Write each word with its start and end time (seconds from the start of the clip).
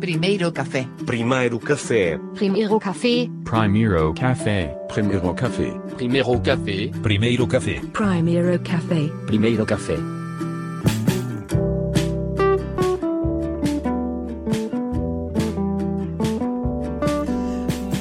Primeiro 0.00 0.50
café. 0.50 0.88
Primeiro 1.04 1.58
café. 1.58 2.18
Primeiro 2.34 2.78
café. 2.80 3.28
Primeiro 3.44 4.14
café. 4.14 4.74
Primeiro 4.88 5.34
café. 5.34 5.85
Primeiro 5.96 6.38
café. 6.40 6.90
Primeiro 7.02 7.46
café. 7.46 7.80
Primeiro 7.90 8.60
café. 8.60 9.08
Primeiro 9.24 9.64
café. 9.64 9.96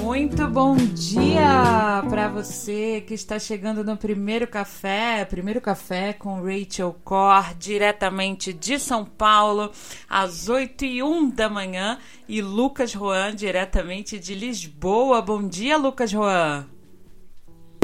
Muito 0.03 0.45
bom 0.49 0.75
dia 0.75 2.03
para 2.09 2.27
você 2.27 2.99
que 3.07 3.13
está 3.13 3.39
chegando 3.39 3.81
no 3.81 3.95
primeiro 3.95 4.45
café, 4.45 5.23
primeiro 5.23 5.61
café 5.61 6.11
com 6.11 6.41
Rachel 6.41 6.93
Cor, 7.01 7.53
diretamente 7.57 8.51
de 8.51 8.77
São 8.77 9.05
Paulo, 9.05 9.71
às 10.09 10.49
8 10.49 10.83
e 10.83 11.01
1 11.01 11.29
da 11.29 11.47
manhã, 11.47 11.97
e 12.27 12.41
Lucas 12.41 12.91
Juan, 12.91 13.33
diretamente 13.33 14.19
de 14.19 14.35
Lisboa. 14.35 15.21
Bom 15.21 15.47
dia, 15.47 15.77
Lucas 15.77 16.11
Juan. 16.11 16.74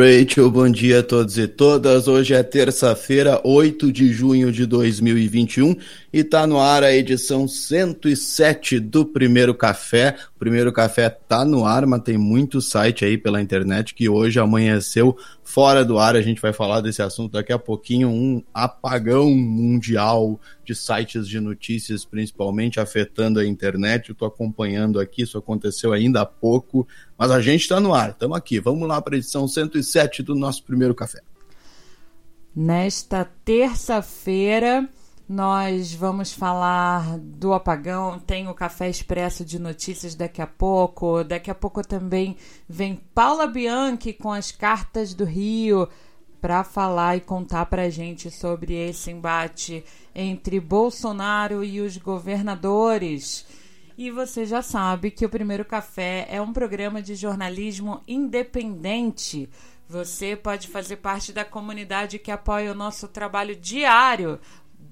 Rachel, 0.01 0.49
bom 0.49 0.67
dia 0.67 1.01
a 1.01 1.03
todos 1.03 1.37
e 1.37 1.47
todas. 1.47 2.07
Hoje 2.07 2.33
é 2.33 2.41
terça-feira, 2.41 3.39
8 3.43 3.91
de 3.91 4.11
junho 4.11 4.51
de 4.51 4.65
2021 4.65 5.75
e 6.13 6.23
tá 6.23 6.45
no 6.45 6.59
ar 6.59 6.83
a 6.83 6.93
edição 6.93 7.47
107 7.47 8.79
do 8.79 9.05
Primeiro 9.05 9.55
Café. 9.55 10.17
O 10.35 10.39
Primeiro 10.39 10.71
Café 10.73 11.09
tá 11.09 11.45
no 11.45 11.63
ar, 11.63 11.85
mas 11.85 12.01
tem 12.01 12.17
muito 12.17 12.59
site 12.59 13.05
aí 13.05 13.17
pela 13.17 13.41
internet 13.41 13.95
que 13.95 14.09
hoje 14.09 14.37
amanheceu 14.37 15.17
fora 15.41 15.85
do 15.85 15.97
ar. 15.97 16.15
A 16.17 16.21
gente 16.21 16.41
vai 16.41 16.51
falar 16.51 16.81
desse 16.81 17.01
assunto 17.01 17.31
daqui 17.31 17.53
a 17.53 17.59
pouquinho. 17.59 18.09
Um 18.09 18.43
apagão 18.53 19.33
mundial 19.33 20.37
de 20.65 20.75
sites 20.75 21.27
de 21.27 21.39
notícias, 21.39 22.03
principalmente 22.03 22.79
afetando 22.79 23.39
a 23.39 23.45
internet. 23.45 24.09
Eu 24.09 24.15
tô 24.15 24.25
acompanhando 24.25 24.99
aqui, 24.99 25.21
isso 25.21 25.37
aconteceu 25.37 25.93
ainda 25.93 26.21
há 26.21 26.25
pouco, 26.25 26.85
mas 27.17 27.31
a 27.31 27.39
gente 27.39 27.69
tá 27.69 27.79
no 27.79 27.93
ar, 27.93 28.09
estamos 28.09 28.37
aqui. 28.37 28.59
Vamos 28.59 28.85
lá 28.87 29.01
para 29.01 29.15
a 29.15 29.17
edição 29.17 29.47
107 29.47 30.23
do 30.23 30.35
nosso 30.35 30.63
Primeiro 30.63 30.93
Café. 30.93 31.21
Nesta 32.53 33.23
terça-feira, 33.45 34.89
nós 35.31 35.93
vamos 35.93 36.33
falar 36.33 37.17
do 37.17 37.53
apagão. 37.53 38.19
Tem 38.19 38.49
o 38.49 38.53
Café 38.53 38.89
Expresso 38.89 39.45
de 39.45 39.57
Notícias 39.57 40.13
daqui 40.13 40.41
a 40.41 40.45
pouco. 40.45 41.23
Daqui 41.23 41.49
a 41.49 41.55
pouco 41.55 41.81
também 41.87 42.35
vem 42.67 42.97
Paula 43.15 43.47
Bianchi 43.47 44.11
com 44.11 44.29
as 44.29 44.51
cartas 44.51 45.13
do 45.13 45.23
Rio 45.23 45.87
para 46.41 46.65
falar 46.65 47.15
e 47.15 47.21
contar 47.21 47.67
para 47.67 47.83
a 47.83 47.89
gente 47.89 48.29
sobre 48.29 48.73
esse 48.73 49.09
embate 49.09 49.85
entre 50.13 50.59
Bolsonaro 50.59 51.63
e 51.63 51.79
os 51.79 51.95
governadores. 51.95 53.45
E 53.97 54.11
você 54.11 54.45
já 54.45 54.61
sabe 54.61 55.11
que 55.11 55.25
o 55.25 55.29
Primeiro 55.29 55.63
Café 55.63 56.27
é 56.29 56.41
um 56.41 56.51
programa 56.51 57.01
de 57.01 57.15
jornalismo 57.15 58.01
independente. 58.05 59.49
Você 59.91 60.37
pode 60.37 60.69
fazer 60.69 60.95
parte 60.97 61.33
da 61.33 61.43
comunidade 61.43 62.17
que 62.17 62.31
apoia 62.31 62.71
o 62.71 62.75
nosso 62.75 63.09
trabalho 63.09 63.55
diário 63.55 64.39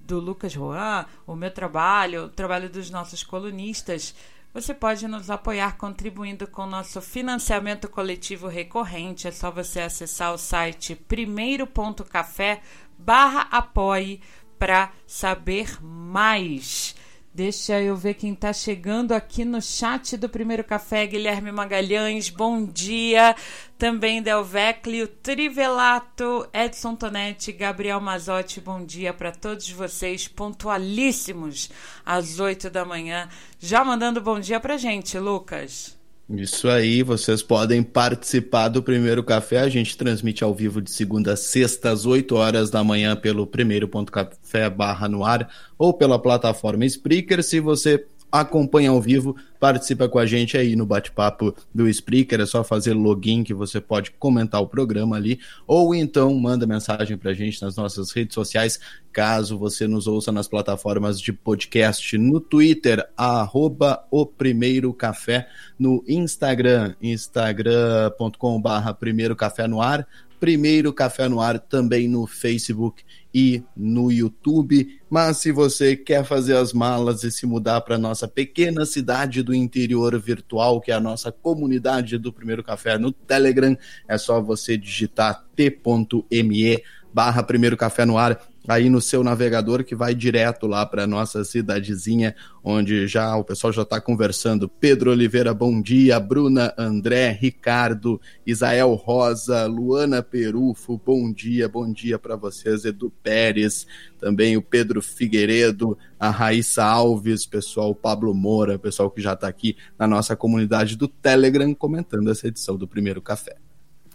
do 0.09 0.19
Lucas 0.19 0.51
Juan, 0.51 1.05
o 1.27 1.35
meu 1.35 1.51
trabalho, 1.51 2.23
o 2.23 2.29
trabalho 2.29 2.67
dos 2.67 2.89
nossos 2.89 3.23
colunistas, 3.23 4.15
você 4.51 4.73
pode 4.73 5.07
nos 5.07 5.29
apoiar 5.29 5.77
contribuindo 5.77 6.47
com 6.47 6.63
o 6.63 6.69
nosso 6.69 6.99
financiamento 6.99 7.87
coletivo 7.87 8.47
recorrente. 8.47 9.27
É 9.27 9.31
só 9.31 9.51
você 9.51 9.81
acessar 9.81 10.33
o 10.33 10.37
site 10.39 10.95
primeiro.café 10.95 12.61
barra 12.97 13.41
apoie 13.51 14.19
para 14.57 14.91
saber 15.05 15.77
mais. 15.79 16.95
Deixa 17.39 17.79
eu 17.79 17.95
ver 17.95 18.15
quem 18.15 18.33
está 18.33 18.51
chegando 18.51 19.13
aqui 19.13 19.45
no 19.45 19.61
chat 19.61 20.17
do 20.17 20.27
Primeiro 20.27 20.61
Café. 20.61 21.07
Guilherme 21.07 21.53
Magalhães, 21.53 22.29
bom 22.29 22.65
dia. 22.65 23.33
Também 23.77 24.21
Del 24.21 24.43
Veclio, 24.43 25.07
Trivelato, 25.07 26.49
Edson 26.53 26.97
Tonetti, 26.97 27.53
Gabriel 27.53 28.01
Mazotti, 28.01 28.59
bom 28.59 28.83
dia 28.83 29.13
para 29.13 29.31
todos 29.31 29.71
vocês, 29.71 30.27
pontualíssimos 30.27 31.69
às 32.05 32.41
8 32.41 32.69
da 32.69 32.83
manhã. 32.83 33.29
Já 33.57 33.85
mandando 33.85 34.19
bom 34.19 34.37
dia 34.37 34.59
para 34.59 34.75
gente, 34.75 35.17
Lucas. 35.17 35.98
Isso 36.31 36.69
aí, 36.69 37.01
vocês 37.01 37.41
podem 37.41 37.81
participar 37.81 38.67
do 38.67 38.83
Primeiro 38.83 39.23
Café. 39.23 39.61
A 39.61 39.69
gente 39.69 39.97
transmite 39.97 40.43
ao 40.43 40.53
vivo 40.53 40.79
de 40.79 40.91
segunda 40.91 41.33
a 41.33 41.35
sexta, 41.35 41.89
às 41.89 42.05
8 42.05 42.35
horas 42.35 42.69
da 42.69 42.83
manhã, 42.83 43.15
pelo 43.15 43.47
primeiro.café 43.47 44.69
barra 44.69 45.09
no 45.09 45.25
ar 45.25 45.49
ou 45.75 45.91
pela 45.91 46.21
plataforma 46.21 46.85
Spreaker. 46.85 47.43
Se 47.43 47.59
você 47.59 48.05
acompanha 48.31 48.89
ao 48.89 49.01
vivo, 49.01 49.35
participa 49.59 50.07
com 50.07 50.19
a 50.19 50.25
gente 50.25 50.57
aí 50.57 50.75
no 50.75 50.85
bate-papo 50.85 51.53
do 51.73 51.87
Spreaker, 51.87 52.39
é 52.39 52.45
só 52.45 52.63
fazer 52.63 52.93
login 52.93 53.43
que 53.43 53.53
você 53.53 53.81
pode 53.81 54.11
comentar 54.11 54.61
o 54.61 54.67
programa 54.67 55.15
ali, 55.15 55.39
ou 55.67 55.93
então 55.93 56.33
manda 56.35 56.67
mensagem 56.67 57.17
pra 57.17 57.33
gente 57.33 57.61
nas 57.61 57.75
nossas 57.75 58.11
redes 58.11 58.33
sociais, 58.33 58.79
caso 59.11 59.57
você 59.57 59.87
nos 59.87 60.07
ouça 60.07 60.31
nas 60.31 60.47
plataformas 60.47 61.19
de 61.19 61.33
podcast, 61.33 62.17
no 62.17 62.39
Twitter, 62.39 63.07
arroba 63.17 64.05
o 64.11 64.25
Primeiro 64.25 64.93
Café, 64.93 65.47
no 65.77 66.03
Instagram, 66.07 66.95
instagram.com 67.01 68.61
barra 68.61 68.93
Primeiro 68.93 69.35
Café 69.35 69.67
no 69.67 69.81
Ar, 69.81 70.07
Primeiro 70.39 70.93
Café 70.93 71.27
no 71.27 71.41
Ar 71.41 71.59
também 71.59 72.07
no 72.07 72.25
Facebook 72.25 73.03
e 73.33 73.63
no 73.75 74.11
YouTube. 74.11 74.99
Mas 75.09 75.37
se 75.37 75.51
você 75.51 75.95
quer 75.95 76.23
fazer 76.23 76.55
as 76.55 76.73
malas 76.73 77.23
e 77.23 77.31
se 77.31 77.45
mudar 77.45 77.81
para 77.81 77.97
nossa 77.97 78.27
pequena 78.27 78.85
cidade 78.85 79.43
do 79.43 79.53
interior 79.53 80.19
virtual, 80.19 80.81
que 80.81 80.91
é 80.91 80.95
a 80.95 80.99
nossa 80.99 81.31
comunidade 81.31 82.17
do 82.17 82.33
Primeiro 82.33 82.63
Café 82.63 82.97
no 82.97 83.11
Telegram, 83.11 83.77
é 84.07 84.17
só 84.17 84.41
você 84.41 84.77
digitar 84.77 85.45
t.me 85.55 86.83
barra 87.13 87.43
Primeiro 87.43 87.77
Café 87.77 88.05
no 88.05 88.17
Ar 88.17 88.39
aí 88.69 88.87
no 88.87 89.01
seu 89.01 89.23
navegador 89.23 89.83
que 89.83 89.95
vai 89.95 90.13
direto 90.13 90.67
lá 90.67 90.85
para 90.85 91.07
nossa 91.07 91.43
cidadezinha, 91.43 92.35
onde 92.63 93.07
já 93.07 93.35
o 93.35 93.43
pessoal 93.43 93.73
já 93.73 93.81
está 93.81 93.99
conversando. 93.99 94.69
Pedro 94.69 95.09
Oliveira, 95.09 95.55
bom 95.55 95.81
dia. 95.81 96.19
Bruna, 96.19 96.71
André, 96.77 97.31
Ricardo, 97.31 98.21
Isael 98.45 98.93
Rosa, 98.93 99.65
Luana 99.65 100.21
Perufo, 100.21 101.01
bom 101.03 101.33
dia, 101.33 101.67
bom 101.67 101.91
dia 101.91 102.19
para 102.19 102.35
vocês. 102.35 102.85
Edu 102.85 103.11
Pérez, 103.23 103.87
também 104.19 104.55
o 104.55 104.61
Pedro 104.61 105.01
Figueiredo, 105.01 105.97
a 106.19 106.29
Raíssa 106.29 106.83
Alves, 106.83 107.47
pessoal, 107.47 107.89
o 107.89 107.95
Pablo 107.95 108.35
Moura, 108.35 108.77
pessoal 108.77 109.09
que 109.09 109.19
já 109.19 109.33
está 109.33 109.47
aqui 109.47 109.75
na 109.97 110.05
nossa 110.05 110.35
comunidade 110.35 110.95
do 110.95 111.07
Telegram 111.07 111.73
comentando 111.73 112.29
essa 112.29 112.47
edição 112.47 112.77
do 112.77 112.87
Primeiro 112.87 113.19
Café. 113.19 113.68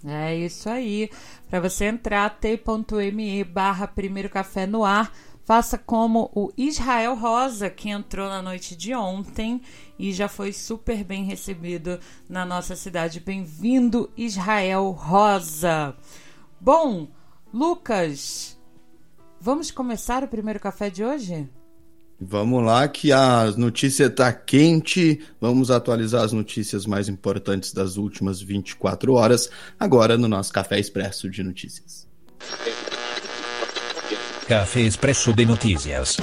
É 0.06 0.36
isso 0.36 0.68
aí. 0.68 1.10
Para 1.48 1.60
você 1.60 1.86
entrar, 1.86 2.28
t.me 2.38 3.44
barra 3.44 3.86
Primeiro 3.86 4.28
Café 4.28 4.66
no 4.66 4.84
ar. 4.84 5.12
Faça 5.44 5.76
como 5.76 6.30
o 6.34 6.50
Israel 6.56 7.14
Rosa, 7.14 7.68
que 7.68 7.90
entrou 7.90 8.28
na 8.28 8.40
noite 8.40 8.74
de 8.74 8.94
ontem 8.94 9.60
e 9.98 10.10
já 10.10 10.26
foi 10.26 10.52
super 10.54 11.04
bem 11.04 11.24
recebido 11.24 12.00
na 12.28 12.46
nossa 12.46 12.74
cidade. 12.74 13.20
Bem-vindo, 13.20 14.10
Israel 14.16 14.90
Rosa. 14.90 15.94
Bom, 16.58 17.08
Lucas, 17.52 18.58
vamos 19.38 19.70
começar 19.70 20.24
o 20.24 20.28
primeiro 20.28 20.58
café 20.58 20.88
de 20.88 21.04
hoje? 21.04 21.48
Vamos 22.20 22.64
lá, 22.64 22.86
que 22.88 23.12
a 23.12 23.52
notícia 23.56 24.06
está 24.06 24.32
quente. 24.32 25.20
Vamos 25.40 25.70
atualizar 25.70 26.22
as 26.22 26.32
notícias 26.32 26.86
mais 26.86 27.08
importantes 27.08 27.72
das 27.72 27.96
últimas 27.96 28.40
24 28.40 29.12
horas, 29.14 29.50
agora 29.78 30.16
no 30.16 30.28
nosso 30.28 30.52
Café 30.52 30.78
Expresso 30.78 31.28
de 31.28 31.42
Notícias. 31.42 32.06
Café 34.46 34.80
Expresso 34.82 35.32
de 35.32 35.44
Notícias. 35.46 36.16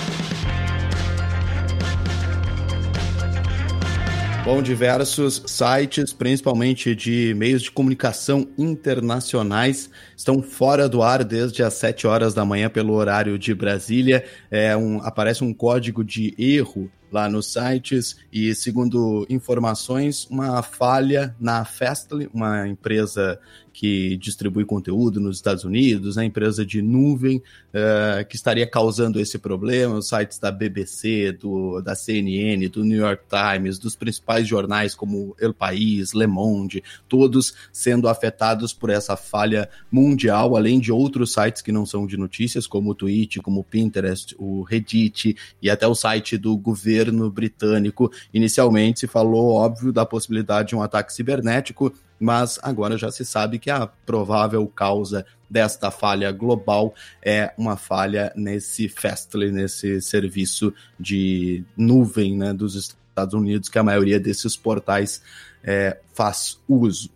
Bom, 4.44 4.60
diversos 4.60 5.44
sites, 5.46 6.12
principalmente 6.14 6.96
de 6.96 7.32
meios 7.36 7.62
de 7.62 7.70
comunicação 7.70 8.48
internacionais, 8.58 9.88
estão 10.18 10.42
fora 10.42 10.90
do 10.90 11.04
ar 11.04 11.24
desde 11.24 11.62
as 11.62 11.76
7 11.76 12.08
horas 12.08 12.34
da 12.34 12.44
manhã 12.44 12.68
pelo 12.68 12.94
horário 12.94 13.38
de 13.38 13.54
Brasília. 13.54 14.26
É 14.50 14.76
um, 14.76 15.00
aparece 15.04 15.44
um 15.44 15.54
código 15.54 16.04
de 16.04 16.34
erro 16.40 16.90
lá 17.12 17.30
nos 17.30 17.54
sites 17.54 18.18
e, 18.34 18.56
segundo 18.56 19.28
informações, 19.30 20.26
uma 20.26 20.64
falha 20.64 21.36
na 21.40 21.64
Fastly, 21.64 22.28
uma 22.34 22.68
empresa 22.68 23.40
que 23.82 24.16
distribui 24.16 24.64
conteúdo 24.64 25.20
nos 25.20 25.38
Estados 25.38 25.64
Unidos, 25.64 26.16
a 26.16 26.24
empresa 26.24 26.64
de 26.64 26.84
nuvem 26.84 27.38
uh, 27.38 28.24
que 28.30 28.36
estaria 28.36 28.68
causando 28.68 29.20
esse 29.20 29.40
problema, 29.40 29.96
os 29.96 30.08
sites 30.08 30.38
da 30.38 30.52
BBC, 30.52 31.32
do, 31.32 31.82
da 31.82 31.96
CNN, 31.96 32.68
do 32.68 32.86
New 32.86 33.00
York 33.00 33.24
Times, 33.28 33.80
dos 33.80 33.96
principais 33.96 34.48
jornais 34.48 34.94
como 34.94 35.36
El 35.40 35.52
País, 35.52 36.14
Le 36.14 36.28
Monde, 36.28 36.84
todos 37.10 37.56
sendo 37.74 38.08
afetados 38.08 38.72
por 38.72 38.92
essa 38.92 39.18
falha 39.18 39.68
mundial, 39.92 40.56
além 40.56 40.80
de 40.80 40.92
outros 40.92 41.34
sites 41.34 41.64
que 41.64 41.72
não 41.72 41.84
são 41.84 42.06
de 42.06 42.18
notícias, 42.18 42.68
como 42.68 42.92
o 42.92 42.96
Twitch, 42.96 43.38
como 43.38 43.62
o 43.62 43.64
Pinterest, 43.64 44.36
o 44.38 44.62
Reddit 44.62 45.36
e 45.60 45.72
até 45.72 45.88
o 45.88 45.96
site 45.96 46.38
do 46.38 46.56
governo 46.56 47.32
britânico. 47.32 48.12
Inicialmente 48.32 49.00
se 49.00 49.08
falou, 49.08 49.54
óbvio, 49.54 49.92
da 49.92 50.06
possibilidade 50.06 50.70
de 50.70 50.76
um 50.76 50.84
ataque 50.84 51.12
cibernético, 51.12 51.92
mas 52.22 52.60
agora 52.62 53.00
já 53.00 53.12
se 53.12 53.26
sabe 53.26 53.58
que 53.58 53.72
a 53.72 53.88
provável 53.88 54.68
causa 54.68 55.26
desta 55.50 55.90
falha 55.90 56.32
global 56.32 56.94
é 57.20 57.52
uma 57.58 57.76
falha 57.76 58.32
nesse 58.36 58.88
Fastly, 58.88 59.52
nesse 59.52 60.00
serviço 60.00 60.72
de 61.00 61.64
nuvem 61.76 62.38
né, 62.38 62.54
dos 62.54 62.76
Estados 62.76 63.34
Unidos, 63.34 63.70
que 63.70 63.80
a 63.80 63.84
maioria 63.84 64.20
desses 64.20 64.56
portais 64.56 65.24
é, 65.64 65.98
faz 66.14 66.60
uso. 66.70 67.10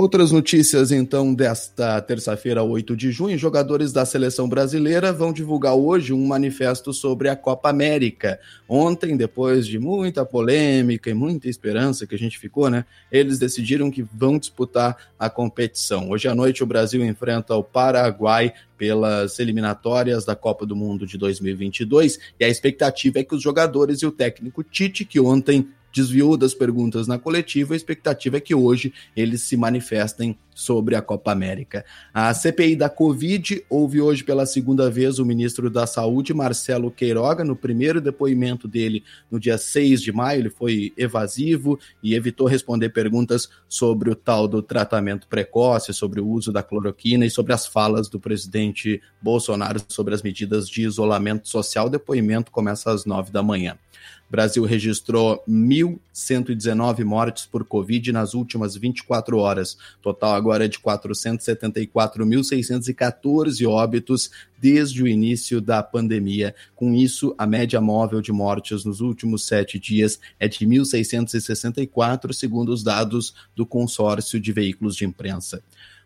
Outras 0.00 0.30
notícias, 0.30 0.92
então, 0.92 1.34
desta 1.34 2.00
terça-feira, 2.00 2.62
8 2.62 2.96
de 2.96 3.10
junho. 3.10 3.36
Jogadores 3.36 3.92
da 3.92 4.06
seleção 4.06 4.48
brasileira 4.48 5.12
vão 5.12 5.32
divulgar 5.32 5.74
hoje 5.74 6.12
um 6.12 6.24
manifesto 6.24 6.92
sobre 6.92 7.28
a 7.28 7.34
Copa 7.34 7.68
América. 7.68 8.38
Ontem, 8.68 9.16
depois 9.16 9.66
de 9.66 9.76
muita 9.76 10.24
polêmica 10.24 11.10
e 11.10 11.14
muita 11.14 11.48
esperança 11.48 12.06
que 12.06 12.14
a 12.14 12.18
gente 12.18 12.38
ficou, 12.38 12.70
né? 12.70 12.84
Eles 13.10 13.40
decidiram 13.40 13.90
que 13.90 14.06
vão 14.14 14.38
disputar 14.38 14.96
a 15.18 15.28
competição. 15.28 16.10
Hoje 16.10 16.28
à 16.28 16.34
noite, 16.34 16.62
o 16.62 16.66
Brasil 16.66 17.04
enfrenta 17.04 17.56
o 17.56 17.64
Paraguai 17.64 18.52
pelas 18.76 19.40
eliminatórias 19.40 20.24
da 20.24 20.36
Copa 20.36 20.64
do 20.64 20.76
Mundo 20.76 21.08
de 21.08 21.18
2022 21.18 22.20
e 22.38 22.44
a 22.44 22.48
expectativa 22.48 23.18
é 23.18 23.24
que 23.24 23.34
os 23.34 23.42
jogadores 23.42 23.98
e 24.02 24.06
o 24.06 24.12
técnico 24.12 24.62
Tite, 24.62 25.04
que 25.04 25.18
ontem 25.18 25.66
desviou 25.98 26.36
das 26.36 26.54
perguntas 26.54 27.08
na 27.08 27.18
coletiva, 27.18 27.74
a 27.74 27.76
expectativa 27.76 28.36
é 28.36 28.40
que 28.40 28.54
hoje 28.54 28.92
eles 29.16 29.42
se 29.42 29.56
manifestem 29.56 30.38
sobre 30.54 30.96
a 30.96 31.02
Copa 31.02 31.30
América. 31.30 31.84
A 32.12 32.34
CPI 32.34 32.74
da 32.74 32.88
Covid 32.88 33.64
houve 33.70 34.00
hoje 34.00 34.24
pela 34.24 34.44
segunda 34.44 34.90
vez 34.90 35.20
o 35.20 35.24
ministro 35.24 35.70
da 35.70 35.86
Saúde, 35.86 36.34
Marcelo 36.34 36.90
Queiroga, 36.90 37.44
no 37.44 37.54
primeiro 37.54 38.00
depoimento 38.00 38.66
dele 38.66 39.04
no 39.30 39.38
dia 39.38 39.56
6 39.56 40.02
de 40.02 40.12
maio, 40.12 40.40
ele 40.40 40.50
foi 40.50 40.92
evasivo 40.96 41.78
e 42.02 42.14
evitou 42.14 42.48
responder 42.48 42.88
perguntas 42.88 43.48
sobre 43.68 44.10
o 44.10 44.16
tal 44.16 44.48
do 44.48 44.60
tratamento 44.60 45.28
precoce, 45.28 45.94
sobre 45.94 46.20
o 46.20 46.28
uso 46.28 46.52
da 46.52 46.62
cloroquina 46.62 47.24
e 47.24 47.30
sobre 47.30 47.52
as 47.52 47.66
falas 47.66 48.08
do 48.08 48.18
presidente 48.18 49.00
Bolsonaro 49.22 49.80
sobre 49.88 50.12
as 50.14 50.22
medidas 50.22 50.68
de 50.68 50.82
isolamento 50.82 51.48
social. 51.48 51.86
O 51.86 51.90
depoimento 51.90 52.50
começa 52.50 52.90
às 52.90 53.04
nove 53.04 53.30
da 53.30 53.44
manhã. 53.44 53.78
O 54.28 54.30
Brasil 54.30 54.62
registrou 54.64 55.42
1.119 55.48 57.02
mortes 57.02 57.46
por 57.46 57.64
Covid 57.64 58.12
nas 58.12 58.34
últimas 58.34 58.76
24 58.76 59.38
horas. 59.38 59.78
Total 60.02 60.34
agora 60.34 60.66
é 60.66 60.68
de 60.68 60.78
474.614 60.78 63.66
óbitos 63.66 64.30
desde 64.60 65.02
o 65.02 65.08
início 65.08 65.62
da 65.62 65.82
pandemia. 65.82 66.54
Com 66.76 66.94
isso, 66.94 67.34
a 67.38 67.46
média 67.46 67.80
móvel 67.80 68.20
de 68.20 68.30
mortes 68.30 68.84
nos 68.84 69.00
últimos 69.00 69.46
sete 69.46 69.78
dias 69.78 70.20
é 70.38 70.46
de 70.46 70.58
1.664, 70.58 72.34
segundo 72.34 72.70
os 72.70 72.82
dados 72.82 73.32
do 73.56 73.64
consórcio 73.64 74.38
de 74.38 74.52
veículos 74.52 74.94
de 74.94 75.06
imprensa. 75.06 75.62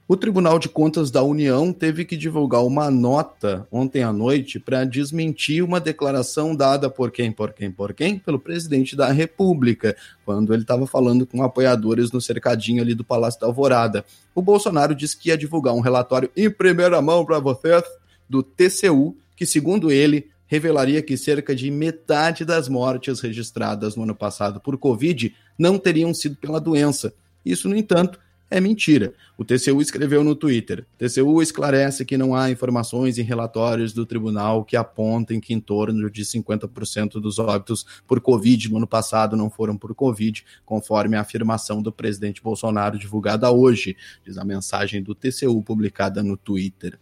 O 0.09 0.17
Tribunal 0.17 0.59
de 0.59 0.69
Contas 0.69 1.13
da 1.13 1.23
União 1.23 1.73
teve 1.73 2.05
que 2.05 2.17
divulgar 2.17 2.65
uma 2.65 2.91
nota 2.91 3.67
ontem 3.71 4.03
à 4.03 4.13
noite 4.13 4.59
para 4.59 4.85
desmentir 4.85 5.63
uma 5.63 5.79
declaração 5.79 6.57
dada 6.57 6.91
por 6.91 7.13
quem, 7.13 7.31
por 7.31 7.53
quem, 7.53 7.71
por 7.71 7.95
quem? 7.95 8.19
Pelo 8.19 8.39
presidente 8.39 8.97
da 8.97 9.13
República, 9.13 9.97
quando 10.25 10.53
ele 10.53 10.63
estava 10.63 10.89
falando 10.89 11.25
com 11.25 11.41
apoiadores 11.43 12.11
no 12.11 12.21
cercadinho 12.21 12.83
ali 12.83 12.97
do 12.97 13.05
Palácio 13.05 13.41
da 13.41 13.47
Alvorada. 13.47 14.05
O 14.35 14.43
Bolsonaro 14.43 14.93
disse 14.93 15.17
que 15.17 15.29
ia 15.29 15.39
divulgar 15.39 15.73
um 15.73 15.81
relatório 15.81 16.29
em 16.37 16.51
primeira 16.51 17.01
mão 17.01 17.25
para 17.25 17.39
vocês 17.39 17.85
do 18.29 18.43
TCU, 18.43 19.17
que, 19.37 19.47
segundo 19.47 19.91
ele, 19.91 20.29
revelaria 20.49 21.01
que 21.01 21.17
cerca 21.17 21.55
de 21.55 21.71
metade 21.71 22.45
das 22.45 22.69
mortes 22.69 23.21
registradas 23.21 23.95
no 23.95 24.03
ano 24.03 24.17
passado 24.17 24.61
por 24.61 24.77
Covid 24.77 25.33
não 25.57 25.79
teriam 25.79 26.13
sido 26.13 26.37
pela 26.37 26.61
doença. 26.61 27.15
Isso, 27.47 27.69
no 27.69 27.77
entanto, 27.77 28.19
é 28.53 28.61
mentira. 28.61 29.15
O 29.37 29.45
TCU 29.45 29.81
escreveu 29.81 30.23
no 30.23 30.37
Twitter: 30.37 30.87
TCU 30.99 31.41
esclarece 31.41 32.05
que 32.05 32.19
não 32.19 32.35
há 32.35 32.51
informações 32.51 33.19
em 33.19 33.23
relatórios 33.23 33.93
do 33.93 34.05
tribunal 34.05 34.65
que 34.65 34.77
apontem 34.77 35.41
que 35.41 35.55
em 35.55 35.61
torno 35.61 36.11
de 36.11 36.23
50% 36.23 37.13
dos 37.21 37.39
óbitos 37.39 37.87
por 38.07 38.21
Covid 38.21 38.71
no 38.71 38.77
ano 38.77 38.87
passado 38.87 39.37
não 39.37 39.49
foram 39.49 39.77
por 39.77 39.95
Covid, 39.95 40.45
conforme 40.65 41.17
a 41.17 41.23
afirmação 41.23 41.83
do 41.83 41.91
presidente 41.91 42.43
Bolsonaro 42.43 42.99
divulgada 42.99 43.51
hoje, 43.51 43.97
diz 44.25 44.37
a 44.37 44.45
mensagem 44.45 45.03
do 45.03 45.15
TCU 45.15 45.63
publicada 45.63 46.23
no 46.23 46.37
Twitter. 46.37 46.99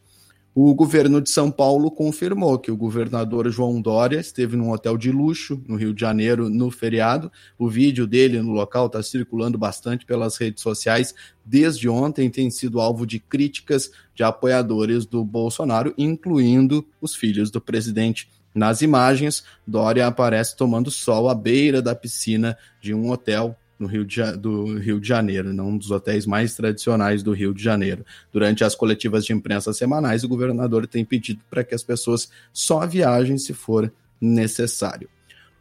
O 0.52 0.74
governo 0.74 1.20
de 1.20 1.30
São 1.30 1.48
Paulo 1.48 1.92
confirmou 1.92 2.58
que 2.58 2.72
o 2.72 2.76
governador 2.76 3.48
João 3.50 3.80
Dória 3.80 4.18
esteve 4.18 4.56
num 4.56 4.72
hotel 4.72 4.98
de 4.98 5.12
luxo 5.12 5.62
no 5.68 5.76
Rio 5.76 5.94
de 5.94 6.00
Janeiro 6.00 6.50
no 6.50 6.72
feriado. 6.72 7.30
O 7.56 7.68
vídeo 7.68 8.04
dele 8.04 8.42
no 8.42 8.50
local 8.50 8.86
está 8.86 9.00
circulando 9.00 9.56
bastante 9.56 10.04
pelas 10.04 10.36
redes 10.36 10.60
sociais. 10.60 11.14
Desde 11.44 11.88
ontem 11.88 12.28
tem 12.28 12.50
sido 12.50 12.80
alvo 12.80 13.06
de 13.06 13.20
críticas 13.20 13.92
de 14.12 14.24
apoiadores 14.24 15.06
do 15.06 15.24
Bolsonaro, 15.24 15.94
incluindo 15.96 16.84
os 17.00 17.14
filhos 17.14 17.48
do 17.48 17.60
presidente. 17.60 18.28
Nas 18.52 18.82
imagens, 18.82 19.44
Dória 19.64 20.04
aparece 20.08 20.56
tomando 20.56 20.90
sol 20.90 21.28
à 21.28 21.34
beira 21.34 21.80
da 21.80 21.94
piscina 21.94 22.58
de 22.80 22.92
um 22.92 23.08
hotel 23.12 23.56
no 23.80 23.88
Rio 23.88 24.04
de, 24.04 24.20
do 24.36 24.78
Rio 24.78 25.00
de 25.00 25.08
Janeiro, 25.08 25.52
né, 25.52 25.62
um 25.62 25.78
dos 25.78 25.90
hotéis 25.90 26.26
mais 26.26 26.54
tradicionais 26.54 27.22
do 27.22 27.32
Rio 27.32 27.54
de 27.54 27.62
Janeiro. 27.62 28.04
Durante 28.30 28.62
as 28.62 28.74
coletivas 28.74 29.24
de 29.24 29.32
imprensa 29.32 29.72
semanais, 29.72 30.22
o 30.22 30.28
governador 30.28 30.86
tem 30.86 31.04
pedido 31.04 31.40
para 31.50 31.64
que 31.64 31.74
as 31.74 31.82
pessoas 31.82 32.30
só 32.52 32.86
viajem 32.86 33.38
se 33.38 33.54
for 33.54 33.90
necessário. 34.20 35.08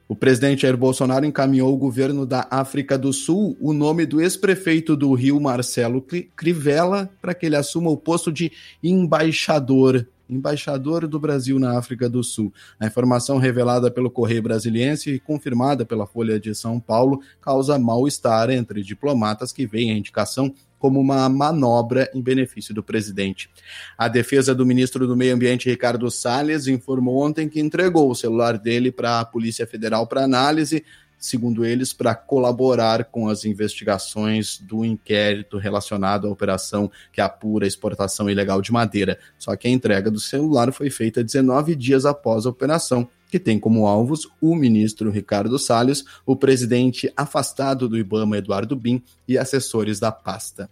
O 0.07 0.15
presidente 0.15 0.63
Jair 0.63 0.75
Bolsonaro 0.75 1.25
encaminhou 1.25 1.69
ao 1.69 1.77
governo 1.77 2.25
da 2.25 2.47
África 2.49 2.97
do 2.97 3.13
Sul 3.13 3.55
o 3.61 3.71
nome 3.71 4.07
do 4.07 4.19
ex-prefeito 4.19 4.95
do 4.95 5.13
Rio, 5.13 5.39
Marcelo 5.39 6.03
Crivella, 6.35 7.09
para 7.21 7.35
que 7.35 7.45
ele 7.45 7.55
assuma 7.55 7.91
o 7.91 7.97
posto 7.97 8.31
de 8.31 8.51
embaixador 8.83 10.07
embaixador 10.29 11.07
do 11.07 11.19
Brasil 11.19 11.57
na 11.57 11.77
África 11.77 12.09
do 12.09 12.23
Sul. 12.23 12.53
A 12.79 12.85
informação 12.85 13.37
revelada 13.37 13.89
pelo 13.89 14.11
Correio 14.11 14.43
Brasiliense 14.43 15.09
e 15.09 15.19
confirmada 15.19 15.85
pela 15.85 16.05
Folha 16.05 16.39
de 16.39 16.53
São 16.53 16.79
Paulo 16.79 17.21
causa 17.41 17.79
mal-estar 17.79 18.49
entre 18.49 18.83
diplomatas 18.83 19.51
que 19.51 19.65
veem 19.65 19.91
a 19.91 19.97
indicação 19.97 20.53
como 20.77 20.99
uma 20.99 21.27
manobra 21.27 22.09
em 22.13 22.21
benefício 22.21 22.73
do 22.73 22.81
presidente. 22.81 23.49
A 23.97 24.07
defesa 24.07 24.55
do 24.55 24.65
ministro 24.65 25.05
do 25.05 25.15
Meio 25.15 25.35
Ambiente, 25.35 25.69
Ricardo 25.69 26.09
Salles, 26.09 26.67
informou 26.67 27.21
ontem 27.21 27.49
que 27.49 27.59
entregou 27.59 28.09
o 28.09 28.15
celular 28.15 28.57
dele 28.57 28.91
para 28.91 29.19
a 29.19 29.25
Polícia 29.25 29.67
Federal 29.67 30.07
para 30.07 30.23
análise 30.23 30.83
segundo 31.19 31.65
eles, 31.65 31.91
para 31.91 32.15
colaborar 32.15 33.05
com 33.05 33.27
as 33.27 33.43
investigações 33.43 34.57
do 34.57 34.85
inquérito 34.85 35.57
relacionado 35.57 36.27
à 36.27 36.31
operação 36.31 36.89
que 37.11 37.19
apura 37.19 37.65
a 37.65 37.67
exportação 37.67 38.29
ilegal 38.29 38.61
de 38.61 38.71
madeira. 38.71 39.19
Só 39.37 39.55
que 39.55 39.67
a 39.67 39.71
entrega 39.71 40.09
do 40.09 40.19
celular 40.19 40.71
foi 40.71 40.89
feita 40.89 41.23
19 41.23 41.75
dias 41.75 42.05
após 42.05 42.45
a 42.45 42.49
operação, 42.49 43.07
que 43.29 43.39
tem 43.39 43.59
como 43.59 43.85
alvos 43.85 44.27
o 44.41 44.55
ministro 44.55 45.11
Ricardo 45.11 45.59
Salles, 45.59 46.03
o 46.25 46.35
presidente 46.35 47.11
afastado 47.15 47.87
do 47.87 47.97
Ibama, 47.97 48.37
Eduardo 48.37 48.75
Bin, 48.75 49.03
e 49.27 49.37
assessores 49.37 49.99
da 49.99 50.11
pasta. 50.11 50.69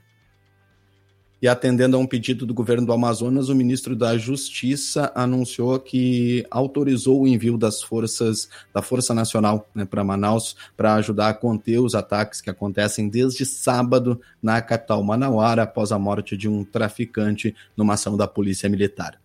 E 1.40 1.48
atendendo 1.48 1.96
a 1.96 2.00
um 2.00 2.08
pedido 2.08 2.46
do 2.46 2.54
governo 2.54 2.88
do 2.88 2.94
Amazonas, 2.94 3.48
o 3.48 3.56
ministro 3.56 3.96
da 3.96 4.18
Justiça 4.18 5.12
anunciou 5.14 5.80
que 5.80 6.44
autorizou 6.50 7.22
o 7.22 7.28
envio 7.28 7.58
das 7.58 7.84
forças 7.84 8.50
da 8.74 8.82
Força 8.82 9.14
Nacional 9.14 9.68
né, 9.74 9.86
para 9.86 10.04
Manaus 10.04 10.56
para 10.76 10.96
ajudar 10.96 11.30
a 11.30 11.34
conter 11.34 11.80
os 11.80 11.94
ataques 11.94 12.42
que 12.42 12.50
acontecem 12.50 13.08
desde 13.08 13.46
sábado 13.46 14.20
na 14.42 14.62
capital 14.62 15.04
Manauara 15.04 15.64
após 15.64 15.92
a 15.92 16.00
morte 16.00 16.36
de 16.36 16.50
um 16.50 16.64
traficante 16.64 17.56
numa 17.76 17.94
ação 17.94 18.18
da 18.18 18.28
Polícia 18.28 18.68
Militar. 18.68 19.20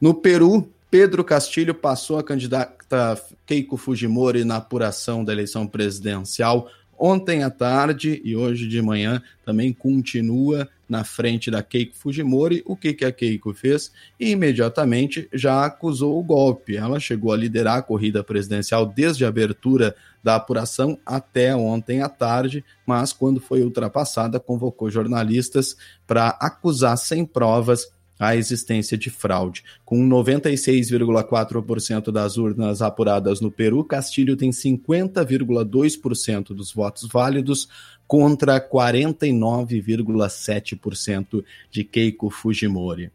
No 0.00 0.14
Peru, 0.14 0.68
Pedro 0.90 1.22
Castilho 1.22 1.74
passou 1.74 2.18
a 2.18 2.22
candidata 2.22 3.20
Keiko 3.46 3.76
Fujimori 3.76 4.44
na 4.44 4.56
apuração 4.56 5.24
da 5.24 5.32
eleição 5.32 5.66
presidencial 5.66 6.68
ontem 7.00 7.42
à 7.42 7.50
tarde 7.50 8.20
e 8.22 8.36
hoje 8.36 8.68
de 8.68 8.82
manhã 8.82 9.22
também 9.44 9.72
continua 9.72 10.68
na 10.86 11.02
frente 11.02 11.50
da 11.50 11.62
Keiko 11.62 11.96
Fujimori. 11.96 12.62
O 12.66 12.76
que, 12.76 12.92
que 12.92 13.04
a 13.04 13.12
Keiko 13.12 13.54
fez? 13.54 13.90
E 14.18 14.30
imediatamente 14.30 15.28
já 15.32 15.64
acusou 15.64 16.18
o 16.18 16.22
golpe. 16.22 16.76
Ela 16.76 17.00
chegou 17.00 17.32
a 17.32 17.36
liderar 17.36 17.78
a 17.78 17.82
corrida 17.82 18.22
presidencial 18.22 18.84
desde 18.84 19.24
a 19.24 19.28
abertura 19.28 19.94
da 20.22 20.34
apuração 20.34 20.98
até 21.06 21.56
ontem 21.56 22.02
à 22.02 22.08
tarde, 22.08 22.62
mas 22.84 23.12
quando 23.12 23.40
foi 23.40 23.62
ultrapassada, 23.62 24.38
convocou 24.38 24.90
jornalistas 24.90 25.76
para 26.06 26.28
acusar 26.40 26.98
sem 26.98 27.24
provas 27.24 27.90
a 28.20 28.36
existência 28.36 28.96
de 28.98 29.08
fraude. 29.08 29.64
Com 29.82 30.06
96,4% 30.06 32.12
das 32.12 32.36
urnas 32.36 32.82
apuradas 32.82 33.40
no 33.40 33.50
Peru, 33.50 33.82
Castilho 33.82 34.36
tem 34.36 34.50
50,2% 34.50 36.48
dos 36.48 36.70
votos 36.70 37.08
válidos 37.10 37.66
contra 38.06 38.60
49,7% 38.60 41.42
de 41.70 41.82
Keiko 41.82 42.28
Fujimori. 42.28 43.10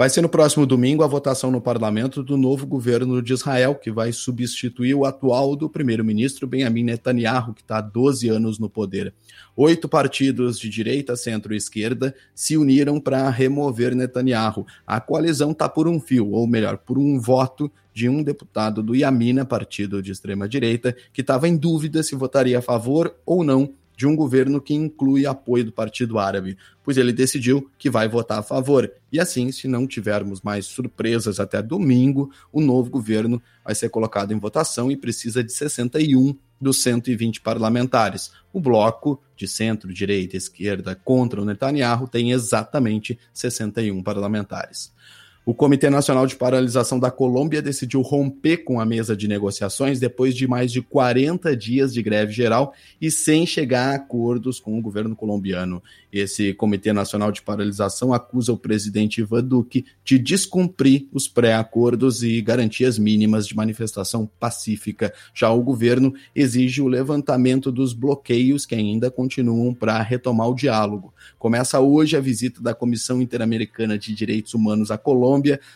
Vai 0.00 0.08
ser 0.08 0.22
no 0.22 0.30
próximo 0.30 0.64
domingo 0.64 1.04
a 1.04 1.06
votação 1.06 1.50
no 1.50 1.60
parlamento 1.60 2.22
do 2.22 2.34
novo 2.34 2.66
governo 2.66 3.20
de 3.20 3.34
Israel, 3.34 3.74
que 3.74 3.90
vai 3.90 4.14
substituir 4.14 4.94
o 4.94 5.04
atual 5.04 5.54
do 5.54 5.68
primeiro-ministro 5.68 6.46
Benjamin 6.46 6.84
Netanyahu, 6.84 7.52
que 7.52 7.60
está 7.60 7.76
há 7.76 7.80
12 7.82 8.26
anos 8.30 8.58
no 8.58 8.70
poder. 8.70 9.12
Oito 9.54 9.90
partidos 9.90 10.58
de 10.58 10.70
direita, 10.70 11.14
centro 11.16 11.52
e 11.52 11.58
esquerda 11.58 12.14
se 12.34 12.56
uniram 12.56 12.98
para 12.98 13.28
remover 13.28 13.94
Netanyahu. 13.94 14.66
A 14.86 15.02
coalizão 15.02 15.50
está 15.50 15.68
por 15.68 15.86
um 15.86 16.00
fio, 16.00 16.30
ou 16.30 16.46
melhor, 16.46 16.78
por 16.78 16.98
um 16.98 17.20
voto 17.20 17.70
de 17.92 18.08
um 18.08 18.22
deputado 18.22 18.82
do 18.82 18.96
Yamina, 18.96 19.44
partido 19.44 20.02
de 20.02 20.12
extrema-direita, 20.12 20.96
que 21.12 21.20
estava 21.20 21.46
em 21.46 21.58
dúvida 21.58 22.02
se 22.02 22.14
votaria 22.14 22.58
a 22.58 22.62
favor 22.62 23.14
ou 23.26 23.44
não 23.44 23.74
de 24.00 24.06
um 24.06 24.16
governo 24.16 24.62
que 24.62 24.72
inclui 24.72 25.26
apoio 25.26 25.62
do 25.62 25.72
Partido 25.72 26.18
Árabe, 26.18 26.56
pois 26.82 26.96
ele 26.96 27.12
decidiu 27.12 27.70
que 27.76 27.90
vai 27.90 28.08
votar 28.08 28.38
a 28.38 28.42
favor. 28.42 28.90
E 29.12 29.20
assim, 29.20 29.52
se 29.52 29.68
não 29.68 29.86
tivermos 29.86 30.40
mais 30.40 30.64
surpresas 30.64 31.38
até 31.38 31.60
domingo, 31.60 32.30
o 32.50 32.62
novo 32.62 32.88
governo 32.88 33.42
vai 33.62 33.74
ser 33.74 33.90
colocado 33.90 34.32
em 34.32 34.38
votação 34.38 34.90
e 34.90 34.96
precisa 34.96 35.44
de 35.44 35.52
61 35.52 36.34
dos 36.58 36.82
120 36.82 37.42
parlamentares. 37.42 38.32
O 38.54 38.58
bloco 38.58 39.20
de 39.36 39.46
centro, 39.46 39.92
direita 39.92 40.34
e 40.34 40.38
esquerda 40.38 40.94
contra 40.94 41.42
o 41.42 41.44
Netanyahu 41.44 42.08
tem 42.08 42.32
exatamente 42.32 43.18
61 43.34 44.02
parlamentares. 44.02 44.94
O 45.42 45.54
Comitê 45.54 45.88
Nacional 45.88 46.26
de 46.26 46.36
Paralisação 46.36 47.00
da 47.00 47.10
Colômbia 47.10 47.62
decidiu 47.62 48.02
romper 48.02 48.58
com 48.58 48.78
a 48.78 48.84
mesa 48.84 49.16
de 49.16 49.26
negociações 49.26 49.98
depois 49.98 50.34
de 50.34 50.46
mais 50.46 50.70
de 50.70 50.82
40 50.82 51.56
dias 51.56 51.94
de 51.94 52.02
greve 52.02 52.30
geral 52.30 52.74
e 53.00 53.10
sem 53.10 53.46
chegar 53.46 53.92
a 53.92 53.94
acordos 53.94 54.60
com 54.60 54.78
o 54.78 54.82
governo 54.82 55.16
colombiano. 55.16 55.82
Esse 56.12 56.52
Comitê 56.52 56.92
Nacional 56.92 57.32
de 57.32 57.40
Paralisação 57.40 58.12
acusa 58.12 58.52
o 58.52 58.56
presidente 58.56 59.22
Ivan 59.22 59.42
Duque 59.42 59.86
de 60.04 60.18
descumprir 60.18 61.08
os 61.10 61.26
pré-acordos 61.26 62.22
e 62.22 62.42
garantias 62.42 62.98
mínimas 62.98 63.46
de 63.46 63.56
manifestação 63.56 64.28
pacífica. 64.38 65.10
Já 65.34 65.50
o 65.50 65.62
governo 65.62 66.12
exige 66.34 66.82
o 66.82 66.88
levantamento 66.88 67.72
dos 67.72 67.94
bloqueios 67.94 68.66
que 68.66 68.74
ainda 68.74 69.10
continuam 69.10 69.72
para 69.72 70.02
retomar 70.02 70.50
o 70.50 70.54
diálogo. 70.54 71.14
Começa 71.38 71.80
hoje 71.80 72.14
a 72.14 72.20
visita 72.20 72.60
da 72.60 72.74
Comissão 72.74 73.22
Interamericana 73.22 73.96
de 73.96 74.14
Direitos 74.14 74.52
Humanos 74.52 74.90
à 74.90 74.98
Colômbia 74.98 75.29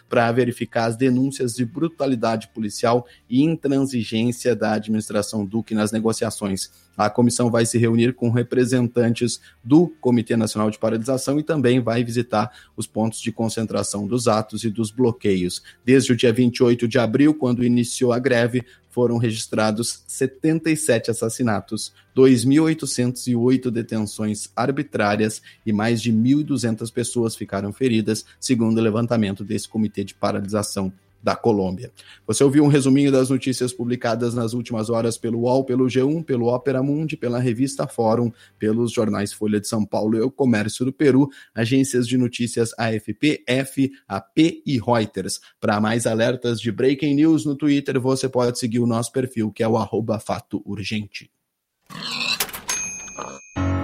para 0.08 0.30
verificar 0.32 0.86
as 0.86 0.96
denúncias 0.96 1.54
de 1.54 1.64
brutalidade 1.64 2.48
policial 2.48 3.06
e 3.28 3.42
intransigência 3.42 4.56
da 4.56 4.72
administração 4.72 5.44
Duque 5.44 5.74
nas 5.74 5.92
negociações. 5.92 6.70
A 6.96 7.10
comissão 7.10 7.50
vai 7.50 7.66
se 7.66 7.78
reunir 7.78 8.14
com 8.14 8.30
representantes 8.30 9.40
do 9.62 9.88
Comitê 10.00 10.36
Nacional 10.36 10.70
de 10.70 10.78
Paralisação 10.78 11.38
e 11.38 11.42
também 11.42 11.80
vai 11.80 12.04
visitar 12.04 12.52
os 12.76 12.86
pontos 12.86 13.20
de 13.20 13.32
concentração 13.32 14.06
dos 14.06 14.28
atos 14.28 14.64
e 14.64 14.70
dos 14.70 14.90
bloqueios. 14.90 15.62
Desde 15.84 16.12
o 16.12 16.16
dia 16.16 16.32
28 16.32 16.86
de 16.86 16.98
abril, 16.98 17.34
quando 17.34 17.64
iniciou 17.64 18.12
a 18.12 18.18
greve, 18.18 18.64
foram 18.94 19.18
registrados 19.18 20.04
77 20.06 21.10
assassinatos, 21.10 21.92
2.808 22.16 23.68
detenções 23.68 24.48
arbitrárias 24.54 25.42
e 25.66 25.72
mais 25.72 26.00
de 26.00 26.12
1.200 26.12 26.92
pessoas 26.92 27.34
ficaram 27.34 27.72
feridas, 27.72 28.24
segundo 28.38 28.78
o 28.78 28.80
levantamento 28.80 29.42
desse 29.42 29.68
comitê 29.68 30.04
de 30.04 30.14
paralisação 30.14 30.92
da 31.24 31.34
Colômbia. 31.34 31.90
Você 32.26 32.44
ouviu 32.44 32.62
um 32.62 32.68
resuminho 32.68 33.10
das 33.10 33.30
notícias 33.30 33.72
publicadas 33.72 34.34
nas 34.34 34.52
últimas 34.52 34.90
horas 34.90 35.16
pelo 35.16 35.40
UOL, 35.40 35.64
pelo 35.64 35.86
G1, 35.86 36.22
pelo 36.22 36.46
Ópera 36.46 36.82
Mundi, 36.82 37.16
pela 37.16 37.38
revista 37.38 37.86
Fórum, 37.86 38.30
pelos 38.58 38.92
jornais 38.92 39.32
Folha 39.32 39.58
de 39.58 39.66
São 39.66 39.86
Paulo 39.86 40.18
e 40.18 40.20
o 40.20 40.30
Comércio 40.30 40.84
do 40.84 40.92
Peru, 40.92 41.30
agências 41.54 42.06
de 42.06 42.18
notícias 42.18 42.72
AFP, 42.78 43.42
FAP 43.48 44.62
e 44.66 44.78
Reuters. 44.78 45.40
Para 45.58 45.80
mais 45.80 46.06
alertas 46.06 46.60
de 46.60 46.70
breaking 46.70 47.14
news 47.14 47.46
no 47.46 47.56
Twitter, 47.56 47.98
você 47.98 48.28
pode 48.28 48.58
seguir 48.58 48.80
o 48.80 48.86
nosso 48.86 49.10
perfil, 49.10 49.50
que 49.50 49.62
é 49.62 49.68
o 49.68 49.78
arroba 49.78 50.18
fato 50.18 50.62
urgente. 50.66 51.30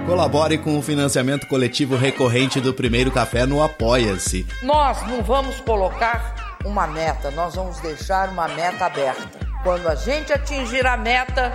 Colabore 0.05 0.57
com 0.57 0.77
o 0.77 0.81
financiamento 0.81 1.47
coletivo 1.47 1.95
recorrente 1.95 2.59
do 2.59 2.73
Primeiro 2.73 3.11
Café 3.11 3.45
no 3.45 3.63
Apoia-se. 3.63 4.45
Nós 4.61 5.07
não 5.07 5.23
vamos 5.23 5.59
colocar 5.61 6.40
uma 6.65 6.87
meta, 6.87 7.31
nós 7.31 7.55
vamos 7.55 7.79
deixar 7.79 8.29
uma 8.29 8.47
meta 8.47 8.85
aberta. 8.85 9.29
Quando 9.63 9.87
a 9.87 9.95
gente 9.95 10.33
atingir 10.33 10.85
a 10.85 10.97
meta, 10.97 11.51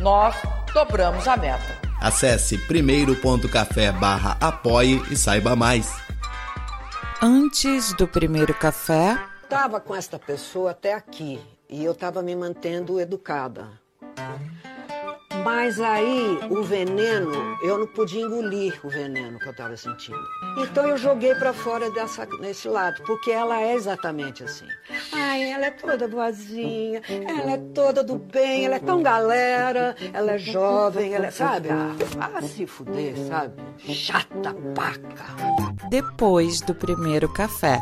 nós 0.00 0.34
dobramos 0.72 1.26
a 1.28 1.36
meta. 1.36 1.86
Acesse 2.00 2.58
primeiro.café 2.58 3.92
barra 3.92 4.36
apoie 4.40 5.02
e 5.10 5.16
saiba 5.16 5.56
mais. 5.56 5.94
Antes 7.22 7.92
do 7.94 8.06
primeiro 8.06 8.52
café, 8.54 9.18
Tava 9.48 9.80
com 9.80 9.94
esta 9.94 10.18
pessoa 10.18 10.72
até 10.72 10.92
aqui 10.92 11.40
e 11.70 11.84
eu 11.84 11.94
tava 11.94 12.20
me 12.20 12.34
mantendo 12.34 12.98
educada. 12.98 13.68
Mas 15.46 15.80
aí 15.80 16.40
o 16.50 16.60
veneno, 16.64 17.30
eu 17.62 17.78
não 17.78 17.86
podia 17.86 18.20
engolir 18.20 18.80
o 18.82 18.88
veneno 18.88 19.38
que 19.38 19.46
eu 19.46 19.54
tava 19.54 19.76
sentindo. 19.76 20.18
Então 20.58 20.88
eu 20.88 20.98
joguei 20.98 21.36
para 21.36 21.52
fora 21.52 21.88
dessa, 21.88 22.26
nesse 22.40 22.68
lado, 22.68 23.00
porque 23.04 23.30
ela 23.30 23.62
é 23.62 23.74
exatamente 23.74 24.42
assim. 24.42 24.66
Ai, 25.12 25.52
ela 25.52 25.66
é 25.66 25.70
toda 25.70 26.08
boazinha, 26.08 27.00
ela 27.08 27.52
é 27.52 27.58
toda 27.72 28.02
do 28.02 28.18
bem, 28.18 28.66
ela 28.66 28.74
é 28.74 28.80
tão 28.80 29.00
galera, 29.04 29.94
ela 30.12 30.32
é 30.32 30.38
jovem, 30.38 31.14
ela 31.14 31.26
é, 31.26 31.30
sabe? 31.30 31.68
Ah 31.70 32.42
se 32.42 32.66
fuder, 32.66 33.16
sabe? 33.28 33.54
Chata 33.78 34.52
paca. 34.74 35.26
depois 35.88 36.60
do 36.60 36.74
primeiro 36.74 37.32
café. 37.32 37.80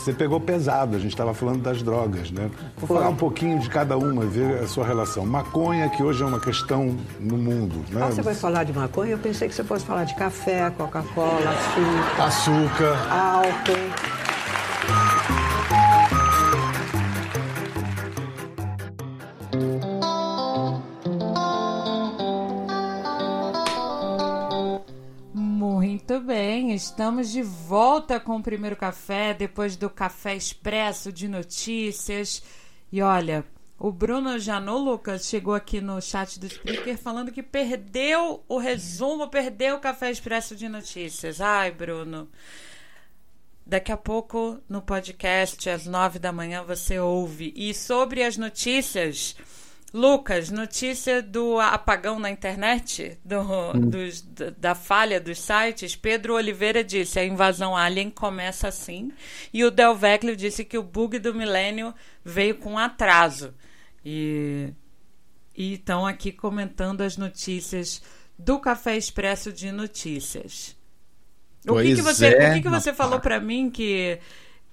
Você 0.00 0.14
pegou 0.14 0.40
pesado, 0.40 0.96
a 0.96 0.98
gente 0.98 1.10
estava 1.10 1.34
falando 1.34 1.60
das 1.60 1.82
drogas, 1.82 2.30
né? 2.30 2.50
Vou 2.78 2.88
falar 2.88 3.10
um 3.10 3.16
pouquinho 3.16 3.58
de 3.58 3.68
cada 3.68 3.98
uma, 3.98 4.24
ver 4.24 4.62
a 4.62 4.66
sua 4.66 4.86
relação. 4.86 5.26
Maconha, 5.26 5.90
que 5.90 6.02
hoje 6.02 6.22
é 6.22 6.26
uma 6.26 6.40
questão 6.40 6.96
no 7.20 7.36
mundo, 7.36 7.84
né? 7.90 8.00
Ah, 8.04 8.10
você 8.10 8.22
vai 8.22 8.34
falar 8.34 8.64
de 8.64 8.72
maconha? 8.72 9.12
Eu 9.12 9.18
pensei 9.18 9.46
que 9.46 9.54
você 9.54 9.62
fosse 9.62 9.84
falar 9.84 10.04
de 10.04 10.14
café, 10.14 10.70
Coca-Cola, 10.70 11.50
açúcar, 11.50 12.24
Açúcar. 12.24 13.12
álcool. 13.12 14.09
Estamos 26.80 27.30
de 27.30 27.42
volta 27.42 28.18
com 28.18 28.36
o 28.36 28.42
primeiro 28.42 28.74
café, 28.74 29.34
depois 29.34 29.76
do 29.76 29.90
café 29.90 30.34
expresso 30.34 31.12
de 31.12 31.28
notícias. 31.28 32.42
E 32.90 33.02
olha, 33.02 33.44
o 33.78 33.92
Bruno 33.92 34.38
Janot 34.38 34.82
Lucas 34.82 35.26
chegou 35.26 35.54
aqui 35.54 35.78
no 35.78 36.00
chat 36.00 36.40
do 36.40 36.46
Spreaker 36.46 36.96
falando 36.96 37.32
que 37.32 37.42
perdeu 37.42 38.42
o 38.48 38.56
resumo, 38.56 39.28
perdeu 39.28 39.76
o 39.76 39.80
café 39.80 40.10
expresso 40.10 40.56
de 40.56 40.70
notícias. 40.70 41.38
Ai, 41.40 41.70
Bruno. 41.70 42.30
Daqui 43.66 43.92
a 43.92 43.96
pouco, 43.96 44.58
no 44.66 44.80
podcast, 44.80 45.68
às 45.68 45.84
nove 45.84 46.18
da 46.18 46.32
manhã, 46.32 46.64
você 46.64 46.98
ouve. 46.98 47.52
E 47.54 47.74
sobre 47.74 48.24
as 48.24 48.38
notícias, 48.38 49.36
Lucas, 49.92 50.50
notícia 50.50 51.20
do 51.20 51.58
apagão 51.58 52.18
na 52.20 52.30
internet, 52.30 53.18
do, 53.24 53.40
hum. 53.40 53.90
dos, 53.90 54.22
da 54.56 54.74
falha 54.74 55.20
dos 55.20 55.40
sites. 55.40 55.96
Pedro 55.96 56.34
Oliveira 56.34 56.84
disse: 56.84 57.18
a 57.18 57.24
invasão 57.24 57.76
alien 57.76 58.08
começa 58.08 58.68
assim. 58.68 59.10
E 59.52 59.64
o 59.64 59.70
Del 59.70 59.96
Vecchio 59.96 60.36
disse 60.36 60.64
que 60.64 60.78
o 60.78 60.82
bug 60.82 61.18
do 61.18 61.34
milênio 61.34 61.92
veio 62.24 62.54
com 62.56 62.78
atraso. 62.78 63.52
E 64.04 64.72
estão 65.56 66.06
aqui 66.06 66.30
comentando 66.30 67.00
as 67.00 67.16
notícias 67.16 68.00
do 68.38 68.58
Café 68.58 68.96
Expresso 68.96 69.52
de 69.52 69.72
Notícias. 69.72 70.76
O 71.68 71.76
que, 71.76 71.96
que 71.96 72.02
você, 72.02 72.28
é, 72.28 72.50
o 72.50 72.54
que, 72.54 72.62
que 72.62 72.68
você 72.68 72.92
falou 72.94 73.20
para 73.20 73.38
mim 73.38 73.70
que 73.70 74.18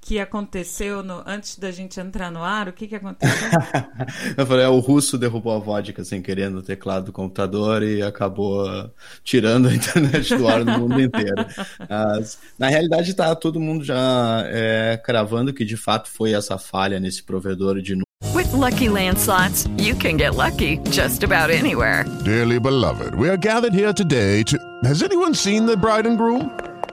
que 0.08 0.22
aconteceu 0.22 1.04
no, 1.04 1.22
antes 1.26 1.58
da 1.60 1.70
gente 1.70 2.00
entrar 2.00 2.32
no 2.32 2.42
ar? 2.42 2.70
O 2.70 2.74
que, 2.74 2.88
que 2.88 2.96
aconteceu? 2.96 3.50
eu 4.38 4.48
falei, 4.48 4.64
é, 4.64 4.70
o 4.70 4.80
russo 4.80 5.18
derrubou 5.18 5.54
a 5.54 5.60
vodka 5.60 6.02
sem 6.06 6.22
querer 6.22 6.50
no 6.50 6.62
teclado 6.62 7.08
do 7.08 7.12
computador 7.12 7.84
e 7.84 8.02
acabou 8.02 8.90
tirando 9.22 9.68
a 9.68 9.74
internet 9.76 10.34
do 10.34 10.48
ar 10.48 10.64
no 10.64 10.80
mundo 10.80 11.02
inteiro. 11.02 11.46
Mas, 11.90 12.40
na 12.58 12.70
realidade, 12.70 13.10
está 13.12 13.36
todo 13.36 13.60
mundo 13.60 13.84
já 13.84 14.44
é, 14.46 14.96
cravando 15.04 15.54
que 15.54 15.66
de 15.66 15.76
fato 15.76 16.10
foi 16.10 16.32
essa 16.32 16.58
falha 16.58 17.02
nesse 17.02 17.22
provedor 17.22 17.82
de 17.82 17.98
With 18.34 18.54
lucky 18.54 18.88
landslots, 18.88 19.68
you 19.78 19.94
can 19.94 20.18
get 20.18 20.36
lucky 20.36 20.78
just 20.90 21.24
about 21.24 21.50
anywhere. 21.50 22.06
Dearly 22.24 22.60
beloved, 22.60 23.14
we 23.16 23.30
are 23.30 23.38
gathered 23.38 23.74
here 23.74 23.94
today 23.94 24.42
to. 24.44 24.58
Has 24.84 25.04
anyone 25.04 25.36
seen 25.36 25.66
the 25.66 25.76
bride 25.76 26.08
and 26.08 26.18
groom? 26.18 26.67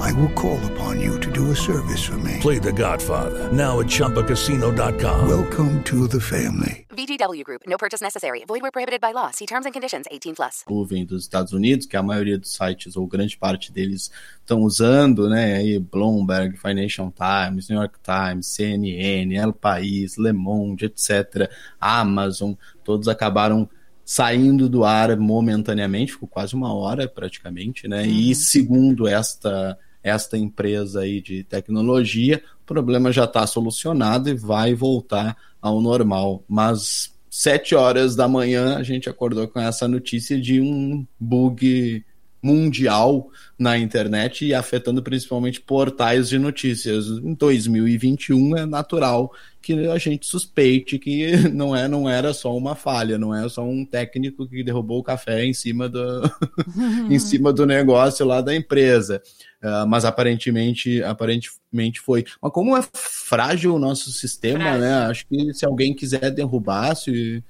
I 0.00 0.12
will 0.12 0.30
call 0.30 0.58
upon 0.72 1.00
you 1.00 1.18
to 1.20 1.30
do 1.30 1.50
a 1.50 1.56
service 1.56 2.02
for 2.04 2.18
me. 2.18 2.38
Play 2.40 2.58
The 2.58 2.72
Godfather 2.72 3.52
now 3.52 3.80
at 3.80 3.86
Choppacasino.com. 3.86 5.28
Welcome 5.28 5.82
to 5.84 6.06
the 6.08 6.20
family. 6.20 6.86
VGW 6.90 7.42
Group, 7.44 7.62
no 7.66 7.76
purchase 7.78 8.00
necessary. 8.00 8.44
Void 8.46 8.62
where 8.62 8.70
prohibited 8.70 9.00
by 9.00 9.12
law. 9.12 9.30
See 9.30 9.46
terms 9.46 9.66
and 9.66 9.72
conditions 9.72 10.06
18 10.10 10.34
plus. 10.34 10.64
Nuvem 10.68 11.04
dos 11.04 11.22
Estados 11.24 11.52
Unidos, 11.52 11.86
que 11.86 11.96
a 11.96 12.02
maioria 12.02 12.38
dos 12.38 12.52
sites, 12.52 12.96
ou 12.96 13.06
grande 13.06 13.36
parte 13.36 13.72
deles, 13.72 14.10
estão 14.40 14.60
usando, 14.62 15.28
né? 15.28 15.56
Aí 15.56 15.78
Bloomberg, 15.78 16.56
Financial 16.56 17.12
Times, 17.12 17.68
New 17.68 17.78
York 17.78 17.98
Times, 18.02 18.46
CNN, 18.46 19.34
El 19.34 19.52
País, 19.52 20.16
Le 20.16 20.32
Monde, 20.32 20.84
etc. 20.86 21.50
Amazon, 21.80 22.54
todos 22.84 23.08
acabaram 23.08 23.68
saindo 24.04 24.68
do 24.68 24.84
ar 24.84 25.16
momentaneamente, 25.16 26.12
ficou 26.12 26.28
quase 26.28 26.54
uma 26.54 26.74
hora 26.74 27.08
praticamente, 27.08 27.86
né? 27.88 28.02
Uhum. 28.02 28.08
E 28.08 28.34
segundo 28.34 29.06
esta 29.06 29.78
esta 30.02 30.36
empresa 30.36 31.02
aí 31.02 31.20
de 31.20 31.44
tecnologia, 31.44 32.42
o 32.62 32.66
problema 32.66 33.12
já 33.12 33.24
está 33.24 33.46
solucionado 33.46 34.28
e 34.28 34.34
vai 34.34 34.74
voltar 34.74 35.36
ao 35.60 35.80
normal. 35.80 36.42
Mas 36.48 37.12
sete 37.30 37.74
horas 37.74 38.16
da 38.16 38.26
manhã 38.26 38.76
a 38.76 38.82
gente 38.82 39.08
acordou 39.08 39.46
com 39.46 39.60
essa 39.60 39.86
notícia 39.86 40.40
de 40.40 40.60
um 40.60 41.06
bug 41.20 42.04
mundial 42.42 43.30
na 43.56 43.78
internet 43.78 44.44
e 44.44 44.52
afetando 44.52 45.02
principalmente 45.02 45.60
portais 45.60 46.28
de 46.28 46.38
notícias. 46.38 47.06
Em 47.06 47.34
2021 47.34 48.56
é 48.56 48.66
natural 48.66 49.32
que 49.62 49.86
a 49.86 49.96
gente 49.96 50.26
suspeite 50.26 50.98
que 50.98 51.36
não 51.54 51.74
é 51.74 51.86
não 51.86 52.10
era 52.10 52.34
só 52.34 52.54
uma 52.56 52.74
falha, 52.74 53.16
não 53.16 53.32
é 53.32 53.48
só 53.48 53.62
um 53.62 53.86
técnico 53.86 54.48
que 54.48 54.64
derrubou 54.64 54.98
o 54.98 55.04
café 55.04 55.44
em 55.44 55.54
cima 55.54 55.88
do 55.88 56.22
em 57.08 57.18
cima 57.20 57.52
do 57.52 57.64
negócio 57.64 58.26
lá 58.26 58.40
da 58.40 58.54
empresa. 58.54 59.22
Uh, 59.62 59.86
mas 59.86 60.04
aparentemente 60.04 61.00
aparentemente 61.04 62.00
foi. 62.00 62.24
Mas 62.42 62.52
como 62.52 62.76
é 62.76 62.82
frágil 62.92 63.76
o 63.76 63.78
nosso 63.78 64.10
sistema, 64.10 64.58
frágil. 64.58 64.80
né? 64.80 64.94
Acho 65.04 65.26
que 65.28 65.54
se 65.54 65.64
alguém 65.64 65.94
quiser 65.94 66.32
derrubar, 66.32 66.96
se 66.96 67.44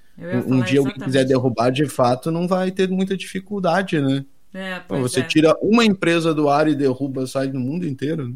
um 0.46 0.60
dia 0.60 0.80
alguém 0.80 0.94
quiser 0.94 1.24
derrubar 1.24 1.70
de 1.70 1.86
fato, 1.86 2.30
não 2.30 2.46
vai 2.46 2.70
ter 2.70 2.88
muita 2.90 3.16
dificuldade, 3.16 3.98
né? 3.98 4.24
É, 4.54 4.82
você 4.88 5.20
é. 5.20 5.24
tira 5.24 5.56
uma 5.62 5.84
empresa 5.84 6.34
do 6.34 6.48
ar 6.48 6.68
e 6.68 6.74
derruba 6.74 7.26
sai 7.26 7.46
no 7.48 7.60
mundo 7.60 7.86
inteiro. 7.86 8.28
Né? 8.28 8.34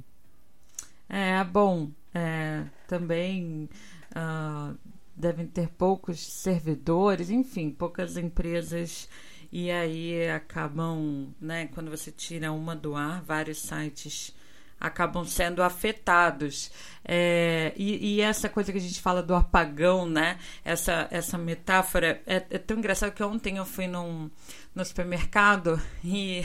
É, 1.08 1.44
bom, 1.44 1.90
é, 2.14 2.64
também 2.88 3.68
uh, 4.12 4.76
devem 5.14 5.46
ter 5.46 5.68
poucos 5.68 6.20
servidores, 6.20 7.30
enfim, 7.30 7.70
poucas 7.70 8.16
empresas. 8.16 9.08
E 9.52 9.70
aí 9.70 10.28
acabam, 10.28 11.28
né, 11.40 11.68
quando 11.72 11.90
você 11.90 12.10
tira 12.10 12.50
uma 12.50 12.74
do 12.74 12.94
ar, 12.94 13.22
vários 13.22 13.58
sites 13.58 14.34
acabam 14.80 15.24
sendo 15.24 15.62
afetados. 15.62 16.70
É, 17.04 17.72
e, 17.76 18.16
e, 18.16 18.20
essa 18.20 18.48
coisa 18.48 18.70
que 18.70 18.78
a 18.78 18.80
gente 18.80 19.00
fala 19.00 19.22
do 19.22 19.34
apagão, 19.34 20.06
né? 20.06 20.38
Essa, 20.64 21.08
essa 21.10 21.38
metáfora 21.38 22.20
é, 22.26 22.44
é 22.50 22.58
tão 22.58 22.78
engraçado 22.78 23.12
que 23.12 23.22
ontem 23.22 23.56
eu 23.56 23.64
fui 23.64 23.86
num, 23.86 24.30
no 24.76 24.84
supermercado 24.84 25.80
e 26.04 26.44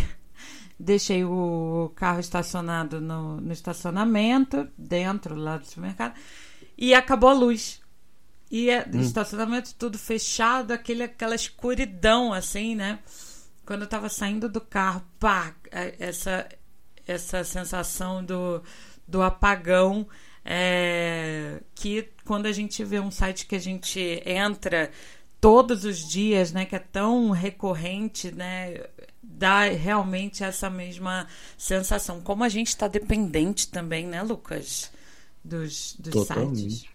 deixei 0.79 1.23
o 1.25 1.91
carro 1.95 2.21
estacionado 2.21 3.01
no, 3.01 3.41
no 3.41 3.51
estacionamento, 3.51 4.67
dentro 4.77 5.35
lá 5.35 5.57
do 5.57 5.65
supermercado, 5.65 6.15
e 6.77 6.93
acabou 6.93 7.29
a 7.29 7.33
luz. 7.33 7.81
E 8.49 8.69
é, 8.69 8.87
hum. 8.87 9.01
estacionamento 9.01 9.75
tudo 9.75 9.99
fechado, 9.99 10.71
aquele, 10.71 11.03
aquela 11.03 11.35
escuridão, 11.35 12.33
assim, 12.33 12.73
né? 12.73 12.99
Quando 13.65 13.83
eu 13.83 13.87
tava 13.87 14.09
saindo 14.09 14.49
do 14.49 14.61
carro, 14.61 15.03
pá, 15.19 15.53
é, 15.69 15.95
essa, 15.99 16.47
essa 17.05 17.43
sensação 17.43 18.23
do, 18.23 18.63
do 19.07 19.21
apagão. 19.21 20.07
É, 20.43 21.61
que 21.75 22.09
quando 22.25 22.47
a 22.47 22.51
gente 22.51 22.83
vê 22.83 22.99
um 22.99 23.11
site 23.11 23.45
que 23.45 23.55
a 23.55 23.59
gente 23.59 24.23
entra 24.25 24.89
todos 25.41 25.83
os 25.83 26.07
dias, 26.07 26.53
né, 26.53 26.65
que 26.65 26.75
é 26.75 26.79
tão 26.79 27.31
recorrente, 27.31 28.31
né, 28.31 28.85
dá 29.21 29.63
realmente 29.63 30.43
essa 30.43 30.69
mesma 30.69 31.27
sensação. 31.57 32.21
Como 32.21 32.43
a 32.43 32.49
gente 32.49 32.67
está 32.67 32.87
dependente 32.87 33.67
também, 33.67 34.05
né, 34.07 34.21
Lucas, 34.21 34.91
dos, 35.43 35.95
dos 35.99 36.13
Totalmente. 36.13 36.59
sites. 36.59 36.91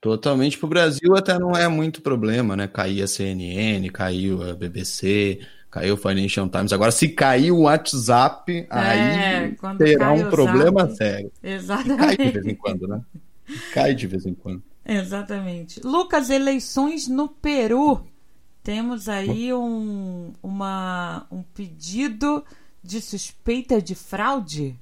Totalmente. 0.00 0.56
Para 0.56 0.66
o 0.66 0.70
Brasil 0.70 1.16
até 1.16 1.36
não 1.36 1.52
é 1.56 1.66
muito 1.66 2.00
problema, 2.00 2.54
né? 2.54 2.68
Caiu 2.68 3.02
a 3.02 3.08
CNN, 3.08 3.90
caiu 3.90 4.48
a 4.48 4.54
BBC, 4.54 5.40
Caiu 5.70 5.94
o 5.94 5.96
Financial 5.96 6.48
Times. 6.48 6.72
Agora, 6.72 6.90
se 6.90 7.08
cair 7.08 7.52
o 7.52 7.62
WhatsApp, 7.62 8.50
é, 8.52 8.66
aí 8.70 9.56
terá 9.76 10.12
um 10.12 10.30
problema 10.30 10.86
zap, 10.86 10.96
sério. 10.96 11.32
Exatamente. 11.42 11.98
Cai 11.98 12.16
de 12.16 12.30
vez 12.30 12.46
em 12.46 12.54
quando, 12.54 12.88
né? 12.88 13.00
Cai 13.74 13.94
de 13.94 14.06
vez 14.06 14.26
em 14.26 14.34
quando. 14.34 14.62
Exatamente. 14.88 15.80
Lucas, 15.84 16.30
eleições 16.30 17.06
no 17.06 17.28
Peru. 17.28 18.00
Temos 18.64 19.08
aí 19.08 19.52
um, 19.52 20.32
uma, 20.42 21.26
um 21.30 21.42
pedido 21.42 22.42
de 22.82 23.02
suspeita 23.02 23.82
de 23.82 23.94
fraude? 23.94 24.74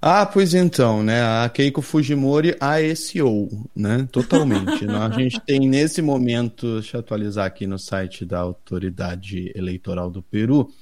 Ah, 0.00 0.24
pois 0.26 0.54
então, 0.54 1.02
né? 1.02 1.22
A 1.22 1.46
Keiko 1.48 1.80
Fujimori 1.82 2.56
ASO, 2.58 3.48
né? 3.76 4.08
Totalmente. 4.10 4.84
né? 4.86 4.96
A 4.96 5.10
gente 5.16 5.38
tem 5.40 5.68
nesse 5.68 6.02
momento, 6.02 6.80
deixa 6.80 6.96
eu 6.96 7.00
atualizar 7.00 7.46
aqui 7.46 7.66
no 7.66 7.78
site 7.78 8.24
da 8.24 8.40
Autoridade 8.40 9.52
Eleitoral 9.54 10.10
do 10.10 10.22
Peru, 10.22 10.72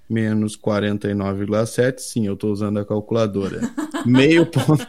menos 0.10 0.58
49,7. 0.58 2.00
Sim, 2.00 2.28
eu 2.28 2.34
estou 2.34 2.52
usando 2.52 2.80
a 2.80 2.86
calculadora. 2.86 3.62
meio 4.06 4.46
ponto. 4.46 4.86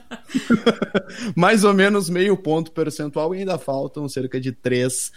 Mais 1.35 1.65
ou 1.65 1.73
menos 1.73 2.11
meio 2.11 2.37
ponto 2.37 2.73
percentual 2.73 3.35
e 3.35 3.39
ainda 3.39 3.59
faltam 3.59 4.09
cerca 4.09 4.41
de 4.41 4.53
3 4.53 5.13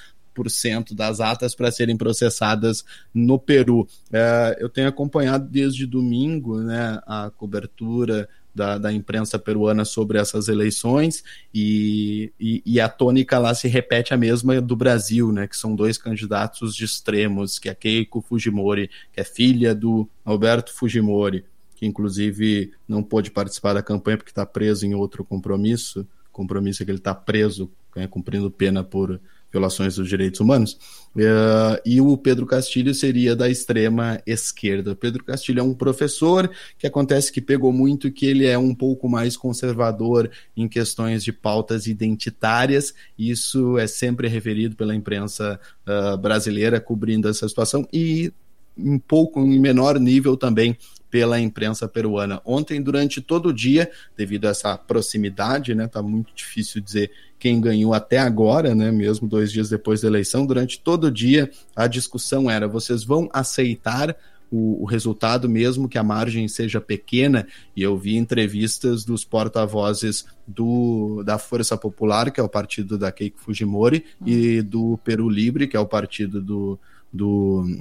das 0.95 1.19
atas 1.19 1.55
para 1.55 1.71
serem 1.71 1.97
processadas 1.97 2.83
no 3.13 3.39
Peru. 3.39 3.87
É, 4.11 4.57
eu 4.59 4.69
tenho 4.69 4.87
acompanhado 4.87 5.47
desde 5.49 5.85
domingo 5.85 6.59
né, 6.59 6.99
a 7.05 7.29
cobertura 7.29 8.27
da, 8.57 8.77
da 8.79 8.91
imprensa 8.91 9.37
peruana 9.37 9.85
sobre 9.85 10.17
essas 10.17 10.47
eleições 10.47 11.23
e, 11.53 12.33
e, 12.39 12.63
e, 12.65 12.81
a 12.81 12.89
tônica 12.89 13.37
lá 13.37 13.53
se 13.53 13.67
repete 13.67 14.15
a 14.15 14.17
mesma 14.17 14.59
do 14.59 14.75
Brasil, 14.75 15.31
né, 15.31 15.47
que 15.47 15.55
são 15.55 15.75
dois 15.75 15.95
candidatos 15.95 16.75
de 16.75 16.83
extremos, 16.83 17.59
que 17.59 17.69
é 17.69 17.75
Keiko 17.75 18.19
Fujimori, 18.19 18.89
que 19.13 19.21
é 19.21 19.23
filha 19.23 19.75
do 19.75 20.09
Alberto 20.25 20.73
Fujimori, 20.73 21.45
que 21.75 21.85
inclusive 21.85 22.71
não 22.87 23.03
pôde 23.03 23.29
participar 23.29 23.73
da 23.73 23.83
campanha 23.83 24.17
porque 24.17 24.31
está 24.31 24.45
preso 24.45 24.87
em 24.87 24.95
outro 24.95 25.23
compromisso, 25.23 26.07
compromisso 26.31 26.81
é 26.81 26.85
que 26.85 26.91
ele 26.91 26.97
está 26.97 27.13
preso, 27.13 27.69
né, 27.95 28.07
cumprindo 28.07 28.49
pena 28.49 28.83
por 28.83 29.21
violações 29.57 29.95
dos 29.95 30.07
direitos 30.07 30.39
humanos, 30.39 30.73
uh, 31.15 31.81
e 31.83 31.99
o 31.99 32.15
Pedro 32.15 32.45
Castilho 32.45 32.93
seria 32.93 33.35
da 33.35 33.49
extrema 33.49 34.21
esquerda. 34.25 34.95
Pedro 34.95 35.23
Castilho 35.23 35.59
é 35.59 35.63
um 35.63 35.73
professor 35.73 36.49
que 36.77 36.85
acontece 36.85 37.31
que 37.31 37.41
pegou 37.41 37.73
muito 37.73 38.11
que 38.11 38.25
ele 38.25 38.45
é 38.45 38.57
um 38.57 38.73
pouco 38.73 39.09
mais 39.09 39.35
conservador 39.35 40.29
em 40.55 40.67
questões 40.67 41.23
de 41.23 41.33
pautas 41.33 41.87
identitárias, 41.87 42.93
isso 43.17 43.77
é 43.77 43.87
sempre 43.87 44.27
referido 44.27 44.75
pela 44.75 44.95
imprensa 44.95 45.59
uh, 45.87 46.17
brasileira 46.17 46.79
cobrindo 46.79 47.27
essa 47.27 47.47
situação, 47.47 47.87
e 47.91 48.31
um 48.77 48.99
pouco 48.99 49.39
em 49.39 49.59
menor 49.59 49.99
nível 49.99 50.37
também 50.37 50.77
pela 51.09 51.39
imprensa 51.39 51.87
peruana. 51.87 52.41
Ontem, 52.45 52.81
durante 52.81 53.21
todo 53.21 53.49
o 53.49 53.53
dia, 53.53 53.89
devido 54.15 54.45
a 54.45 54.49
essa 54.49 54.77
proximidade, 54.77 55.73
né, 55.73 55.87
tá 55.87 56.01
muito 56.01 56.33
difícil 56.35 56.81
dizer 56.81 57.11
quem 57.39 57.61
ganhou 57.61 57.93
até 57.93 58.17
agora, 58.17 58.73
né, 58.73 58.91
mesmo 58.91 59.27
dois 59.27 59.51
dias 59.51 59.69
depois 59.69 60.01
da 60.01 60.07
eleição, 60.07 60.45
durante 60.45 60.79
todo 60.79 61.05
o 61.05 61.11
dia 61.11 61.49
a 61.75 61.87
discussão 61.87 62.49
era: 62.49 62.67
vocês 62.67 63.03
vão 63.03 63.29
aceitar 63.31 64.15
o, 64.51 64.83
o, 64.83 64.85
resultado, 64.85 65.49
mesmo 65.49 65.89
que 65.89 65.97
a 65.97 66.03
margem 66.03 66.47
seja 66.47 66.79
pequena, 66.79 67.47
e 67.75 67.83
eu 67.83 67.97
vi 67.97 68.15
entrevistas 68.15 69.03
dos 69.03 69.25
porta-vozes 69.25 70.25
do 70.47 71.21
da 71.23 71.37
Força 71.37 71.77
Popular, 71.77 72.31
que 72.31 72.39
é 72.39 72.43
o 72.43 72.49
partido 72.49 72.97
da 72.97 73.11
Keiko 73.11 73.39
Fujimori, 73.39 74.05
hum. 74.21 74.27
e 74.27 74.61
do 74.61 74.97
Peru 75.03 75.29
Libre, 75.29 75.67
que 75.67 75.75
é 75.75 75.79
o 75.79 75.85
partido 75.85 76.41
do, 76.41 76.79
do 77.11 77.77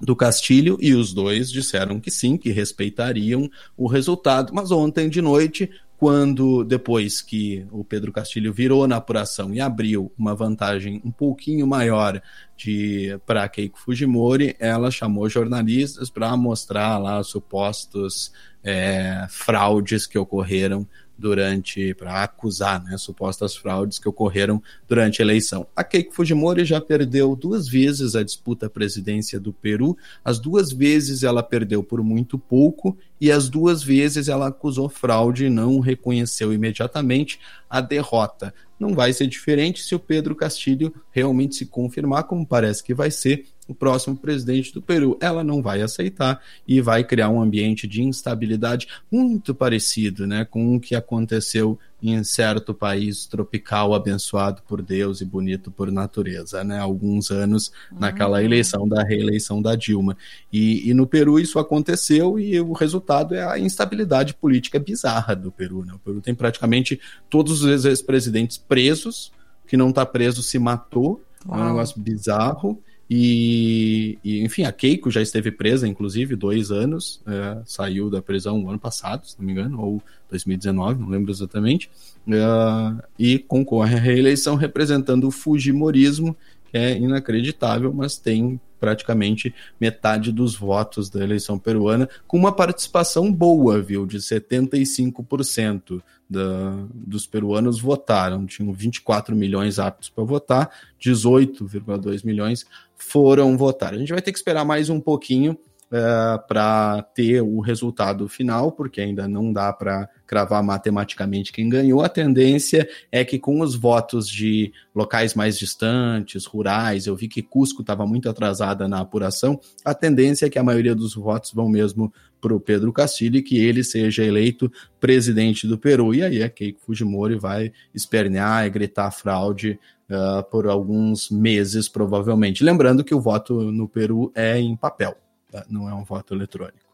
do 0.00 0.14
Castilho 0.14 0.78
e 0.80 0.94
os 0.94 1.12
dois 1.12 1.50
disseram 1.50 1.98
que 1.98 2.10
sim, 2.10 2.36
que 2.36 2.50
respeitariam 2.50 3.50
o 3.76 3.86
resultado. 3.86 4.52
Mas 4.52 4.70
ontem 4.70 5.08
de 5.08 5.22
noite, 5.22 5.70
quando 5.98 6.62
depois 6.62 7.22
que 7.22 7.66
o 7.70 7.82
Pedro 7.82 8.12
Castilho 8.12 8.52
virou 8.52 8.86
na 8.86 8.96
apuração 8.96 9.54
e 9.54 9.60
abriu 9.60 10.12
uma 10.18 10.34
vantagem 10.34 11.00
um 11.04 11.10
pouquinho 11.10 11.66
maior 11.66 12.20
de 12.56 13.18
para 13.24 13.48
Keiko 13.48 13.78
Fujimori, 13.78 14.54
ela 14.58 14.90
chamou 14.90 15.28
jornalistas 15.28 16.10
para 16.10 16.36
mostrar 16.36 16.98
lá 16.98 17.22
supostos 17.22 18.30
é, 18.62 19.26
fraudes 19.30 20.06
que 20.06 20.18
ocorreram 20.18 20.86
durante 21.18 21.94
para 21.94 22.22
acusar 22.22 22.82
né, 22.82 22.96
supostas 22.98 23.56
fraudes 23.56 23.98
que 23.98 24.08
ocorreram 24.08 24.62
durante 24.86 25.20
a 25.20 25.24
eleição. 25.24 25.66
A 25.74 25.82
Keiko 25.82 26.14
Fujimori 26.14 26.64
já 26.64 26.80
perdeu 26.80 27.34
duas 27.34 27.68
vezes 27.68 28.14
a 28.14 28.22
disputa 28.22 28.66
à 28.66 28.70
presidência 28.70 29.40
do 29.40 29.52
Peru. 29.52 29.96
As 30.24 30.38
duas 30.38 30.72
vezes 30.72 31.22
ela 31.22 31.42
perdeu 31.42 31.82
por 31.82 32.02
muito 32.02 32.38
pouco 32.38 32.96
e 33.20 33.32
as 33.32 33.48
duas 33.48 33.82
vezes 33.82 34.28
ela 34.28 34.48
acusou 34.48 34.88
fraude 34.88 35.46
e 35.46 35.50
não 35.50 35.80
reconheceu 35.80 36.52
imediatamente 36.52 37.40
a 37.68 37.80
derrota. 37.80 38.52
Não 38.78 38.94
vai 38.94 39.12
ser 39.12 39.26
diferente 39.26 39.82
se 39.82 39.94
o 39.94 39.98
Pedro 39.98 40.34
Castilho 40.34 40.94
realmente 41.10 41.54
se 41.54 41.66
confirmar, 41.66 42.24
como 42.24 42.46
parece 42.46 42.84
que 42.84 42.92
vai 42.92 43.10
ser, 43.10 43.46
o 43.68 43.74
próximo 43.74 44.16
presidente 44.16 44.72
do 44.72 44.80
Peru. 44.80 45.18
Ela 45.20 45.42
não 45.42 45.62
vai 45.62 45.82
aceitar 45.82 46.40
e 46.66 46.80
vai 46.80 47.02
criar 47.04 47.28
um 47.28 47.40
ambiente 47.40 47.86
de 47.86 48.02
instabilidade 48.02 48.88
muito 49.10 49.54
parecido 49.54 50.26
né, 50.26 50.44
com 50.44 50.76
o 50.76 50.80
que 50.80 50.94
aconteceu 50.94 51.78
em 52.02 52.22
certo 52.22 52.74
país 52.74 53.26
tropical 53.26 53.94
abençoado 53.94 54.62
por 54.68 54.82
Deus 54.82 55.20
e 55.20 55.24
bonito 55.24 55.70
por 55.70 55.90
natureza, 55.90 56.62
né? 56.62 56.78
Alguns 56.78 57.30
anos 57.30 57.72
naquela 57.90 58.38
uhum. 58.38 58.44
eleição 58.44 58.88
da 58.88 59.02
reeleição 59.02 59.62
da 59.62 59.74
Dilma. 59.74 60.16
E, 60.52 60.88
e, 60.88 60.94
no 60.94 61.06
Peru 61.06 61.38
isso 61.38 61.58
aconteceu 61.58 62.38
e 62.38 62.60
o 62.60 62.72
resultado 62.72 63.34
é 63.34 63.42
a 63.44 63.58
instabilidade 63.58 64.34
política 64.34 64.78
bizarra 64.78 65.34
do 65.34 65.50
Peru. 65.50 65.84
Né? 65.84 65.94
O 65.94 65.98
Peru 65.98 66.20
tem 66.20 66.34
praticamente 66.34 67.00
todos 67.30 67.62
os 67.62 67.84
ex-presidentes 67.84 68.58
presos, 68.58 69.32
que 69.66 69.76
não 69.76 69.88
está 69.88 70.04
preso 70.04 70.42
se 70.42 70.58
matou, 70.58 71.22
Uau. 71.48 71.58
é 71.58 71.62
um 71.62 71.66
negócio 71.68 72.00
bizarro. 72.00 72.80
E, 73.08 74.18
e, 74.24 74.42
enfim, 74.42 74.64
a 74.64 74.72
Keiko 74.72 75.10
já 75.10 75.22
esteve 75.22 75.52
presa, 75.52 75.86
inclusive, 75.86 76.34
dois 76.34 76.72
anos, 76.72 77.20
é, 77.26 77.62
saiu 77.64 78.10
da 78.10 78.20
prisão 78.20 78.58
no 78.58 78.68
ano 78.68 78.80
passado, 78.80 79.26
se 79.26 79.38
não 79.38 79.46
me 79.46 79.52
engano, 79.52 79.80
ou 79.80 80.02
2019, 80.28 81.00
não 81.00 81.08
lembro 81.08 81.30
exatamente, 81.30 81.88
é, 82.28 83.04
e 83.16 83.38
concorre 83.38 83.94
à 83.94 83.98
reeleição 84.00 84.56
representando 84.56 85.28
o 85.28 85.30
Fujimorismo, 85.30 86.36
que 86.70 86.76
é 86.76 86.98
inacreditável, 86.98 87.92
mas 87.92 88.18
tem 88.18 88.60
praticamente 88.78 89.54
metade 89.80 90.30
dos 90.30 90.54
votos 90.54 91.08
da 91.08 91.22
eleição 91.22 91.58
peruana, 91.58 92.08
com 92.26 92.36
uma 92.36 92.52
participação 92.52 93.32
boa, 93.32 93.80
viu, 93.80 94.06
de 94.06 94.18
75% 94.18 96.02
da, 96.28 96.86
dos 96.92 97.26
peruanos 97.26 97.80
votaram. 97.80 98.46
Tinham 98.46 98.72
24 98.72 99.34
milhões 99.34 99.78
aptos 99.78 100.08
para 100.08 100.24
votar, 100.24 100.70
18,2 101.00 102.24
milhões 102.24 102.66
foram 102.96 103.56
votar. 103.56 103.94
A 103.94 103.98
gente 103.98 104.12
vai 104.12 104.22
ter 104.22 104.32
que 104.32 104.38
esperar 104.38 104.64
mais 104.64 104.88
um 104.88 105.00
pouquinho 105.00 105.58
é, 105.92 106.38
para 106.48 107.02
ter 107.14 107.40
o 107.40 107.60
resultado 107.60 108.28
final, 108.28 108.72
porque 108.72 109.00
ainda 109.00 109.28
não 109.28 109.52
dá 109.52 109.72
para 109.72 110.08
cravar 110.26 110.60
matematicamente 110.60 111.52
quem 111.52 111.68
ganhou. 111.68 112.02
A 112.02 112.08
tendência 112.08 112.88
é 113.12 113.24
que 113.24 113.38
com 113.38 113.60
os 113.60 113.76
votos 113.76 114.28
de 114.28 114.72
locais 114.92 115.34
mais 115.34 115.56
distantes, 115.56 116.44
rurais, 116.44 117.06
eu 117.06 117.14
vi 117.14 117.28
que 117.28 117.40
Cusco 117.40 117.82
estava 117.82 118.04
muito 118.04 118.28
atrasada 118.28 118.88
na 118.88 119.00
apuração, 119.00 119.60
a 119.84 119.94
tendência 119.94 120.46
é 120.46 120.50
que 120.50 120.58
a 120.58 120.64
maioria 120.64 120.94
dos 120.94 121.14
votos 121.14 121.52
vão 121.52 121.68
mesmo 121.68 122.12
para 122.46 122.54
o 122.54 122.60
Pedro 122.60 122.92
Castilho 122.92 123.38
e 123.38 123.42
que 123.42 123.58
ele 123.58 123.82
seja 123.82 124.22
eleito 124.22 124.70
presidente 125.00 125.66
do 125.66 125.76
Peru. 125.76 126.14
E 126.14 126.22
aí 126.22 126.42
a 126.44 126.48
Keiko 126.48 126.80
Fujimori 126.80 127.36
vai 127.36 127.72
espernear 127.92 128.64
e 128.64 128.70
gritar 128.70 129.10
fraude 129.10 129.80
uh, 130.08 130.48
por 130.48 130.68
alguns 130.68 131.28
meses, 131.28 131.88
provavelmente. 131.88 132.62
Lembrando 132.62 133.02
que 133.02 133.14
o 133.14 133.20
voto 133.20 133.72
no 133.72 133.88
Peru 133.88 134.30
é 134.32 134.58
em 134.60 134.76
papel, 134.76 135.16
tá? 135.50 135.66
não 135.68 135.88
é 135.88 135.94
um 135.94 136.04
voto 136.04 136.34
eletrônico. 136.34 136.86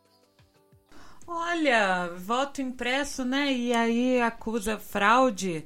Olha, 1.26 2.10
voto 2.16 2.62
impresso, 2.62 3.26
né? 3.26 3.52
E 3.52 3.74
aí 3.74 4.22
acusa 4.22 4.78
fraude. 4.78 5.64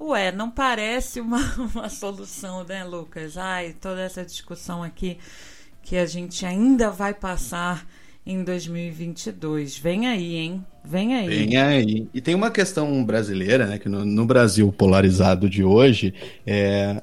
Ué, 0.00 0.32
não 0.32 0.50
parece 0.50 1.20
uma, 1.20 1.40
uma 1.74 1.90
solução, 1.90 2.64
né, 2.64 2.84
Lucas? 2.84 3.36
Ai, 3.36 3.74
toda 3.74 4.00
essa 4.00 4.24
discussão 4.24 4.82
aqui 4.82 5.18
que 5.82 5.96
a 5.96 6.06
gente 6.06 6.44
ainda 6.46 6.90
vai 6.90 7.12
passar 7.12 7.86
em 8.26 8.42
2022. 8.42 9.78
Vem 9.78 10.08
aí, 10.08 10.34
hein? 10.34 10.66
Vem 10.84 11.14
aí. 11.14 11.28
Vem 11.28 11.56
aí. 11.56 12.08
E 12.12 12.20
tem 12.20 12.34
uma 12.34 12.50
questão 12.50 13.04
brasileira, 13.04 13.66
né? 13.66 13.78
Que 13.78 13.88
no, 13.88 14.04
no 14.04 14.26
Brasil 14.26 14.72
polarizado 14.72 15.48
de 15.48 15.62
hoje, 15.62 16.12
é, 16.44 17.00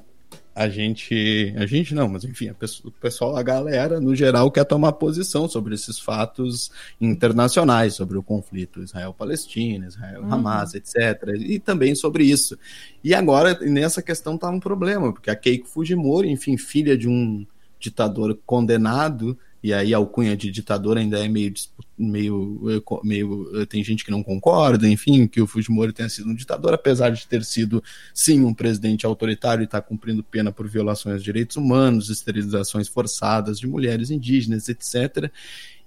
a 0.54 0.68
gente. 0.68 1.54
A 1.56 1.64
gente 1.64 1.94
não, 1.94 2.08
mas 2.08 2.24
enfim, 2.24 2.52
pessoa, 2.52 2.90
o 2.90 3.00
pessoal, 3.00 3.36
a 3.36 3.42
galera, 3.42 4.00
no 4.00 4.14
geral, 4.14 4.50
quer 4.50 4.64
tomar 4.64 4.92
posição 4.92 5.48
sobre 5.48 5.74
esses 5.74 5.98
fatos 5.98 6.70
internacionais, 7.00 7.94
sobre 7.94 8.18
o 8.18 8.22
conflito 8.22 8.82
Israel-Palestina, 8.82 9.86
Israel-Hamas, 9.86 10.72
uhum. 10.72 10.78
etc. 10.78 11.28
E 11.40 11.58
também 11.58 11.94
sobre 11.94 12.24
isso. 12.24 12.58
E 13.02 13.14
agora, 13.14 13.58
nessa 13.60 14.02
questão, 14.02 14.36
tá 14.36 14.50
um 14.50 14.60
problema, 14.60 15.10
porque 15.10 15.30
a 15.30 15.36
Keiko 15.36 15.66
Fujimori, 15.66 16.30
enfim, 16.30 16.58
filha 16.58 16.96
de 16.98 17.08
um 17.08 17.46
ditador 17.80 18.38
condenado, 18.46 19.36
e 19.64 19.72
aí 19.72 19.94
a 19.94 19.96
alcunha 19.96 20.36
de 20.36 20.50
ditador 20.50 20.98
ainda 20.98 21.24
é 21.24 21.26
meio, 21.26 21.54
meio, 21.96 22.82
meio. 23.02 23.66
Tem 23.66 23.82
gente 23.82 24.04
que 24.04 24.10
não 24.10 24.22
concorda, 24.22 24.86
enfim, 24.86 25.26
que 25.26 25.40
o 25.40 25.46
Fujimori 25.46 25.90
tenha 25.90 26.10
sido 26.10 26.28
um 26.28 26.34
ditador, 26.34 26.74
apesar 26.74 27.08
de 27.08 27.26
ter 27.26 27.42
sido, 27.42 27.82
sim, 28.12 28.44
um 28.44 28.52
presidente 28.52 29.06
autoritário 29.06 29.62
e 29.62 29.64
estar 29.64 29.80
tá 29.80 29.88
cumprindo 29.88 30.22
pena 30.22 30.52
por 30.52 30.68
violações 30.68 31.20
de 31.20 31.24
direitos 31.24 31.56
humanos, 31.56 32.10
esterilizações 32.10 32.88
forçadas 32.88 33.58
de 33.58 33.66
mulheres 33.66 34.10
indígenas, 34.10 34.68
etc. 34.68 35.30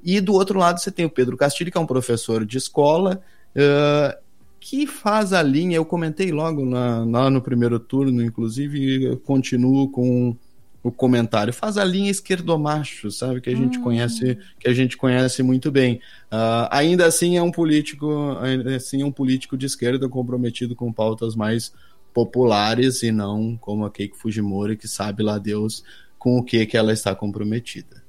E 0.03 0.19
do 0.19 0.33
outro 0.33 0.57
lado 0.57 0.79
você 0.79 0.89
tem 0.89 1.05
o 1.05 1.09
Pedro 1.11 1.37
Castilho, 1.37 1.71
que 1.71 1.77
é 1.77 1.81
um 1.81 1.85
professor 1.85 2.43
de 2.43 2.57
escola. 2.57 3.21
Uh, 3.55 4.17
que 4.59 4.87
faz 4.87 5.33
a 5.33 5.43
linha, 5.43 5.77
eu 5.77 5.85
comentei 5.85 6.31
logo 6.31 6.65
no 6.65 7.41
primeiro 7.43 7.79
turno, 7.79 8.23
inclusive, 8.23 9.15
continuo 9.17 9.87
com 9.91 10.35
o 10.87 10.91
comentário, 10.91 11.53
faz 11.53 11.77
a 11.77 11.83
linha 11.83 12.09
esquerdomacho, 12.09 13.11
sabe? 13.11 13.41
Que 13.41 13.49
a 13.49 13.55
gente 13.55 13.77
Hum. 13.77 13.81
conhece, 13.81 14.37
que 14.59 14.67
a 14.69 14.73
gente 14.73 14.95
conhece 14.97 15.43
muito 15.43 15.69
bem. 15.71 15.99
Ah, 16.31 16.69
ainda 16.77 17.05
assim 17.05 17.37
é 17.37 17.41
um 17.43 17.51
político, 17.51 18.37
ainda 18.39 18.75
assim 18.75 19.01
é 19.01 19.05
um 19.05 19.11
político 19.11 19.57
de 19.57 19.65
esquerda 19.65 20.07
comprometido 20.09 20.75
com 20.75 20.91
pautas 20.93 21.35
mais 21.35 21.73
populares 22.13 23.03
e 23.03 23.11
não 23.11 23.57
como 23.57 23.85
a 23.85 23.91
Keiko 23.91 24.17
Fujimori, 24.17 24.77
que 24.77 24.87
sabe 24.87 25.23
lá 25.23 25.37
Deus 25.37 25.83
com 26.17 26.37
o 26.37 26.43
que, 26.43 26.65
que 26.65 26.77
ela 26.77 26.93
está 26.93 27.13
comprometida. 27.15 28.03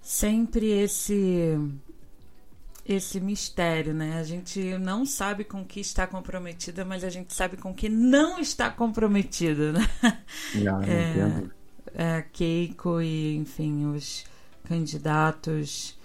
Sempre 0.00 0.70
esse 0.70 1.58
esse 2.88 3.20
mistério, 3.20 3.94
né? 3.94 4.18
A 4.18 4.24
gente 4.24 4.78
não 4.78 5.04
sabe 5.06 5.44
com 5.44 5.64
que 5.64 5.80
está 5.80 6.06
comprometida, 6.06 6.84
mas 6.84 7.04
a 7.04 7.10
gente 7.10 7.34
sabe 7.34 7.56
com 7.58 7.74
que 7.74 7.88
não 7.88 8.38
está 8.40 8.70
comprometida, 8.70 9.72
né? 9.72 9.88
Ah, 10.54 10.86
É, 10.86 11.00
entendo. 11.00 11.50
é, 11.94 12.22
Keiko 12.32 13.00
e, 13.00 13.36
enfim, 13.36 13.86
os 13.86 14.24
candidatos 14.64 15.98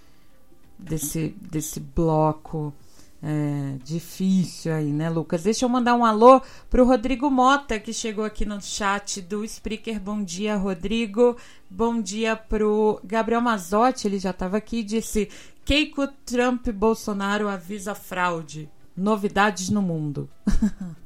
desse, 0.77 1.35
desse 1.41 1.79
bloco 1.79 2.73
é, 3.21 3.77
difícil 3.83 4.73
aí, 4.73 4.91
né, 4.91 5.09
Lucas? 5.09 5.43
Deixa 5.43 5.63
eu 5.65 5.69
mandar 5.69 5.95
um 5.95 6.03
alô 6.05 6.41
pro 6.69 6.85
Rodrigo 6.85 7.29
Mota, 7.31 7.79
que 7.79 7.93
chegou 7.93 8.25
aqui 8.25 8.45
no 8.45 8.61
chat 8.61 9.21
do 9.21 9.45
Spreaker. 9.45 9.99
Bom 9.99 10.21
dia, 10.23 10.57
Rodrigo. 10.57 11.37
Bom 11.69 12.01
dia 12.01 12.35
pro 12.35 12.99
Gabriel 13.03 13.41
Mazotti, 13.41 14.07
ele 14.07 14.19
já 14.19 14.31
estava 14.31 14.57
aqui 14.57 14.83
disse: 14.83 15.29
Keiko 15.65 16.07
Trump 16.25 16.67
Bolsonaro 16.69 17.47
avisa 17.47 17.95
fraude. 17.95 18.69
Novidades 18.95 19.69
no 19.69 19.81
mundo. 19.81 20.29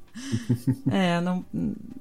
É, 0.89 1.21
não, 1.21 1.45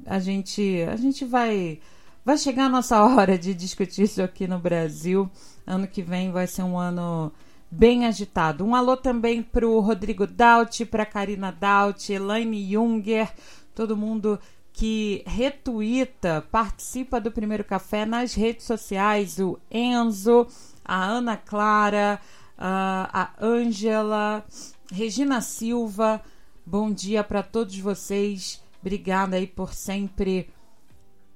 a 0.07 0.19
gente 0.19 0.83
a 0.91 0.97
gente 0.97 1.23
vai 1.23 1.79
vai 2.25 2.39
chegar 2.39 2.65
a 2.65 2.69
nossa 2.71 3.05
hora 3.05 3.39
de 3.39 3.53
discutir 3.55 4.05
isso 4.05 4.23
aqui 4.23 4.49
no 4.49 4.59
Brasil. 4.59 5.31
Ano 5.67 5.87
que 5.87 6.01
vem 6.03 6.33
vai 6.33 6.47
ser 6.47 6.63
um 6.63 6.79
ano 6.79 7.31
bem 7.71 8.07
agitado. 8.07 8.65
Um 8.65 8.75
alô 8.75 8.97
também 8.97 9.43
pro 9.43 9.79
Rodrigo 9.81 10.27
Daut, 10.27 10.85
pra 10.87 11.05
Karina 11.05 11.53
Daut, 11.53 12.13
Elaine 12.13 12.73
Junger, 12.73 13.33
todo 13.75 13.97
mundo 13.97 14.39
que 14.73 15.23
retuita, 15.27 16.45
participa 16.51 17.21
do 17.21 17.31
Primeiro 17.31 17.65
Café 17.65 18.05
nas 18.05 18.35
redes 18.35 18.67
sociais, 18.67 19.39
o 19.39 19.59
Enzo, 19.71 20.47
a 20.85 21.03
Ana 21.03 21.37
Clara, 21.37 22.21
a 22.59 23.33
Ângela, 23.41 24.45
Regina 24.91 25.41
Silva, 25.41 26.23
Bom 26.69 26.91
dia 26.91 27.23
para 27.23 27.45
todos 27.45 27.79
vocês. 27.79 28.61
Obrigada 28.81 29.37
aí 29.37 29.47
por 29.47 29.73
sempre 29.73 30.51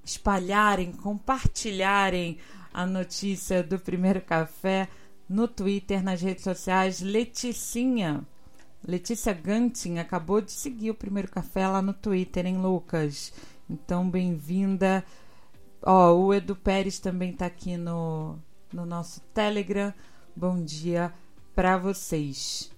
espalharem, 0.04 0.90
compartilharem 0.90 2.38
a 2.74 2.84
notícia 2.84 3.62
do 3.62 3.78
Primeiro 3.78 4.20
Café 4.20 4.88
no 5.28 5.46
Twitter, 5.46 6.02
nas 6.02 6.20
redes 6.20 6.42
sociais. 6.42 7.00
Leticinha, 7.00 8.26
Letícia 8.84 9.32
Gantin 9.32 9.98
acabou 9.98 10.40
de 10.40 10.50
seguir 10.50 10.90
o 10.90 10.96
Primeiro 10.96 11.30
Café 11.30 11.68
lá 11.68 11.80
no 11.80 11.94
Twitter, 11.94 12.44
hein, 12.44 12.58
Lucas? 12.58 13.32
Então, 13.70 14.10
bem-vinda. 14.10 15.04
Ó, 15.80 16.12
o 16.12 16.34
Edu 16.34 16.56
Pérez 16.56 16.98
também 16.98 17.32
tá 17.32 17.46
aqui 17.46 17.76
no, 17.76 18.36
no 18.72 18.84
nosso 18.84 19.20
Telegram. 19.32 19.94
Bom 20.40 20.64
dia 20.64 21.12
para 21.54 21.76
vocês. 21.76 22.70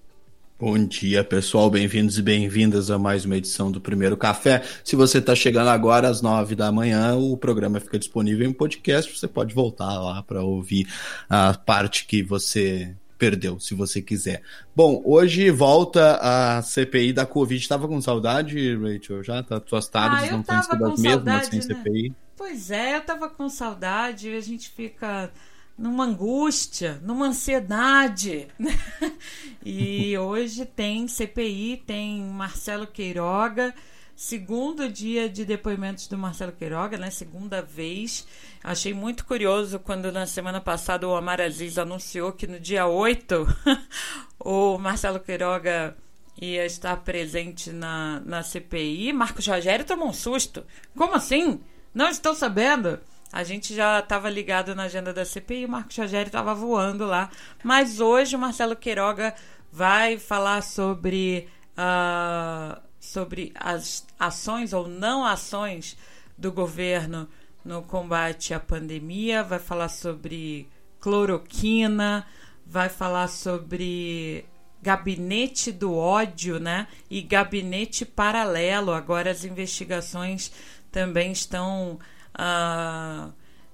Bom 0.59 0.77
dia, 0.85 1.23
pessoal. 1.23 1.69
Bem-vindos 1.69 2.17
e 2.17 2.21
bem-vindas 2.21 2.91
a 2.91 2.99
mais 2.99 3.23
uma 3.23 3.37
edição 3.37 3.71
do 3.71 3.79
Primeiro 3.79 4.17
Café. 4.17 4.61
Se 4.83 4.97
você 4.97 5.19
está 5.19 5.33
chegando 5.33 5.69
agora 5.69 6.09
às 6.09 6.21
nove 6.21 6.55
da 6.55 6.69
manhã, 6.73 7.15
o 7.15 7.37
programa 7.37 7.79
fica 7.79 7.97
disponível 7.97 8.45
em 8.45 8.51
podcast. 8.51 9.17
Você 9.17 9.29
pode 9.29 9.55
voltar 9.55 9.97
lá 9.97 10.21
para 10.21 10.43
ouvir 10.43 10.89
a 11.29 11.53
parte 11.53 12.05
que 12.05 12.21
você 12.21 12.93
perdeu, 13.17 13.57
se 13.61 13.73
você 13.73 14.01
quiser. 14.01 14.41
Bom, 14.75 15.01
hoje 15.05 15.49
volta 15.49 16.19
a 16.21 16.61
CPI 16.61 17.13
da 17.13 17.25
Covid. 17.25 17.61
Estava 17.61 17.87
com 17.87 18.01
saudade, 18.01 18.75
Rachel? 18.75 19.23
Já? 19.23 19.41
Tá, 19.41 19.61
tuas 19.61 19.87
tardes 19.87 20.27
Ah, 20.27 20.31
não 20.33 20.43
têm 20.43 20.53
tava 20.57 20.63
sido 20.63 20.85
as 20.85 20.99
mesmas 20.99 21.13
saudade, 21.13 21.45
sem 21.45 21.59
né? 21.59 21.81
CPI? 21.81 22.13
Pois 22.35 22.71
é, 22.71 22.97
eu 22.97 23.01
tava 23.05 23.29
com 23.29 23.47
saudade, 23.47 24.35
a 24.35 24.41
gente 24.41 24.69
fica 24.69 25.31
numa 25.77 26.05
angústia, 26.05 26.99
numa 27.03 27.27
ansiedade. 27.27 28.47
e 29.65 30.17
hoje 30.17 30.65
tem 30.65 31.07
CPI, 31.07 31.83
tem 31.85 32.21
Marcelo 32.21 32.87
Queiroga, 32.87 33.73
segundo 34.15 34.89
dia 34.89 35.27
de 35.27 35.43
depoimentos 35.43 36.07
do 36.07 36.17
Marcelo 36.17 36.51
Queiroga, 36.51 36.97
né? 36.97 37.09
Segunda 37.09 37.61
vez. 37.61 38.27
Achei 38.63 38.93
muito 38.93 39.25
curioso 39.25 39.79
quando 39.79 40.11
na 40.11 40.25
semana 40.25 40.61
passada 40.61 41.07
o 41.07 41.11
Omar 41.11 41.41
Aziz 41.41 41.77
anunciou 41.77 42.31
que 42.31 42.47
no 42.47 42.59
dia 42.59 42.85
8 42.85 43.45
o 44.39 44.77
Marcelo 44.77 45.19
Queiroga 45.19 45.97
ia 46.39 46.65
estar 46.65 46.97
presente 46.97 47.71
na, 47.71 48.21
na 48.25 48.43
CPI. 48.43 49.13
Marcos 49.13 49.47
Rogério 49.47 49.85
tomou 49.85 50.09
um 50.09 50.13
susto. 50.13 50.63
Como 50.95 51.13
assim? 51.15 51.61
Não 51.93 52.09
estou 52.09 52.33
sabendo. 52.33 52.99
A 53.33 53.43
gente 53.43 53.73
já 53.73 53.97
estava 53.97 54.29
ligado 54.29 54.75
na 54.75 54.83
agenda 54.83 55.11
da 55.11 55.25
CPI, 55.25 55.65
o 55.65 55.69
Marcos 55.69 55.97
Rogério 55.97 56.27
estava 56.27 56.53
voando 56.53 57.03
lá. 57.03 57.31
Mas 57.63 57.99
hoje 57.99 58.35
o 58.35 58.39
Marcelo 58.39 58.75
Queiroga 58.75 59.33
vai 59.71 60.19
falar 60.19 60.61
sobre, 60.61 61.49
ah, 61.75 62.79
sobre 62.99 63.51
as 63.55 64.05
ações 64.19 64.71
ou 64.71 64.87
não 64.87 65.25
ações 65.25 65.97
do 66.37 66.51
governo 66.51 67.27
no 67.65 67.81
combate 67.81 68.53
à 68.53 68.59
pandemia, 68.59 69.41
vai 69.41 69.57
falar 69.57 69.89
sobre 69.89 70.69
cloroquina, 70.99 72.27
vai 72.63 72.87
falar 72.87 73.29
sobre 73.29 74.45
gabinete 74.79 75.71
do 75.71 75.95
ódio, 75.95 76.59
né? 76.59 76.87
E 77.09 77.19
gabinete 77.23 78.05
paralelo. 78.05 78.91
Agora 78.91 79.31
as 79.31 79.43
investigações 79.43 80.51
também 80.91 81.31
estão 81.31 81.97
ah, 82.33 83.29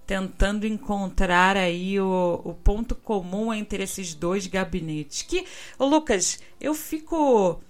tentando 0.06 0.66
encontrar 0.66 1.56
aí 1.56 2.00
o, 2.00 2.42
o 2.44 2.54
ponto 2.54 2.96
comum 2.96 3.54
entre 3.54 3.84
esses 3.84 4.14
dois 4.14 4.48
gabinetes. 4.48 5.22
Que, 5.22 5.46
Lucas, 5.80 6.40
eu 6.60 6.74
fico 6.74 7.62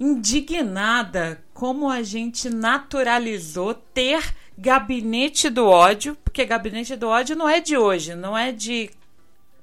indignada 0.00 1.42
como 1.52 1.88
a 1.88 2.02
gente 2.02 2.48
naturalizou 2.48 3.74
ter 3.74 4.34
gabinete 4.56 5.48
do 5.48 5.66
ódio, 5.66 6.16
porque 6.24 6.44
gabinete 6.44 6.96
do 6.96 7.08
ódio 7.08 7.36
não 7.36 7.48
é 7.48 7.60
de 7.60 7.76
hoje, 7.76 8.14
não 8.14 8.36
é 8.36 8.52
de 8.52 8.90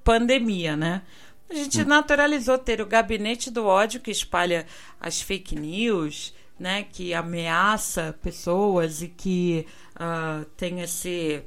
pandemia, 0.03 0.75
né? 0.75 1.01
A 1.49 1.55
gente 1.55 1.83
naturalizou 1.83 2.57
ter 2.59 2.79
o 2.79 2.85
gabinete 2.85 3.49
do 3.49 3.65
ódio 3.65 3.99
que 3.99 4.11
espalha 4.11 4.67
as 4.99 5.19
fake 5.19 5.55
news, 5.55 6.33
né? 6.59 6.83
Que 6.83 7.13
ameaça 7.13 8.15
pessoas 8.21 9.01
e 9.01 9.07
que 9.07 9.65
ah, 9.99 10.45
tem 10.55 10.81
esse 10.81 11.43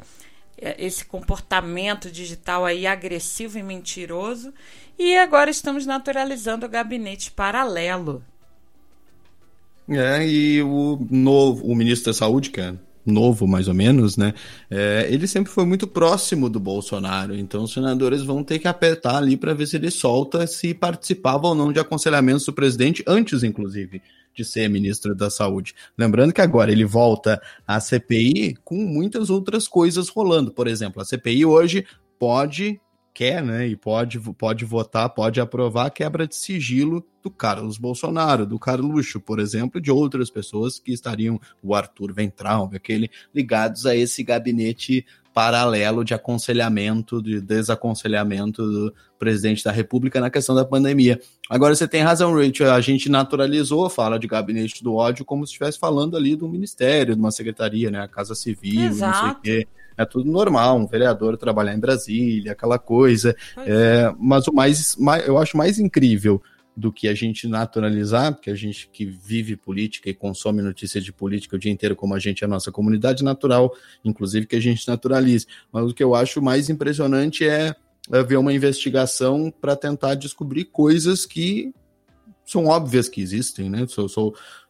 esse 0.78 1.04
comportamento 1.04 2.08
digital 2.10 2.64
aí 2.64 2.86
agressivo 2.86 3.58
e 3.58 3.62
mentiroso. 3.62 4.52
E 4.96 5.16
agora 5.16 5.50
estamos 5.50 5.84
naturalizando 5.86 6.66
o 6.66 6.68
gabinete 6.68 7.32
paralelo. 7.32 8.22
É, 9.88 10.24
e 10.26 10.62
o 10.62 11.04
novo, 11.10 11.66
o 11.66 11.74
ministro 11.74 12.12
da 12.12 12.16
Saúde, 12.16 12.50
que 12.50 12.60
é 12.60 12.74
novo 13.04 13.48
mais 13.48 13.66
ou 13.66 13.74
menos, 13.74 14.16
né? 14.16 14.32
é, 14.70 15.08
ele 15.10 15.26
sempre 15.26 15.50
foi 15.50 15.64
muito 15.64 15.88
próximo 15.88 16.48
do 16.48 16.60
Bolsonaro, 16.60 17.34
então 17.36 17.64
os 17.64 17.72
senadores 17.72 18.22
vão 18.22 18.44
ter 18.44 18.60
que 18.60 18.68
apertar 18.68 19.16
ali 19.16 19.36
para 19.36 19.52
ver 19.54 19.66
se 19.66 19.74
ele 19.74 19.90
solta 19.90 20.46
se 20.46 20.72
participava 20.72 21.48
ou 21.48 21.54
não 21.54 21.72
de 21.72 21.80
aconselhamentos 21.80 22.46
do 22.46 22.52
presidente, 22.52 23.02
antes, 23.04 23.42
inclusive, 23.42 24.00
de 24.34 24.44
ser 24.44 24.68
ministro 24.68 25.14
da 25.14 25.30
Saúde. 25.30 25.74
Lembrando 25.96 26.32
que 26.32 26.40
agora 26.40 26.72
ele 26.72 26.84
volta 26.84 27.40
à 27.66 27.80
CPI 27.80 28.56
com 28.64 28.76
muitas 28.76 29.30
outras 29.30 29.68
coisas 29.68 30.08
rolando. 30.08 30.52
Por 30.52 30.66
exemplo, 30.66 31.00
a 31.02 31.04
CPI 31.04 31.44
hoje 31.44 31.86
pode 32.18 32.80
quer, 33.14 33.42
né, 33.42 33.66
e 33.66 33.76
pode, 33.76 34.18
pode 34.18 34.64
votar, 34.64 35.08
pode 35.10 35.40
aprovar 35.40 35.86
a 35.86 35.90
quebra 35.90 36.26
de 36.26 36.34
sigilo 36.34 37.06
do 37.22 37.30
Carlos 37.30 37.76
Bolsonaro, 37.76 38.46
do 38.46 38.58
Carluxo, 38.58 39.20
por 39.20 39.38
exemplo, 39.38 39.80
de 39.80 39.90
outras 39.90 40.30
pessoas 40.30 40.78
que 40.78 40.92
estariam, 40.92 41.40
o 41.62 41.74
Arthur 41.74 42.12
Ventral, 42.12 42.70
aquele, 42.74 43.10
ligados 43.34 43.86
a 43.86 43.94
esse 43.94 44.22
gabinete 44.22 45.06
paralelo 45.32 46.04
de 46.04 46.14
aconselhamento, 46.14 47.22
de 47.22 47.40
desaconselhamento 47.40 48.62
do 48.64 48.94
presidente 49.18 49.64
da 49.64 49.72
República 49.72 50.20
na 50.20 50.30
questão 50.30 50.54
da 50.54 50.64
pandemia. 50.64 51.20
Agora 51.48 51.74
você 51.74 51.86
tem 51.86 52.02
razão, 52.02 52.34
Rachel, 52.34 52.72
a 52.72 52.80
gente 52.80 53.08
naturalizou, 53.08 53.88
fala 53.88 54.18
de 54.18 54.26
gabinete 54.26 54.82
do 54.82 54.94
ódio 54.94 55.24
como 55.24 55.46
se 55.46 55.52
estivesse 55.52 55.78
falando 55.78 56.16
ali 56.16 56.36
do 56.36 56.48
ministério, 56.48 57.14
de 57.14 57.20
uma 57.20 57.30
secretaria, 57.30 57.90
né, 57.90 58.00
a 58.00 58.08
Casa 58.08 58.34
Civil, 58.34 58.90
não 58.90 58.92
sei 58.92 59.06
o 59.06 59.10
Exato. 59.10 59.40
quê 59.42 59.68
é 59.96 60.04
tudo 60.04 60.30
normal, 60.30 60.78
um 60.78 60.86
vereador 60.86 61.36
trabalhar 61.36 61.74
em 61.74 61.78
Brasília, 61.78 62.52
aquela 62.52 62.78
coisa. 62.78 63.36
É, 63.58 64.12
mas 64.18 64.46
o 64.46 64.52
mais, 64.52 64.96
mais, 64.96 65.26
eu 65.26 65.38
acho 65.38 65.56
mais 65.56 65.78
incrível 65.78 66.42
do 66.76 66.92
que 66.92 67.08
a 67.08 67.14
gente 67.14 67.46
naturalizar, 67.46 68.32
porque 68.32 68.50
a 68.50 68.54
gente 68.54 68.88
que 68.92 69.04
vive 69.04 69.56
política 69.56 70.08
e 70.08 70.14
consome 70.14 70.62
notícias 70.62 71.04
de 71.04 71.12
política 71.12 71.56
o 71.56 71.58
dia 71.58 71.70
inteiro, 71.70 71.94
como 71.94 72.14
a 72.14 72.18
gente 72.18 72.42
é 72.42 72.46
a 72.46 72.50
nossa 72.50 72.72
comunidade 72.72 73.22
natural, 73.22 73.74
inclusive 74.04 74.46
que 74.46 74.56
a 74.56 74.60
gente 74.60 74.86
naturalize. 74.88 75.46
Mas 75.70 75.90
o 75.90 75.94
que 75.94 76.02
eu 76.02 76.14
acho 76.14 76.40
mais 76.40 76.70
impressionante 76.70 77.46
é, 77.46 77.74
é 78.10 78.22
ver 78.22 78.36
uma 78.36 78.52
investigação 78.52 79.52
para 79.60 79.76
tentar 79.76 80.14
descobrir 80.14 80.64
coisas 80.64 81.26
que 81.26 81.72
são 82.44 82.66
óbvias 82.66 83.08
que 83.08 83.20
existem, 83.20 83.70
né? 83.70 83.86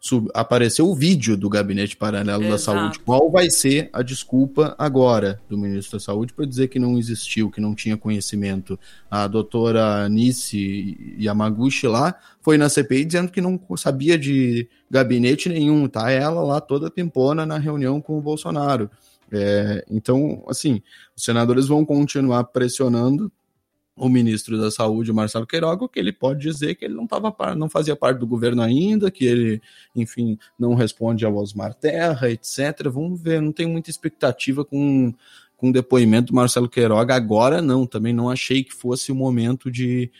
Sub, 0.00 0.28
apareceu 0.34 0.88
o 0.88 0.94
vídeo 0.94 1.36
do 1.36 1.48
Gabinete 1.48 1.96
Paralelo 1.96 2.44
Exato. 2.44 2.52
da 2.52 2.58
Saúde. 2.58 2.98
Qual 3.00 3.30
vai 3.30 3.50
ser 3.50 3.88
a 3.92 4.02
desculpa 4.02 4.74
agora 4.78 5.40
do 5.48 5.56
ministro 5.56 5.98
da 5.98 6.04
Saúde 6.04 6.32
para 6.32 6.44
dizer 6.44 6.68
que 6.68 6.78
não 6.78 6.98
existiu, 6.98 7.50
que 7.50 7.60
não 7.60 7.74
tinha 7.74 7.96
conhecimento? 7.96 8.78
A 9.10 9.26
doutora 9.26 10.08
Nice 10.08 11.16
Yamaguchi 11.20 11.86
lá 11.86 12.14
foi 12.40 12.58
na 12.58 12.68
CPI 12.68 13.04
dizendo 13.04 13.32
que 13.32 13.40
não 13.40 13.60
sabia 13.76 14.18
de 14.18 14.68
gabinete 14.90 15.48
nenhum, 15.48 15.88
tá? 15.88 16.10
Ela 16.10 16.42
lá 16.42 16.60
toda 16.60 16.90
pimpona 16.90 17.46
na 17.46 17.58
reunião 17.58 18.00
com 18.00 18.18
o 18.18 18.22
Bolsonaro. 18.22 18.90
É, 19.30 19.84
então, 19.90 20.44
assim, 20.46 20.82
os 21.16 21.24
senadores 21.24 21.66
vão 21.66 21.86
continuar 21.86 22.44
pressionando 22.44 23.32
o 23.96 24.08
ministro 24.08 24.58
da 24.58 24.70
Saúde, 24.70 25.12
Marcelo 25.12 25.46
Queiroga, 25.46 25.88
que 25.88 25.98
ele 25.98 26.12
pode 26.12 26.40
dizer 26.40 26.74
que 26.74 26.84
ele 26.84 26.94
não, 26.94 27.06
tava, 27.06 27.34
não 27.54 27.68
fazia 27.68 27.94
parte 27.94 28.18
do 28.18 28.26
governo 28.26 28.62
ainda, 28.62 29.10
que 29.10 29.24
ele, 29.24 29.62
enfim, 29.94 30.38
não 30.58 30.74
responde 30.74 31.24
ao 31.24 31.36
Osmar 31.36 31.74
Terra, 31.74 32.30
etc. 32.30 32.88
Vamos 32.90 33.20
ver, 33.20 33.40
não 33.40 33.52
tenho 33.52 33.68
muita 33.68 33.90
expectativa 33.90 34.64
com, 34.64 35.12
com 35.56 35.68
o 35.68 35.72
depoimento 35.72 36.32
do 36.32 36.34
Marcelo 36.34 36.68
Queiroga 36.68 37.14
agora, 37.14 37.60
não. 37.60 37.86
Também 37.86 38.14
não 38.14 38.30
achei 38.30 38.64
que 38.64 38.72
fosse 38.72 39.12
o 39.12 39.14
momento 39.14 39.70
de, 39.70 40.10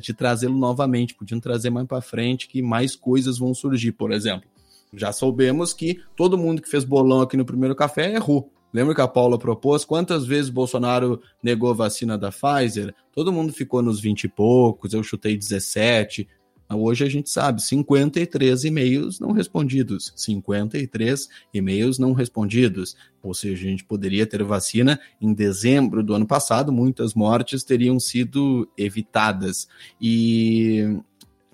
de 0.00 0.14
trazê-lo 0.14 0.56
novamente. 0.56 1.14
Podiam 1.14 1.40
trazer 1.40 1.70
mais 1.70 1.86
para 1.86 2.00
frente, 2.00 2.48
que 2.48 2.62
mais 2.62 2.94
coisas 2.94 3.38
vão 3.38 3.52
surgir, 3.52 3.92
por 3.92 4.12
exemplo. 4.12 4.48
Já 4.92 5.12
soubemos 5.12 5.72
que 5.72 6.00
todo 6.14 6.38
mundo 6.38 6.62
que 6.62 6.70
fez 6.70 6.84
bolão 6.84 7.20
aqui 7.20 7.36
no 7.36 7.44
primeiro 7.44 7.74
café 7.74 8.14
errou. 8.14 8.53
Lembra 8.74 8.92
que 8.92 9.00
a 9.00 9.06
Paula 9.06 9.38
propôs? 9.38 9.84
Quantas 9.84 10.26
vezes 10.26 10.50
Bolsonaro 10.50 11.22
negou 11.40 11.70
a 11.70 11.74
vacina 11.74 12.18
da 12.18 12.32
Pfizer? 12.32 12.92
Todo 13.12 13.32
mundo 13.32 13.52
ficou 13.52 13.80
nos 13.80 14.00
20 14.00 14.24
e 14.24 14.28
poucos, 14.28 14.92
eu 14.92 15.00
chutei 15.04 15.38
17. 15.38 16.26
Hoje 16.72 17.04
a 17.04 17.08
gente 17.08 17.30
sabe, 17.30 17.62
53 17.62 18.64
e-mails 18.64 19.20
não 19.20 19.30
respondidos. 19.30 20.12
53 20.16 21.28
e-mails 21.52 22.00
não 22.00 22.14
respondidos. 22.14 22.96
Ou 23.22 23.32
seja, 23.32 23.64
a 23.64 23.70
gente 23.70 23.84
poderia 23.84 24.26
ter 24.26 24.42
vacina 24.42 24.98
em 25.20 25.32
dezembro 25.32 26.02
do 26.02 26.12
ano 26.12 26.26
passado, 26.26 26.72
muitas 26.72 27.14
mortes 27.14 27.62
teriam 27.62 28.00
sido 28.00 28.68
evitadas. 28.76 29.68
E 30.00 30.98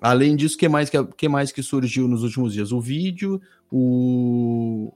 além 0.01 0.35
disso, 0.35 0.55
o 0.55 0.57
que 0.57 0.67
mais 0.67 0.89
que, 0.89 1.03
que 1.15 1.29
mais 1.29 1.51
que 1.51 1.61
surgiu 1.61 2.07
nos 2.07 2.23
últimos 2.23 2.51
dias? 2.53 2.71
O 2.71 2.81
vídeo, 2.81 3.39
o, 3.71 4.91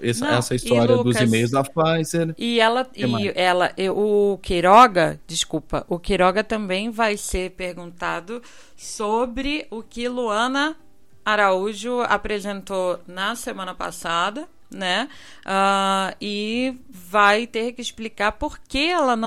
essa, 0.00 0.26
Não, 0.26 0.38
essa 0.38 0.54
história 0.54 0.96
Lucas, 0.96 1.16
dos 1.16 1.28
e-mails 1.28 1.50
da 1.50 1.62
Pfizer. 1.62 2.34
E 2.38 2.60
ela, 2.60 2.88
e 2.96 3.32
ela, 3.34 3.72
o 3.94 4.38
Queiroga, 4.38 5.20
desculpa, 5.26 5.84
o 5.88 5.98
Queiroga 5.98 6.42
também 6.42 6.90
vai 6.90 7.16
ser 7.16 7.50
perguntado 7.50 8.42
sobre 8.76 9.66
o 9.70 9.82
que 9.82 10.08
Luana 10.08 10.76
Araújo 11.24 12.00
apresentou 12.00 12.98
na 13.06 13.34
semana 13.34 13.74
passada 13.74 14.48
né? 14.70 15.08
Uh, 15.44 16.16
e 16.20 16.78
vai 16.88 17.46
ter 17.46 17.72
que 17.72 17.82
explicar 17.82 18.32
por 18.32 18.58
que 18.58 18.88
ela 18.88 19.16
não. 19.16 19.26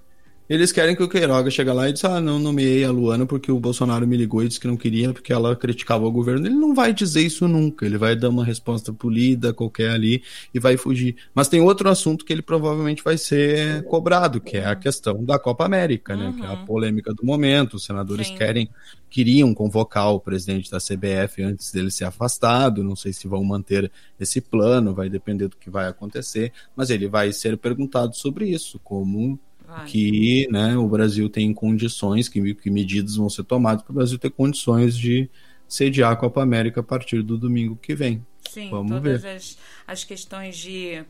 eles 0.51 0.69
querem 0.69 0.93
que 0.97 1.01
o 1.01 1.07
Queiroga 1.07 1.49
chegue 1.49 1.71
lá 1.71 1.87
e 1.87 1.93
diga, 1.93 2.09
ah, 2.09 2.19
não 2.19 2.37
nomeei 2.37 2.83
a 2.83 2.91
Luana 2.91 3.25
porque 3.25 3.49
o 3.49 3.57
Bolsonaro 3.57 4.05
me 4.05 4.17
ligou 4.17 4.43
e 4.43 4.49
disse 4.49 4.59
que 4.59 4.67
não 4.67 4.75
queria 4.75 5.13
porque 5.13 5.31
ela 5.31 5.55
criticava 5.55 6.05
o 6.05 6.11
governo. 6.11 6.45
Ele 6.45 6.55
não 6.55 6.75
vai 6.75 6.91
dizer 6.91 7.21
isso 7.21 7.47
nunca. 7.47 7.85
Ele 7.85 7.97
vai 7.97 8.17
dar 8.17 8.27
uma 8.27 8.43
resposta 8.43 8.91
polida 8.91 9.53
qualquer 9.53 9.91
ali 9.91 10.21
e 10.53 10.59
vai 10.59 10.75
fugir. 10.75 11.15
Mas 11.33 11.47
tem 11.47 11.61
outro 11.61 11.89
assunto 11.89 12.25
que 12.25 12.33
ele 12.33 12.41
provavelmente 12.41 13.01
vai 13.01 13.17
ser 13.17 13.81
cobrado, 13.85 14.41
que 14.41 14.57
é 14.57 14.65
a 14.65 14.75
questão 14.75 15.23
da 15.23 15.39
Copa 15.39 15.63
América, 15.63 16.17
né? 16.17 16.25
Uhum. 16.25 16.33
Que 16.33 16.43
é 16.43 16.47
a 16.47 16.53
uhum. 16.53 16.65
polêmica 16.65 17.13
do 17.13 17.25
momento. 17.25 17.75
Os 17.75 17.85
senadores 17.85 18.27
Sim. 18.27 18.35
querem, 18.35 18.69
queriam 19.09 19.53
convocar 19.53 20.11
o 20.11 20.19
presidente 20.19 20.69
da 20.69 20.79
CBF 20.79 21.43
antes 21.43 21.71
dele 21.71 21.89
ser 21.89 22.03
afastado. 22.03 22.83
Não 22.83 22.97
sei 22.97 23.13
se 23.13 23.25
vão 23.25 23.41
manter 23.41 23.89
esse 24.19 24.41
plano, 24.41 24.93
vai 24.93 25.09
depender 25.09 25.47
do 25.47 25.55
que 25.55 25.69
vai 25.69 25.87
acontecer. 25.87 26.51
Mas 26.75 26.89
ele 26.89 27.07
vai 27.07 27.31
ser 27.31 27.57
perguntado 27.57 28.17
sobre 28.17 28.49
isso, 28.49 28.77
como 28.83 29.39
que 29.85 30.47
né, 30.51 30.77
o 30.77 30.87
Brasil 30.87 31.29
tem 31.29 31.53
condições, 31.53 32.27
que, 32.27 32.53
que 32.55 32.69
medidas 32.69 33.15
vão 33.15 33.29
ser 33.29 33.43
tomadas 33.43 33.83
para 33.83 33.91
o 33.91 33.95
Brasil 33.95 34.17
ter 34.17 34.31
condições 34.31 34.97
de 34.97 35.29
sediar 35.67 36.11
a 36.11 36.15
Copa 36.15 36.41
América 36.41 36.81
a 36.81 36.83
partir 36.83 37.21
do 37.21 37.37
domingo 37.37 37.75
que 37.75 37.95
vem. 37.95 38.25
Sim, 38.49 38.69
Vamos 38.69 38.91
todas 38.91 39.21
ver. 39.21 39.35
As, 39.35 39.57
as 39.87 40.03
questões 40.03 40.57
de, 40.57 41.03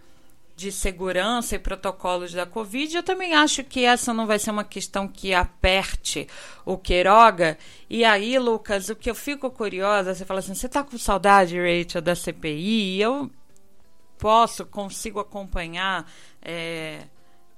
de 0.55 0.71
segurança 0.71 1.55
e 1.55 1.59
protocolos 1.59 2.33
da 2.33 2.45
Covid, 2.45 2.95
eu 2.95 3.03
também 3.03 3.33
acho 3.33 3.63
que 3.63 3.83
essa 3.83 4.13
não 4.13 4.27
vai 4.27 4.37
ser 4.37 4.51
uma 4.51 4.63
questão 4.63 5.07
que 5.07 5.33
aperte 5.33 6.27
o 6.63 6.77
Queiroga. 6.77 7.57
E 7.89 8.03
aí, 8.03 8.37
Lucas, 8.37 8.89
o 8.89 8.95
que 8.95 9.09
eu 9.09 9.15
fico 9.15 9.49
curiosa, 9.49 10.13
você 10.13 10.23
fala 10.23 10.39
assim, 10.39 10.53
você 10.53 10.67
está 10.67 10.83
com 10.83 10.97
saudade, 10.97 11.57
Rachel, 11.57 12.01
da 12.01 12.15
CPI? 12.15 13.01
Eu 13.01 13.31
posso, 14.17 14.65
consigo 14.65 15.19
acompanhar... 15.19 16.09
É, 16.41 17.07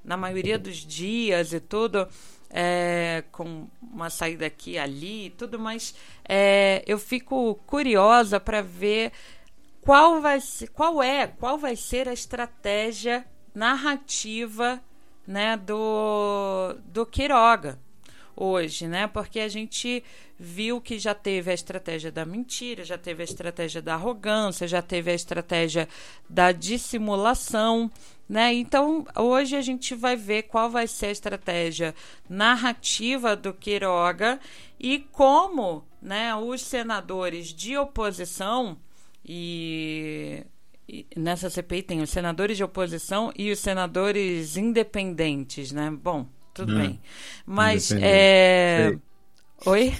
na 0.04 0.18
maioria 0.18 0.58
dos 0.58 0.78
dias 0.78 1.54
e 1.54 1.60
tudo, 1.60 2.08
é, 2.50 3.24
com 3.32 3.68
uma 3.82 4.10
saída 4.10 4.46
aqui 4.46 4.78
ali 4.78 5.28
e 5.28 5.30
tudo, 5.32 5.58
mas 5.58 5.96
é, 6.28 6.84
eu 6.86 7.00
fico 7.00 7.56
curiosa 7.66 8.40
para 8.40 8.62
ver 8.62 9.12
qual 9.82 10.22
vai 10.22 10.40
ser, 10.40 10.68
qual 10.68 11.02
é, 11.02 11.28
qual 11.28 11.58
vai 11.58 11.76
ser 11.76 12.08
a 12.08 12.14
estratégia 12.14 13.26
narrativa 13.54 14.82
né, 15.26 15.58
do, 15.58 16.76
do 16.86 17.06
Quiroga 17.06 17.80
hoje, 18.36 18.88
né? 18.88 19.08
Porque 19.08 19.40
a 19.40 19.48
gente 19.48 20.04
viu 20.38 20.82
que 20.82 20.98
já 20.98 21.14
teve 21.14 21.52
a 21.52 21.54
estratégia 21.54 22.12
da 22.12 22.26
mentira, 22.26 22.84
já 22.84 22.98
teve 22.98 23.22
a 23.22 23.26
estratégia 23.26 23.82
da 23.82 23.94
arrogância, 23.94 24.68
já 24.68 24.82
teve 24.82 25.12
a 25.12 25.14
estratégia 25.14 25.88
da 26.30 26.52
dissimulação, 26.52 27.92
né? 28.28 28.54
Então, 28.54 29.06
hoje 29.16 29.56
a 29.56 29.62
gente 29.62 29.94
vai 29.94 30.16
ver 30.16 30.44
qual 30.44 30.70
vai 30.70 30.88
ser 30.88 31.08
a 31.08 31.12
estratégia 31.12 31.94
narrativa 32.30 33.36
do 33.36 33.54
Quiroga 33.54 34.40
e 34.80 35.00
como, 35.12 35.84
né, 36.02 36.36
os 36.36 36.62
senadores 36.62 37.48
de 37.48 37.78
oposição 37.78 38.78
e 39.26 40.46
nessa 41.16 41.50
CPI 41.50 41.84
tem 41.84 42.02
os 42.02 42.10
senadores 42.10 42.58
de 42.58 42.64
oposição 42.64 43.32
e 43.38 43.52
os 43.52 43.60
senadores 43.60 44.58
independentes, 44.58 45.72
né? 45.72 45.90
Bom, 45.92 46.28
tudo 46.54 46.74
hum, 46.74 46.80
bem. 46.80 47.02
Mas 47.46 47.92
é. 47.92 48.96
Oi? 49.66 49.94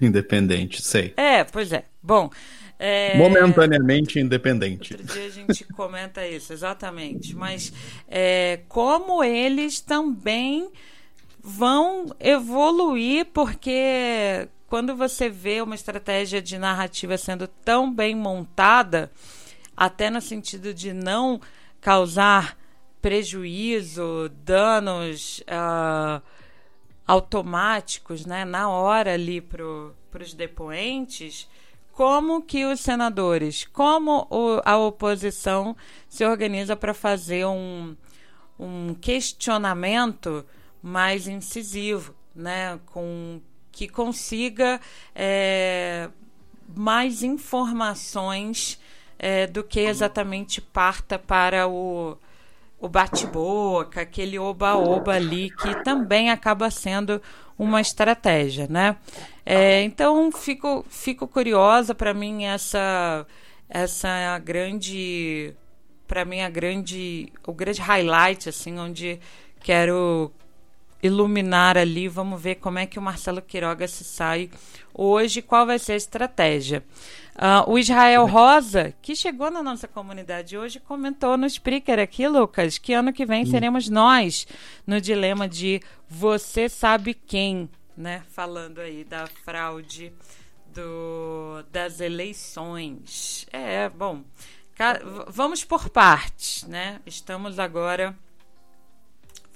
Independente, 0.00 0.82
sei. 0.82 1.12
É, 1.16 1.44
pois 1.44 1.72
é. 1.72 1.84
Bom, 2.02 2.30
É... 2.78 3.16
Momentaneamente 3.16 4.18
independente. 4.18 4.94
Outro 4.94 5.06
dia 5.14 5.26
a 5.26 5.30
gente 5.30 5.64
comenta 5.72 6.26
isso, 6.26 6.52
exatamente. 6.52 7.34
Mas 7.34 7.72
é, 8.08 8.60
como 8.68 9.22
eles 9.22 9.80
também 9.80 10.68
vão 11.40 12.06
evoluir, 12.18 13.26
porque 13.26 14.48
quando 14.66 14.96
você 14.96 15.28
vê 15.28 15.60
uma 15.60 15.74
estratégia 15.74 16.40
de 16.42 16.58
narrativa 16.58 17.16
sendo 17.16 17.46
tão 17.46 17.92
bem 17.92 18.14
montada, 18.14 19.10
até 19.76 20.10
no 20.10 20.20
sentido 20.20 20.72
de 20.72 20.92
não 20.92 21.40
causar 21.80 22.58
prejuízo, 23.00 24.30
danos 24.42 25.40
uh, 25.40 26.22
automáticos 27.06 28.24
né, 28.24 28.44
na 28.44 28.70
hora 28.70 29.12
ali 29.12 29.40
para 29.40 29.62
os 29.64 30.32
depoentes, 30.32 31.46
como 31.94 32.42
que 32.42 32.64
os 32.64 32.80
senadores, 32.80 33.64
como 33.72 34.26
o, 34.28 34.60
a 34.64 34.76
oposição 34.76 35.76
se 36.08 36.24
organiza 36.24 36.74
para 36.74 36.92
fazer 36.92 37.46
um, 37.46 37.96
um 38.58 38.94
questionamento 38.94 40.44
mais 40.82 41.28
incisivo, 41.28 42.14
né, 42.34 42.80
com 42.86 43.40
que 43.70 43.88
consiga 43.88 44.80
é, 45.14 46.10
mais 46.74 47.22
informações 47.22 48.80
é, 49.16 49.46
do 49.46 49.62
que 49.62 49.80
exatamente 49.80 50.60
parta 50.60 51.16
para 51.16 51.68
o, 51.68 52.18
o 52.78 52.88
bate-boca, 52.88 54.02
aquele 54.02 54.38
oba-oba 54.38 55.14
ali, 55.14 55.50
que 55.50 55.82
também 55.82 56.30
acaba 56.30 56.70
sendo 56.70 57.20
uma 57.58 57.80
estratégia, 57.80 58.66
né? 58.68 58.96
É, 59.46 59.82
então, 59.82 60.30
fico, 60.32 60.84
fico 60.88 61.26
curiosa, 61.26 61.94
para 61.94 62.12
mim, 62.12 62.44
essa, 62.44 63.26
essa 63.68 64.38
grande... 64.38 65.54
Para 66.06 66.24
mim, 66.24 66.42
a 66.42 66.50
grande, 66.50 67.32
o 67.46 67.52
grande 67.52 67.80
highlight, 67.80 68.48
assim, 68.48 68.78
onde 68.78 69.18
quero 69.60 70.30
iluminar 71.04 71.76
ali. 71.76 72.08
Vamos 72.08 72.40
ver 72.40 72.56
como 72.56 72.78
é 72.78 72.86
que 72.86 72.98
o 72.98 73.02
Marcelo 73.02 73.42
Quiroga 73.42 73.86
se 73.86 74.02
sai 74.02 74.50
hoje, 74.92 75.42
qual 75.42 75.66
vai 75.66 75.78
ser 75.78 75.92
a 75.92 75.96
estratégia. 75.96 76.82
Uh, 77.34 77.70
o 77.72 77.78
Israel 77.78 78.26
Rosa, 78.26 78.94
que 79.02 79.14
chegou 79.14 79.50
na 79.50 79.62
nossa 79.62 79.86
comunidade 79.86 80.56
hoje, 80.56 80.80
comentou 80.80 81.36
no 81.36 81.46
Spreaker 81.46 81.98
aqui, 81.98 82.26
Lucas, 82.26 82.78
que 82.78 82.92
ano 82.92 83.12
que 83.12 83.26
vem 83.26 83.44
seremos 83.44 83.88
nós 83.88 84.46
no 84.86 85.00
dilema 85.00 85.48
de 85.48 85.82
você 86.08 86.68
sabe 86.68 87.12
quem, 87.12 87.68
né? 87.96 88.22
Falando 88.28 88.80
aí 88.80 89.04
da 89.04 89.26
fraude 89.44 90.12
do, 90.72 91.64
das 91.72 92.00
eleições. 92.00 93.46
É, 93.52 93.88
bom, 93.88 94.22
vamos 95.26 95.64
por 95.64 95.90
partes, 95.90 96.62
né? 96.64 97.00
Estamos 97.04 97.58
agora 97.58 98.16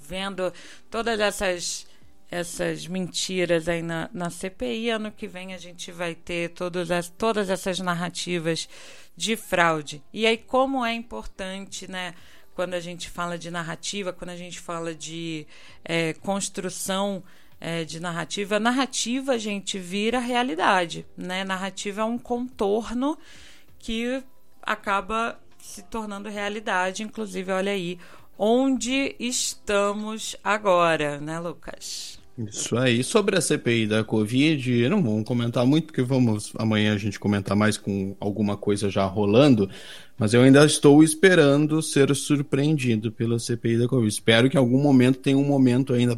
vendo 0.09 0.51
todas 0.89 1.19
essas 1.19 1.87
essas 2.31 2.85
mentiras 2.85 3.67
aí 3.67 3.81
na, 3.81 4.09
na 4.13 4.29
CPI. 4.29 4.91
Ano 4.91 5.11
que 5.11 5.27
vem 5.27 5.53
a 5.53 5.57
gente 5.57 5.91
vai 5.91 6.13
ter 6.13 6.49
todas, 6.49 6.91
as, 6.91 7.09
todas 7.09 7.49
essas 7.49 7.79
narrativas 7.79 8.69
de 9.15 9.35
fraude. 9.35 10.03
E 10.13 10.27
aí, 10.27 10.37
como 10.37 10.85
é 10.85 10.93
importante, 10.93 11.89
né? 11.89 12.13
Quando 12.53 12.73
a 12.73 12.79
gente 12.79 13.09
fala 13.09 13.37
de 13.37 13.49
narrativa, 13.49 14.13
quando 14.13 14.29
a 14.31 14.35
gente 14.35 14.59
fala 14.59 14.93
de 14.93 15.47
é, 15.83 16.13
construção 16.13 17.23
é, 17.59 17.83
de 17.83 17.99
narrativa, 17.99 18.59
narrativa, 18.59 19.33
a 19.33 19.37
gente, 19.37 19.79
vira 19.79 20.19
realidade, 20.19 21.05
né? 21.17 21.43
Narrativa 21.43 22.01
é 22.01 22.05
um 22.05 22.17
contorno 22.17 23.17
que 23.79 24.21
acaba 24.61 25.39
se 25.57 25.81
tornando 25.83 26.29
realidade. 26.29 27.01
Inclusive, 27.01 27.51
olha 27.51 27.71
aí 27.71 27.97
onde 28.39 29.17
estamos 29.19 30.37
agora, 30.41 31.19
né, 31.19 31.37
Lucas? 31.39 32.17
Isso 32.37 32.77
aí. 32.77 33.03
Sobre 33.03 33.37
a 33.37 33.41
CPI 33.41 33.85
da 33.85 34.01
Covid, 34.01 34.87
não 34.87 35.03
vamos 35.03 35.25
comentar 35.25 35.65
muito, 35.65 35.87
porque 35.87 36.01
vamos 36.01 36.53
amanhã 36.57 36.93
a 36.93 36.97
gente 36.97 37.19
comentar 37.19 37.55
mais 37.55 37.77
com 37.77 38.15
alguma 38.17 38.55
coisa 38.55 38.89
já 38.89 39.03
rolando, 39.05 39.69
mas 40.17 40.33
eu 40.33 40.41
ainda 40.41 40.65
estou 40.65 41.03
esperando 41.03 41.81
ser 41.81 42.15
surpreendido 42.15 43.11
pela 43.11 43.37
CPI 43.37 43.79
da 43.79 43.87
Covid. 43.89 44.07
Espero 44.07 44.49
que 44.49 44.55
em 44.55 44.59
algum 44.59 44.81
momento 44.81 45.19
tenha 45.19 45.37
um 45.37 45.43
momento 45.43 45.93
ainda. 45.93 46.17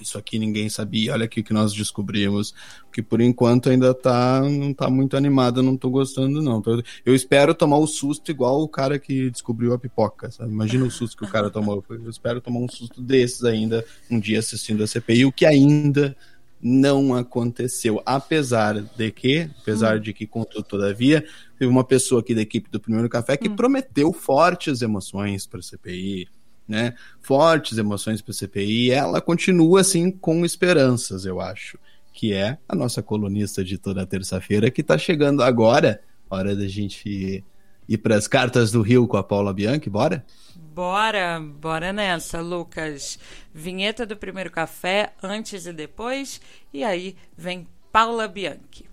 Isso 0.00 0.18
aqui 0.18 0.38
ninguém 0.38 0.68
sabia, 0.68 1.12
olha 1.12 1.24
aqui 1.24 1.40
o 1.40 1.44
que 1.44 1.52
nós 1.52 1.72
descobrimos, 1.72 2.54
que 2.92 3.02
por 3.02 3.20
enquanto 3.20 3.70
ainda 3.70 3.94
tá, 3.94 4.40
não 4.40 4.72
tá 4.72 4.90
muito 4.90 5.16
animado, 5.16 5.62
não 5.62 5.76
tô 5.76 5.90
gostando 5.90 6.42
não. 6.42 6.62
Eu 7.04 7.14
espero 7.14 7.54
tomar 7.54 7.78
o 7.78 7.86
susto 7.86 8.30
igual 8.30 8.62
o 8.62 8.68
cara 8.68 8.98
que 8.98 9.30
descobriu 9.30 9.72
a 9.72 9.78
pipoca, 9.78 10.30
sabe? 10.30 10.50
Imagina 10.50 10.84
o 10.84 10.90
susto 10.90 11.16
que 11.16 11.24
o 11.24 11.30
cara 11.30 11.50
tomou. 11.50 11.84
Eu 11.88 12.10
espero 12.10 12.40
tomar 12.40 12.60
um 12.60 12.68
susto 12.68 13.00
desses 13.00 13.44
ainda 13.44 13.84
um 14.10 14.18
dia 14.18 14.38
assistindo 14.38 14.82
a 14.82 14.86
CPI, 14.86 15.24
o 15.24 15.32
que 15.32 15.46
ainda 15.46 16.16
não 16.64 17.14
aconteceu, 17.14 18.02
apesar 18.06 18.80
de 18.80 19.10
que, 19.10 19.50
apesar 19.60 19.98
hum. 19.98 20.00
de 20.00 20.14
que, 20.14 20.26
contudo, 20.26 20.62
todavia, 20.62 21.22
teve 21.58 21.70
uma 21.70 21.84
pessoa 21.84 22.22
aqui 22.22 22.34
da 22.34 22.40
equipe 22.40 22.70
do 22.70 22.80
Primeiro 22.80 23.06
Café 23.06 23.36
que 23.36 23.50
hum. 23.50 23.56
prometeu 23.56 24.10
fortes 24.14 24.80
emoções 24.80 25.46
para 25.46 25.60
a 25.60 25.62
CPI, 25.62 26.26
né? 26.66 26.94
Fortes 27.20 27.78
emoções 27.78 28.20
para 28.20 28.32
a 28.32 28.34
CPI, 28.34 28.90
ela 28.90 29.20
continua 29.20 29.80
assim 29.80 30.10
com 30.10 30.44
esperanças, 30.44 31.24
eu 31.24 31.40
acho, 31.40 31.78
que 32.12 32.32
é 32.32 32.58
a 32.68 32.74
nossa 32.74 33.02
colunista 33.02 33.64
de 33.64 33.78
toda 33.78 34.06
terça-feira 34.06 34.70
que 34.70 34.80
está 34.80 34.96
chegando 34.96 35.42
agora, 35.42 36.00
hora 36.28 36.54
da 36.54 36.66
gente 36.66 37.44
ir 37.88 37.98
para 37.98 38.16
as 38.16 38.26
cartas 38.26 38.70
do 38.72 38.82
Rio 38.82 39.06
com 39.06 39.16
a 39.16 39.22
Paula 39.22 39.52
Bianchi, 39.52 39.90
bora? 39.90 40.24
Bora, 40.56 41.40
bora 41.40 41.92
nessa, 41.92 42.40
Lucas. 42.40 43.18
Vinheta 43.52 44.04
do 44.04 44.16
primeiro 44.16 44.50
café, 44.50 45.12
antes 45.22 45.66
e 45.66 45.72
depois, 45.72 46.40
e 46.72 46.82
aí 46.82 47.14
vem 47.36 47.66
Paula 47.92 48.26
Bianchi. 48.26 48.84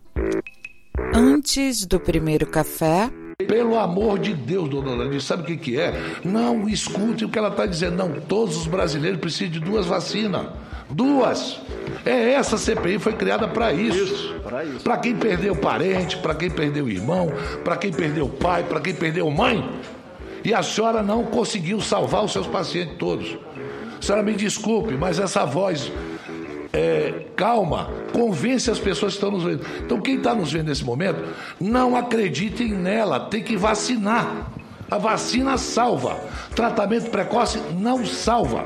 Antes 1.14 1.86
do 1.86 2.00
primeiro 2.00 2.46
café, 2.46 3.10
pelo 3.48 3.78
amor 3.78 4.20
de 4.20 4.34
Deus, 4.34 4.70
dona 4.70 4.92
Lani, 4.92 5.20
sabe 5.22 5.44
o 5.44 5.46
que, 5.46 5.58
que 5.58 5.80
é? 5.80 5.94
Não 6.24 6.68
escute 6.68 7.26
o 7.26 7.30
que 7.30 7.38
ela 7.38 7.50
está 7.50 7.66
dizendo. 7.66 7.96
Não, 7.98 8.12
todos 8.22 8.58
os 8.58 8.68
brasileiros 8.68 9.20
precisam 9.20 9.52
de 9.52 9.60
duas 9.60 9.86
vacinas. 9.86 10.48
Duas. 10.90 11.60
É 12.06 12.34
essa 12.34 12.58
CPI 12.58 13.00
foi 13.00 13.14
criada 13.14 13.48
para 13.48 13.72
isso. 13.72 13.98
isso 13.98 14.32
para 14.84 14.98
quem 14.98 15.16
perdeu 15.16 15.56
parente, 15.56 16.18
para 16.18 16.36
quem 16.36 16.50
perdeu 16.50 16.90
irmão, 16.90 17.32
para 17.64 17.78
quem 17.78 17.92
perdeu 17.92 18.28
pai, 18.28 18.64
para 18.64 18.82
quem 18.82 18.94
perdeu 18.94 19.30
mãe. 19.30 19.68
E 20.44 20.54
a 20.54 20.64
senhora 20.64 21.04
não 21.04 21.24
conseguiu 21.24 21.80
salvar 21.80 22.24
os 22.26 22.34
seus 22.34 22.48
pacientes 22.48 22.98
todos. 22.98 23.38
A 24.00 24.02
senhora 24.02 24.24
me 24.24 24.34
desculpe, 24.34 24.96
mas 24.96 25.20
essa 25.20 25.46
voz 25.46 25.92
é, 26.74 27.26
calma, 27.36 27.90
convence 28.14 28.72
as 28.72 28.80
pessoas 28.80 29.14
que 29.14 29.18
estão 29.18 29.32
nos 29.32 29.44
vendo. 29.44 29.66
Então, 29.84 30.00
quem 30.00 30.18
está 30.18 30.34
nos 30.34 30.52
vendo 30.52 30.68
nesse 30.68 30.84
momento, 30.84 31.22
não 31.60 31.96
acreditem 31.96 32.74
nela, 32.74 33.20
tem 33.20 33.44
que 33.44 33.58
vacinar. 33.58 34.52
A 34.90 34.98
vacina 34.98 35.58
salva. 35.58 36.18
Tratamento 36.54 37.10
precoce 37.10 37.62
não 37.78 38.06
salva. 38.06 38.66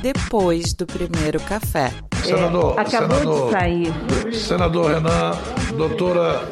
Depois 0.00 0.72
do 0.72 0.86
primeiro 0.86 1.40
café. 1.40 1.92
Senador, 2.22 2.74
é, 2.78 2.80
acabou 2.80 3.18
senador, 3.18 3.46
de 3.46 3.52
sair. 3.52 3.94
Senador 4.32 4.90
Renan, 4.92 5.32
doutora. 5.76 6.42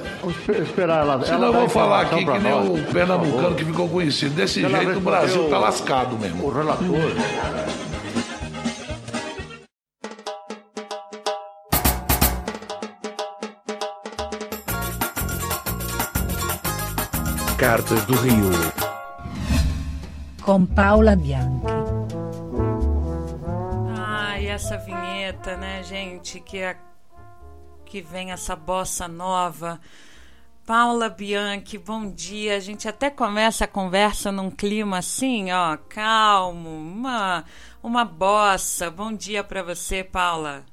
esperar 0.63 1.03
ela. 1.03 1.25
Senão 1.25 1.47
eu 1.47 1.53
vou 1.53 1.69
falar 1.69 2.03
aqui 2.03 2.25
que 2.25 2.39
nem 2.39 2.53
nós, 2.53 2.69
o 2.69 2.93
pernambucano 2.93 3.55
que 3.55 3.65
ficou 3.65 3.89
conhecido. 3.89 4.35
Desse 4.35 4.61
jeito 4.61 4.99
o 4.99 5.01
Brasil 5.01 5.45
está 5.45 5.59
lascado 5.59 6.19
mesmo. 6.19 6.47
O 6.47 6.51
relator. 6.51 6.87
Cartas 17.77 18.07
do 18.07 18.15
Rio. 18.15 18.51
Com 20.43 20.65
Paula 20.65 21.15
Bianchi. 21.15 21.67
Ai, 23.99 24.47
essa 24.47 24.79
vinheta, 24.79 25.59
né, 25.59 25.83
gente? 25.83 26.41
Que, 26.41 26.61
é, 26.61 26.77
que 27.85 28.01
vem 28.01 28.33
essa 28.33 28.57
bossa 28.57 29.07
nova. 29.07 29.79
Paula 30.65 31.11
Bianchi, 31.11 31.77
bom 31.77 32.11
dia. 32.11 32.57
A 32.57 32.61
gente 32.61 32.89
até 32.89 33.11
começa 33.11 33.67
a 33.67 33.69
conversa 33.69 34.33
num 34.33 34.51
clima 34.51 34.97
assim, 34.97 35.53
ó, 35.53 35.77
calmo, 35.77 36.71
uma, 36.71 37.45
uma 37.83 38.07
bossa. 38.07 38.91
Bom 38.91 39.13
dia 39.13 39.45
para 39.45 39.63
você, 39.63 40.03
Paula. 40.03 40.65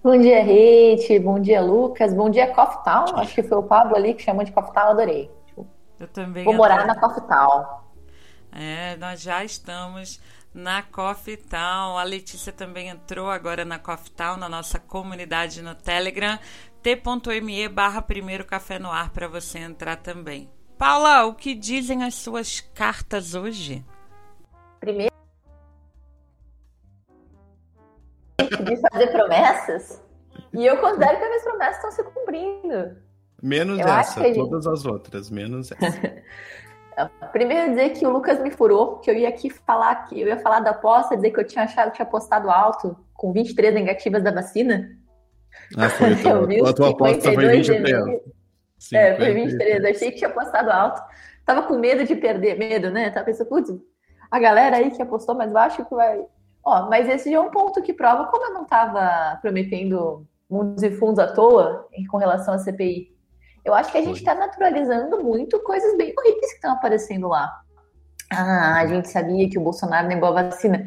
Bom 0.00 0.16
dia, 0.16 0.44
Rite. 0.44 1.18
Bom 1.18 1.40
dia, 1.40 1.60
Lucas. 1.60 2.14
Bom 2.14 2.30
dia, 2.30 2.46
Town. 2.46 3.16
Acho 3.16 3.34
que 3.34 3.42
foi 3.42 3.58
o 3.58 3.64
Pablo 3.64 3.96
ali 3.96 4.14
que 4.14 4.22
chamou 4.22 4.44
de 4.44 4.52
Town, 4.52 4.90
adorei. 4.90 5.28
Eu 5.98 6.08
também. 6.08 6.44
Vou 6.44 6.54
morar 6.54 6.86
na 6.86 6.98
Coffee 6.98 7.26
Town. 7.26 7.84
É, 8.52 8.96
nós 8.96 9.20
já 9.20 9.44
estamos 9.44 10.20
Na 10.52 10.82
Coffee 10.82 11.36
Town. 11.36 11.98
A 11.98 12.04
Letícia 12.04 12.52
também 12.52 12.88
entrou 12.88 13.30
agora 13.30 13.64
na 13.64 13.78
Coffee 13.78 14.12
Town, 14.12 14.36
na 14.36 14.48
nossa 14.48 14.78
comunidade 14.78 15.60
no 15.62 15.74
Telegram. 15.74 16.38
t.me 16.82 17.68
barra 17.68 18.00
primeiro 18.02 18.44
café 18.44 18.78
no 18.78 18.90
ar 18.90 19.10
para 19.10 19.26
você 19.26 19.58
entrar 19.58 19.96
também. 19.96 20.50
Paula, 20.78 21.24
o 21.24 21.34
que 21.34 21.54
dizem 21.54 22.04
as 22.04 22.14
suas 22.14 22.60
cartas 22.60 23.34
hoje? 23.34 23.84
Primeiro, 24.80 25.14
de 28.38 28.76
fazer 28.76 29.06
promessas. 29.08 30.02
E 30.52 30.66
eu 30.66 30.76
considero 30.78 31.16
que 31.18 31.24
as 31.24 31.28
minhas 31.28 31.42
promessas 31.42 31.76
estão 31.76 31.90
se 31.90 32.04
cumprindo. 32.04 32.96
Menos 33.44 33.78
Eu 33.78 33.86
essa, 33.86 34.24
que 34.24 34.32
todas 34.32 34.66
as 34.66 34.86
outras, 34.86 35.30
menos 35.30 35.70
essa. 35.70 36.14
Primeiro 37.30 37.70
dizer 37.70 37.90
que 37.90 38.06
o 38.06 38.10
Lucas 38.10 38.40
me 38.40 38.50
furou, 38.50 39.00
que 39.00 39.10
eu 39.10 39.14
ia 39.14 39.28
aqui 39.28 39.50
falar 39.50 40.06
que 40.06 40.18
eu 40.18 40.28
ia 40.28 40.38
falar 40.38 40.60
da 40.60 40.70
aposta, 40.70 41.14
dizer 41.14 41.30
que 41.30 41.40
eu 41.40 41.46
tinha 41.46 41.64
achado 41.64 41.90
que 41.90 41.96
tinha 41.96 42.06
apostado 42.06 42.48
alto 42.50 42.96
com 43.12 43.34
23 43.34 43.74
negativas 43.74 44.22
da 44.22 44.30
vacina. 44.30 44.96
Ah, 45.76 45.90
foi. 45.90 46.14
Os 46.62 46.70
a 46.70 46.72
tua 46.72 46.90
aposta 46.90 47.32
foi 47.34 47.44
52 47.44 47.68
23. 47.68 48.04
mil. 48.06 48.22
Sim, 48.78 48.96
é, 48.96 49.14
foi 49.16 49.34
23. 49.34 49.72
23. 49.72 49.96
Achei 49.96 50.10
que 50.10 50.16
tinha 50.16 50.30
apostado 50.30 50.70
alto. 50.70 51.02
Tava 51.44 51.64
com 51.64 51.76
medo 51.76 52.04
de 52.04 52.16
perder, 52.16 52.56
medo, 52.56 52.90
né? 52.90 53.10
Tava 53.10 53.26
pensando, 53.26 53.48
putz, 53.48 53.70
a 54.30 54.38
galera 54.38 54.76
aí 54.76 54.90
que 54.90 55.02
apostou 55.02 55.34
mais 55.34 55.52
baixo 55.52 55.84
que 55.84 55.94
vai. 55.94 56.24
Ó, 56.64 56.88
mas 56.88 57.06
esse 57.10 57.30
já 57.30 57.36
é 57.36 57.40
um 57.40 57.50
ponto 57.50 57.82
que 57.82 57.92
prova 57.92 58.24
como 58.26 58.46
eu 58.46 58.54
não 58.54 58.64
tava 58.64 59.36
prometendo 59.42 60.26
mundos 60.48 60.82
e 60.82 60.90
fundos 60.92 61.18
à 61.18 61.26
toa 61.30 61.86
em- 61.92 62.06
com 62.06 62.16
relação 62.16 62.54
à 62.54 62.58
CPI. 62.58 63.13
Eu 63.64 63.74
acho 63.74 63.90
que 63.90 63.98
a 63.98 64.02
gente 64.02 64.18
está 64.18 64.34
naturalizando 64.34 65.22
muito 65.22 65.58
coisas 65.60 65.96
bem 65.96 66.12
horríveis 66.16 66.50
que 66.50 66.56
estão 66.56 66.72
aparecendo 66.72 67.28
lá. 67.28 67.50
Ah, 68.30 68.80
a 68.80 68.86
gente 68.86 69.08
sabia 69.08 69.48
que 69.48 69.58
o 69.58 69.62
Bolsonaro 69.62 70.08
negou 70.08 70.28
a 70.28 70.42
vacina. 70.42 70.86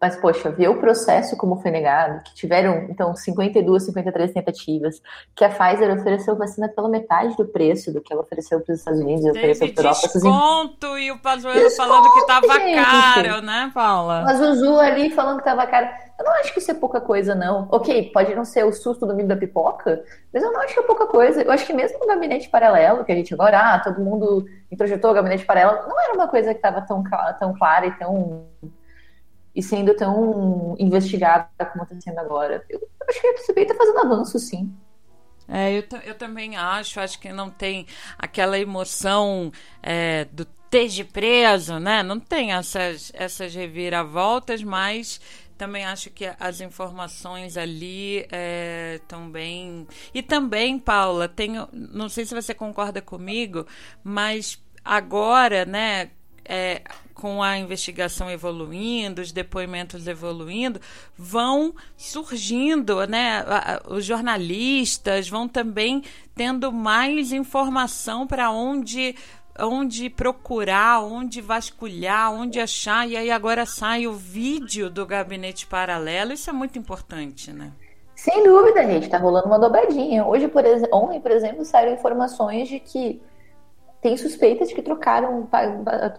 Mas, 0.00 0.16
poxa, 0.16 0.50
ver 0.50 0.68
o 0.68 0.78
processo 0.78 1.36
como 1.36 1.56
foi 1.56 1.70
negado, 1.70 2.22
que 2.22 2.34
tiveram, 2.34 2.86
então, 2.90 3.16
52, 3.16 3.84
53 3.84 4.32
tentativas, 4.32 5.00
que 5.34 5.44
a 5.44 5.48
Pfizer 5.48 5.90
ofereceu 5.92 6.36
vacina 6.36 6.68
pela 6.68 6.88
metade 6.88 7.34
do 7.36 7.46
preço 7.46 7.92
do 7.92 8.00
que 8.00 8.12
ela 8.12 8.22
ofereceu 8.22 8.60
para 8.60 8.72
os 8.72 8.78
Estados 8.78 9.00
Unidos 9.00 9.24
e 9.24 9.30
ofereceu 9.30 9.72
para 9.72 9.82
a 9.82 9.86
Europa. 9.86 10.08
Desconto 10.12 10.98
e 10.98 11.10
o 11.10 11.18
Pazuello 11.18 11.70
falando 11.70 12.12
que 12.12 12.26
tava 12.26 12.60
gente. 12.60 12.84
caro, 12.84 13.42
né, 13.42 13.70
Paula? 13.72 14.30
a 14.30 14.34
Zuzu 14.34 14.78
ali 14.78 15.10
falando 15.10 15.38
que 15.38 15.44
tava 15.44 15.66
caro. 15.66 15.88
Eu 16.18 16.24
não 16.24 16.32
acho 16.40 16.52
que 16.52 16.58
isso 16.60 16.70
é 16.70 16.74
pouca 16.74 17.00
coisa, 17.00 17.34
não. 17.34 17.68
Ok, 17.70 18.10
pode 18.12 18.34
não 18.34 18.44
ser 18.44 18.64
o 18.64 18.72
susto 18.72 19.06
do 19.06 19.14
milho 19.14 19.28
da 19.28 19.36
pipoca, 19.36 20.02
mas 20.32 20.42
eu 20.42 20.50
não 20.50 20.60
acho 20.62 20.74
que 20.74 20.80
é 20.80 20.82
pouca 20.82 21.06
coisa. 21.06 21.42
Eu 21.42 21.52
acho 21.52 21.66
que 21.66 21.74
mesmo 21.74 21.98
no 21.98 22.06
gabinete 22.06 22.48
paralelo, 22.48 23.04
que 23.04 23.12
a 23.12 23.14
gente 23.14 23.34
agora, 23.34 23.58
ah, 23.58 23.78
todo 23.78 24.00
mundo 24.00 24.46
introjetou 24.70 25.10
o 25.10 25.14
gabinete 25.14 25.44
paralelo, 25.44 25.86
não 25.86 26.00
era 26.00 26.14
uma 26.14 26.26
coisa 26.28 26.50
que 26.52 26.58
estava 26.58 26.80
tão, 26.82 27.02
tão 27.38 27.54
clara 27.54 27.86
e 27.86 27.92
tão. 27.92 28.46
E 29.56 29.62
sendo 29.62 29.96
tão 29.96 30.76
investigada 30.78 31.48
como 31.72 31.84
está 31.84 31.98
sendo 31.98 32.18
agora. 32.18 32.62
Eu 32.68 32.86
acho 33.08 33.20
que 33.20 33.26
a 33.26 33.38
CPI 33.38 33.62
está 33.62 33.74
fazendo 33.74 33.98
avanço, 34.00 34.38
sim. 34.38 34.70
É, 35.48 35.78
eu, 35.78 35.84
eu 36.04 36.14
também 36.14 36.56
acho, 36.56 37.00
acho 37.00 37.18
que 37.18 37.32
não 37.32 37.48
tem 37.48 37.86
aquela 38.18 38.58
emoção 38.58 39.50
é, 39.82 40.26
do 40.26 40.46
esteja 40.66 41.04
preso, 41.04 41.78
né? 41.78 42.02
Não 42.02 42.18
tem 42.18 42.52
essas, 42.52 43.12
essas 43.14 43.54
reviravoltas, 43.54 44.62
mas 44.62 45.20
também 45.56 45.86
acho 45.86 46.10
que 46.10 46.30
as 46.38 46.60
informações 46.60 47.56
ali 47.56 48.26
estão 48.96 49.30
bem. 49.30 49.86
E 50.12 50.22
também, 50.22 50.78
Paula, 50.78 51.28
tenho, 51.28 51.68
não 51.72 52.08
sei 52.08 52.26
se 52.26 52.34
você 52.34 52.52
concorda 52.52 53.00
comigo, 53.00 53.64
mas 54.02 54.60
agora, 54.84 55.64
né? 55.64 56.10
é, 56.48 56.82
com 57.16 57.42
a 57.42 57.58
investigação 57.58 58.30
evoluindo, 58.30 59.22
os 59.22 59.32
depoimentos 59.32 60.06
evoluindo, 60.06 60.80
vão 61.16 61.74
surgindo, 61.96 63.06
né? 63.06 63.44
Os 63.88 64.04
jornalistas 64.04 65.28
vão 65.28 65.48
também 65.48 66.04
tendo 66.34 66.70
mais 66.70 67.32
informação 67.32 68.26
para 68.26 68.50
onde 68.50 69.14
onde 69.58 70.10
procurar, 70.10 71.00
onde 71.02 71.40
vasculhar, 71.40 72.30
onde 72.30 72.60
achar, 72.60 73.08
e 73.08 73.16
aí 73.16 73.30
agora 73.30 73.64
sai 73.64 74.06
o 74.06 74.12
vídeo 74.12 74.90
do 74.90 75.06
gabinete 75.06 75.66
paralelo, 75.66 76.34
isso 76.34 76.50
é 76.50 76.52
muito 76.52 76.78
importante, 76.78 77.50
né? 77.54 77.72
Sem 78.14 78.44
dúvida, 78.44 78.84
gente, 78.84 79.08
tá 79.08 79.16
rolando 79.16 79.46
uma 79.46 79.58
dobradinha. 79.58 80.26
Hoje, 80.26 80.46
por 80.46 80.62
ontem, 80.92 81.20
por 81.20 81.30
exemplo, 81.30 81.64
saíram 81.64 81.94
informações 81.94 82.68
de 82.68 82.78
que 82.78 83.18
tem 84.00 84.16
suspeitas 84.16 84.68
de 84.68 84.74
que 84.74 84.82
trocaram, 84.82 85.48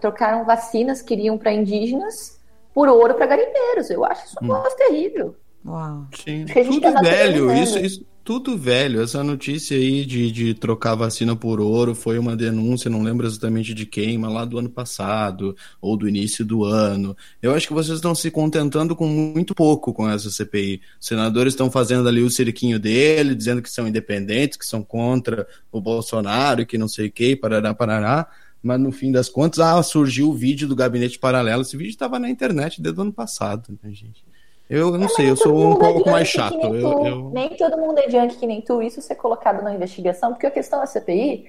trocaram 0.00 0.44
vacinas 0.44 1.02
que 1.02 1.14
iriam 1.14 1.38
para 1.38 1.52
indígenas 1.52 2.38
por 2.74 2.88
ouro 2.88 3.14
para 3.14 3.26
garimpeiros. 3.26 3.90
Eu 3.90 4.04
acho 4.04 4.26
isso 4.26 4.36
um 4.42 4.46
negócio 4.46 4.76
terrível. 4.76 5.36
Uau. 5.64 6.06
Sim, 6.14 6.46
tudo 6.46 6.80
tá 6.80 7.00
velho, 7.00 7.52
isso, 7.52 7.78
isso 7.78 8.07
tudo 8.28 8.58
velho. 8.58 9.00
Essa 9.00 9.24
notícia 9.24 9.74
aí 9.74 10.04
de, 10.04 10.30
de 10.30 10.52
trocar 10.52 10.94
vacina 10.94 11.34
por 11.34 11.60
ouro 11.60 11.94
foi 11.94 12.18
uma 12.18 12.36
denúncia, 12.36 12.90
não 12.90 13.02
lembro 13.02 13.26
exatamente 13.26 13.72
de 13.72 13.86
quem, 13.86 14.18
mas 14.18 14.30
lá 14.30 14.44
do 14.44 14.58
ano 14.58 14.68
passado 14.68 15.56
ou 15.80 15.96
do 15.96 16.06
início 16.06 16.44
do 16.44 16.62
ano. 16.62 17.16
Eu 17.40 17.54
acho 17.54 17.66
que 17.66 17.72
vocês 17.72 17.96
estão 17.96 18.14
se 18.14 18.30
contentando 18.30 18.94
com 18.94 19.06
muito 19.06 19.54
pouco 19.54 19.94
com 19.94 20.06
essa 20.06 20.30
CPI. 20.30 20.82
Os 21.00 21.06
senadores 21.06 21.54
estão 21.54 21.70
fazendo 21.70 22.06
ali 22.06 22.20
o 22.20 22.28
cirquinho 22.28 22.78
dele, 22.78 23.34
dizendo 23.34 23.62
que 23.62 23.70
são 23.70 23.88
independentes, 23.88 24.58
que 24.58 24.66
são 24.66 24.82
contra 24.82 25.48
o 25.72 25.80
Bolsonaro, 25.80 26.66
que 26.66 26.76
não 26.76 26.86
sei 26.86 27.06
o 27.06 27.10
que, 27.10 27.34
parará, 27.34 27.72
parará. 27.72 28.28
Mas 28.62 28.78
no 28.78 28.92
fim 28.92 29.10
das 29.10 29.30
contas, 29.30 29.58
ah, 29.60 29.82
surgiu 29.82 30.28
o 30.28 30.34
vídeo 30.34 30.68
do 30.68 30.76
gabinete 30.76 31.18
paralelo. 31.18 31.62
Esse 31.62 31.78
vídeo 31.78 31.92
estava 31.92 32.18
na 32.18 32.28
internet 32.28 32.82
desde 32.82 33.00
o 33.00 33.04
ano 33.04 33.12
passado, 33.12 33.78
né, 33.82 33.90
gente? 33.90 34.27
Eu 34.68 34.98
não 34.98 35.08
sei, 35.08 35.30
eu 35.30 35.36
sou 35.36 35.56
um 35.56 35.72
é 35.72 35.78
pouco 35.78 36.10
mais 36.10 36.28
chato. 36.28 36.58
tu. 36.58 36.74
eu- 36.74 37.30
Nem 37.32 37.56
todo 37.56 37.78
mundo 37.78 37.98
é 37.98 38.10
junk 38.10 38.36
que 38.36 38.46
nem 38.46 38.60
tu. 38.60 38.82
Isso 38.82 39.00
ser 39.00 39.14
colocado 39.14 39.62
na 39.62 39.74
investigação, 39.74 40.32
porque 40.32 40.46
a 40.46 40.50
questão 40.50 40.78
da 40.80 40.86
CPI 40.86 41.46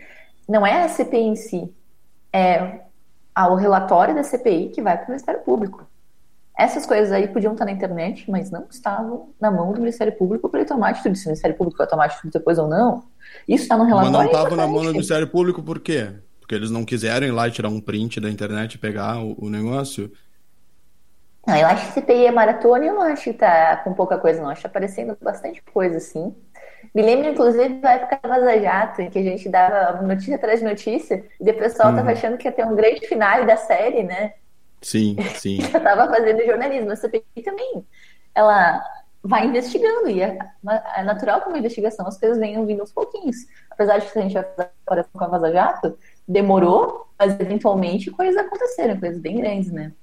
não 0.48 0.66
é 0.66 0.84
a 0.84 0.88
CPI 0.88 1.20
em 1.24 1.36
si, 1.36 1.70
é 2.32 2.80
o 3.38 3.56
relatório 3.56 4.16
da 4.16 4.24
CPI 4.24 4.70
que 4.70 4.82
vai 4.82 4.98
para 4.98 5.06
o 5.06 5.10
Ministério 5.10 5.42
Público. 5.42 5.86
Essas 6.58 6.86
coisas 6.86 7.12
aí 7.12 7.28
podiam 7.28 7.54
estar 7.54 7.64
na 7.66 7.72
internet, 7.72 8.30
mas 8.30 8.52
não 8.52 8.66
estavam 8.70 9.30
na 9.40 9.50
mão 9.50 9.72
do 9.72 9.80
Ministério 9.80 10.12
Público 10.18 10.50
para 10.50 10.60
ele 10.62 10.68
tomar 10.68 10.90
atitude. 10.90 11.18
Se 11.18 11.26
o 11.26 11.30
Ministério 11.30 11.56
Público 11.56 11.78
vai 11.78 11.88
tomar 11.88 12.06
atitude 12.06 12.34
depois 12.34 12.58
ou 12.58 12.68
não, 12.68 13.04
isso 13.48 13.64
está 13.64 13.78
no 13.78 13.84
Mas 13.84 13.90
relatório. 13.90 14.14
não 14.18 14.22
é 14.24 14.26
estava 14.26 14.56
na 14.56 14.68
mão 14.68 14.84
do. 14.84 14.92
Ministério 14.92 15.28
Público 15.28 15.64
por 15.64 15.80
quê? 15.80 16.10
Porque 16.40 16.56
eles 16.56 16.70
não 16.72 16.84
quiseram 16.84 17.28
ir 17.28 17.32
lá 17.32 17.48
e 17.48 17.52
tirar 17.52 17.70
um 17.70 17.80
print 17.80 18.20
da 18.20 18.30
internet 18.30 18.74
e 18.74 18.78
pegar 18.78 19.24
o, 19.24 19.36
o 19.40 19.50
negócio? 19.50 20.12
Não, 21.48 21.56
eu 21.58 21.68
acho 21.68 21.88
que 21.88 21.94
CPI 21.94 22.28
é 22.28 22.32
maratona 22.32 22.86
e 22.86 22.88
eu 22.88 22.94
não 22.94 23.02
acho 23.04 23.24
que 23.24 23.34
tá 23.34 23.78
com 23.78 23.94
pouca 23.94 24.18
coisa, 24.20 24.42
não. 24.42 24.50
Acho 24.50 24.62
que 24.62 24.64
tá 24.64 24.70
aparecendo 24.70 25.18
bastante 25.22 25.62
coisa, 25.64 25.98
assim. 25.98 26.36
Me 26.94 27.02
lembro, 27.02 27.28
inclusive, 27.30 27.82
da 27.82 27.94
época 27.94 28.20
da 28.24 28.30
Vaza 28.30 28.60
Jato, 28.62 29.02
em 29.02 29.10
que 29.10 29.20
a 29.20 29.24
gente 29.24 29.50
dava 29.50 30.02
notícia 30.04 30.36
atrás 30.36 30.60
de 30.60 30.66
notícia, 30.66 31.26
e 31.40 31.50
o 31.52 31.58
pessoal 31.58 31.94
tava 31.94 32.08
Uhum. 32.08 32.14
achando 32.14 32.38
que 32.38 32.48
ia 32.48 32.52
ter 32.52 32.66
um 32.66 32.76
grande 32.76 33.08
finale 33.08 33.46
da 33.46 33.58
série, 33.58 34.04
né? 34.04 34.34
Sim, 34.82 35.16
sim. 35.36 35.60
Já 35.72 35.80
tava 35.80 36.08
fazendo 36.14 36.46
jornalismo. 36.46 36.92
A 36.92 36.96
CPI 36.96 37.44
também, 37.44 37.86
ela 38.36 38.82
vai 39.24 39.46
investigando, 39.48 40.10
e 40.10 40.22
é, 40.22 40.38
é 40.98 41.04
natural 41.04 41.42
que 41.42 41.50
uma 41.50 41.58
investigação 41.60 42.08
as 42.08 42.18
coisas 42.20 42.38
venham 42.40 42.66
vindo 42.66 42.82
aos 42.82 42.92
pouquinhos. 42.94 43.38
Apesar 43.70 43.98
de 44.00 44.12
que 44.12 44.18
a 44.20 44.22
gente 44.22 44.34
vai 44.34 44.44
fazer 44.44 44.70
agora 44.88 45.06
com 45.14 45.24
a 45.24 45.28
Vaza 45.28 45.52
Jato, 45.52 45.98
demorou, 46.28 47.08
mas 47.20 47.40
eventualmente 47.40 48.12
coisas 48.12 48.38
aconteceram, 48.38 49.00
coisas 49.00 49.20
bem 49.20 49.38
grandes, 49.38 49.72
né? 49.72 49.94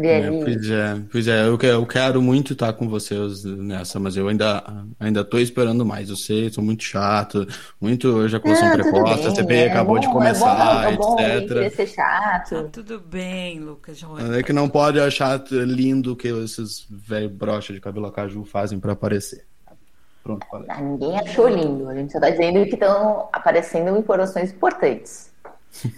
É, 0.00 0.30
pois 0.30 0.70
é, 0.70 1.00
pois 1.10 1.28
é, 1.28 1.48
eu, 1.48 1.58
que- 1.58 1.66
eu 1.66 1.84
quero 1.84 2.22
muito 2.22 2.52
estar 2.52 2.72
com 2.72 2.88
vocês 2.88 3.42
nessa, 3.44 3.98
mas 3.98 4.16
eu 4.16 4.28
ainda, 4.28 4.62
ainda 5.00 5.24
tô 5.24 5.38
esperando 5.38 5.84
mais. 5.84 6.08
Eu 6.08 6.16
sei, 6.16 6.50
sou 6.50 6.62
muito 6.62 6.84
chato, 6.84 7.46
muito 7.80 8.24
ejaculação 8.24 8.68
Ah, 8.68 8.72
precoce, 8.72 9.12
a 9.26 9.26
bem, 9.26 9.34
CPI 9.34 9.56
é 9.56 9.66
acabou 9.70 9.94
bom, 9.96 10.00
de 10.00 10.08
começar, 10.08 10.92
é 10.92 10.96
bom, 10.96 11.18
é 11.18 11.40
bom 11.40 11.60
etc. 11.60 11.74
ser 11.74 11.86
chato. 11.88 12.50
Tá 12.50 12.68
tudo 12.70 13.00
bem, 13.00 13.58
Lucas. 13.58 14.00
Olha. 14.04 14.36
É 14.38 14.42
que 14.42 14.52
não 14.52 14.68
pode 14.68 15.00
achar 15.00 15.42
lindo 15.50 16.12
o 16.12 16.16
que 16.16 16.28
esses 16.28 16.86
velho 16.88 17.28
brocha 17.30 17.72
de 17.72 17.80
cabelo 17.80 18.06
a 18.06 18.12
caju 18.12 18.44
fazem 18.44 18.78
pra 18.78 18.92
aparecer. 18.92 19.44
Pronto, 20.22 20.46
falei. 20.50 20.66
Ah, 20.70 20.80
ninguém 20.80 21.18
achou 21.18 21.48
lindo. 21.48 21.88
A 21.88 21.94
gente 21.94 22.12
só 22.12 22.20
tá 22.20 22.30
dizendo 22.30 22.62
que 22.66 22.74
estão 22.74 23.28
aparecendo 23.32 23.96
informações 23.96 24.52
importantes. 24.52 25.27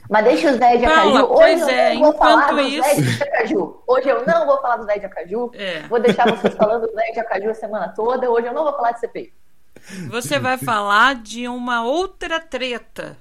Mas 0.08 0.24
deixa 0.24 0.50
os 0.50 0.58
10 0.58 0.80
de 0.80 0.86
Paula, 0.86 1.18
Acaju. 1.20 1.34
pois 1.34 1.62
Hoje 1.62 1.70
é, 1.72 1.90
eu 1.90 1.94
não 1.94 2.02
vou 2.02 2.12
falar 2.18 2.42
enquanto 2.52 2.56
dos 2.64 2.72
isso- 2.72 2.82
10 2.82 3.16
de 3.16 3.22
Acaju. 3.22 3.82
Hoje 3.86 4.08
eu 4.08 4.26
não 4.26 4.46
vou 4.46 4.60
falar 4.60 4.76
dos 4.76 4.86
10 4.86 5.00
de 5.00 5.06
Acaju. 5.06 5.50
É. 5.54 5.80
Vou 5.88 6.00
deixar 6.00 6.28
vocês 6.36 6.54
falando 6.54 6.86
dos 6.86 6.94
10 6.94 7.14
de 7.14 7.20
Acaju 7.20 7.50
a 7.50 7.54
semana 7.54 7.88
toda. 7.88 8.30
Hoje 8.30 8.46
eu 8.46 8.52
não 8.52 8.64
vou 8.64 8.72
falar 8.74 8.92
de 8.92 9.00
CPI. 9.00 9.32
Você 10.10 10.38
vai 10.38 10.58
falar 10.58 11.14
de 11.16 11.48
uma 11.48 11.84
outra 11.84 12.38
treta. 12.40 13.16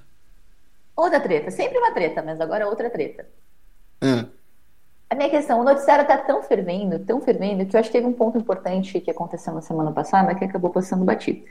Outra 0.96 1.18
treta. 1.20 1.50
Sempre 1.50 1.78
uma 1.78 1.92
treta, 1.92 2.22
mas 2.22 2.40
agora 2.40 2.66
outra 2.68 2.90
treta. 2.90 3.26
Ah, 4.02 4.26
A 5.08 5.14
minha 5.14 5.30
questão, 5.30 5.60
o 5.60 5.64
noticiário 5.64 6.06
tá 6.06 6.16
tão 6.18 6.42
fervendo, 6.42 6.98
tão 7.00 7.20
fervendo, 7.20 7.64
que 7.66 7.74
eu 7.74 7.80
acho 7.80 7.88
que 7.88 7.96
teve 7.96 8.06
um 8.06 8.12
ponto 8.12 8.36
importante 8.38 9.00
que 9.00 9.10
aconteceu 9.10 9.52
na 9.54 9.60
semana 9.62 9.90
passada 9.92 10.34
que 10.34 10.44
acabou 10.44 10.70
passando 10.70 11.04
batido. 11.04 11.42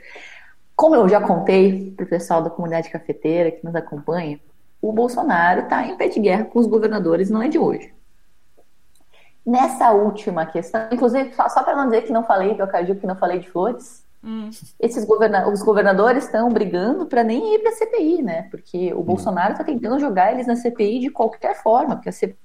Como 0.76 0.94
eu 0.94 1.06
já 1.08 1.20
contei 1.20 1.92
pro 1.94 2.06
pessoal 2.06 2.40
da 2.42 2.48
comunidade 2.48 2.88
cafeteira 2.88 3.50
que 3.50 3.62
nos 3.64 3.74
acompanha, 3.74 4.40
o 4.80 4.92
Bolsonaro 4.92 5.68
tá 5.68 5.84
em 5.86 5.96
pé 5.96 6.08
de 6.08 6.20
guerra 6.20 6.44
com 6.44 6.58
os 6.58 6.66
governadores, 6.66 7.30
não 7.30 7.42
é 7.42 7.48
de 7.48 7.58
hoje. 7.58 7.92
Nessa 9.44 9.90
última 9.92 10.44
questão, 10.46 10.88
inclusive, 10.92 11.34
só, 11.34 11.48
só 11.48 11.62
para 11.62 11.74
não 11.76 11.86
dizer 11.86 12.02
que 12.02 12.12
não 12.12 12.24
falei 12.24 12.54
do 12.54 12.62
Acaju, 12.62 12.94
que 12.94 13.06
não 13.06 13.16
falei 13.16 13.38
de 13.40 13.50
flores, 13.50 14.04
Hum. 14.22 14.50
esses 14.78 15.06
governa 15.06 15.48
os 15.48 15.62
governadores 15.62 16.24
estão 16.24 16.50
brigando 16.50 17.06
para 17.06 17.24
nem 17.24 17.54
ir 17.54 17.58
para 17.60 17.70
a 17.70 17.74
CPI, 17.74 18.22
né? 18.22 18.48
Porque 18.50 18.92
Hum. 18.92 18.98
o 18.98 19.02
Bolsonaro 19.02 19.52
está 19.52 19.64
tentando 19.64 19.98
jogar 19.98 20.30
eles 20.32 20.46
na 20.46 20.56
CPI 20.56 21.00
de 21.00 21.10
qualquer 21.10 21.54
forma, 21.62 21.96
porque 21.96 22.10
a 22.10 22.12
CPI 22.12 22.36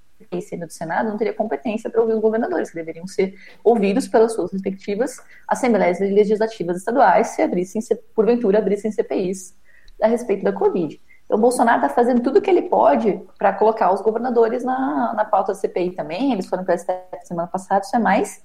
sendo 0.42 0.68
do 0.68 0.72
Senado 0.72 1.10
não 1.10 1.18
teria 1.18 1.34
competência 1.34 1.90
para 1.90 2.00
ouvir 2.00 2.14
os 2.14 2.22
governadores, 2.22 2.70
que 2.70 2.76
deveriam 2.76 3.06
ser 3.06 3.36
ouvidos 3.62 4.08
pelas 4.08 4.32
suas 4.32 4.54
respectivas 4.54 5.22
assembleias 5.46 6.00
legislativas 6.00 6.78
estaduais, 6.78 7.28
se 7.28 7.42
abrissem, 7.42 7.82
se 7.82 7.94
porventura 8.16 8.60
abrissem 8.60 8.90
CPIs 8.90 9.54
a 10.02 10.08
respeito 10.08 10.46
da 10.46 10.54
Covid. 10.54 11.02
Então, 11.26 11.38
o 11.38 11.42
Bolsonaro 11.42 11.82
está 11.82 11.90
fazendo 11.90 12.22
tudo 12.22 12.40
o 12.40 12.42
que 12.42 12.50
ele 12.50 12.64
pode 12.64 13.20
para 13.38 13.54
colocar 13.54 13.92
os 13.92 14.02
governadores 14.02 14.64
na, 14.64 15.14
na 15.14 15.26
pauta 15.26 15.54
da 15.54 15.60
CPI 15.60 15.92
também. 15.92 16.32
Eles 16.32 16.48
foram 16.48 16.64
para 16.64 16.76
a 16.76 16.78
STF 16.78 17.26
semana 17.26 17.48
passada, 17.48 17.84
isso 17.84 17.96
é 17.96 18.00
mais 18.00 18.42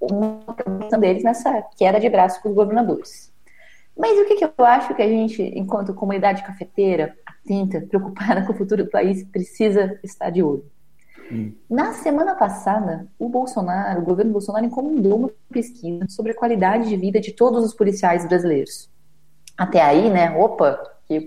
uma 0.00 0.54
questão 0.54 1.00
deles 1.00 1.22
nessa 1.22 1.62
queda 1.76 2.00
de 2.00 2.08
braço 2.08 2.42
com 2.42 2.48
os 2.48 2.54
governadores. 2.54 3.32
Mas 3.96 4.18
o 4.18 4.26
que, 4.26 4.36
que 4.36 4.44
eu 4.44 4.64
acho 4.64 4.94
que 4.94 5.02
a 5.02 5.08
gente, 5.08 5.42
enquanto 5.42 5.94
comunidade 5.94 6.42
cafeteira, 6.42 7.16
atenta, 7.24 7.80
preocupada 7.80 8.44
com 8.44 8.52
o 8.52 8.56
futuro 8.56 8.84
do 8.84 8.90
país, 8.90 9.24
precisa 9.24 9.98
estar 10.02 10.30
de 10.30 10.42
olho? 10.42 10.64
Na 11.68 11.92
semana 11.94 12.34
passada, 12.34 13.08
o 13.18 13.28
Bolsonaro, 13.28 14.00
o 14.00 14.04
governo 14.04 14.32
Bolsonaro 14.32 14.64
encomendou 14.64 15.18
uma 15.18 15.30
pesquisa 15.50 16.06
sobre 16.08 16.32
a 16.32 16.34
qualidade 16.34 16.88
de 16.88 16.96
vida 16.96 17.18
de 17.18 17.32
todos 17.32 17.64
os 17.64 17.74
policiais 17.74 18.26
brasileiros. 18.26 18.88
Até 19.58 19.80
aí, 19.82 20.08
né, 20.10 20.30
opa, 20.36 20.78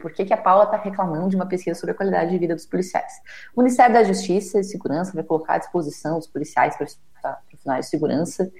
por 0.01 0.11
que, 0.11 0.25
que 0.25 0.34
a 0.34 0.38
Paula 0.38 0.65
está 0.65 0.77
reclamando 0.77 1.30
de 1.30 1.36
uma 1.36 1.45
pesquisa 1.45 1.80
sobre 1.80 1.91
a 1.91 1.95
qualidade 1.95 2.32
de 2.32 2.38
vida 2.38 2.53
dos 2.53 2.65
policiais? 2.65 3.13
O 3.55 3.61
Ministério 3.61 3.93
da 3.93 4.03
Justiça 4.03 4.59
e 4.59 4.63
Segurança 4.63 5.13
vai 5.13 5.23
colocar 5.23 5.55
à 5.55 5.57
disposição 5.57 6.17
os 6.17 6.27
policiais 6.27 6.75
profissionais 6.75 7.86
de 7.86 7.91
segurança, 7.91 8.51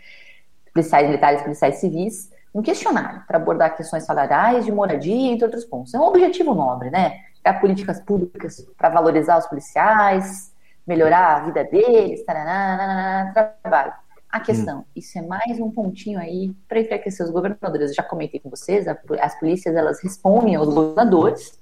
policiais 0.74 1.08
militares, 1.08 1.42
policiais 1.42 1.76
civis, 1.76 2.32
um 2.54 2.62
questionário 2.62 3.24
para 3.28 3.38
abordar 3.38 3.76
questões 3.76 4.04
salariais, 4.04 4.66
de 4.66 4.72
moradia, 4.72 5.32
entre 5.32 5.46
outros 5.46 5.66
pontos. 5.66 5.94
É 5.94 6.00
um 6.00 6.04
objetivo 6.04 6.56
nobre, 6.56 6.90
né? 6.90 7.20
Criar 7.42 7.60
políticas 7.60 8.00
públicas 8.02 8.66
para 8.78 8.90
valorizar 8.90 9.38
os 9.38 9.46
policiais, 9.46 10.52
melhorar 10.86 11.38
a 11.38 11.40
vida 11.46 11.64
deles, 11.64 12.26
taraná, 12.26 13.32
trabalho. 13.62 13.94
A 14.30 14.40
questão, 14.40 14.86
isso 14.96 15.18
é 15.18 15.24
mais 15.24 15.60
um 15.60 15.72
pontinho 15.72 16.20
aí 16.20 16.54
para 16.68 16.80
enfraquecer 16.80 17.26
os 17.26 17.32
governadores. 17.32 17.90
Eu 17.90 17.96
já 17.96 18.04
comentei 18.04 18.40
com 18.40 18.50
vocês, 18.50 18.86
as 18.88 19.40
polícias 19.40 19.76
elas 19.76 20.02
respondem 20.04 20.56
aos 20.56 20.72
governadores 20.72 21.60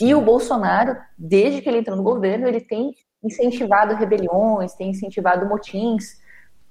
e 0.00 0.14
o 0.14 0.20
Bolsonaro, 0.20 0.96
desde 1.18 1.60
que 1.60 1.68
ele 1.68 1.78
entrou 1.78 1.96
no 1.96 2.02
governo, 2.02 2.46
ele 2.48 2.60
tem 2.60 2.94
incentivado 3.22 3.94
rebeliões, 3.94 4.72
tem 4.72 4.90
incentivado 4.90 5.46
motins, 5.46 6.18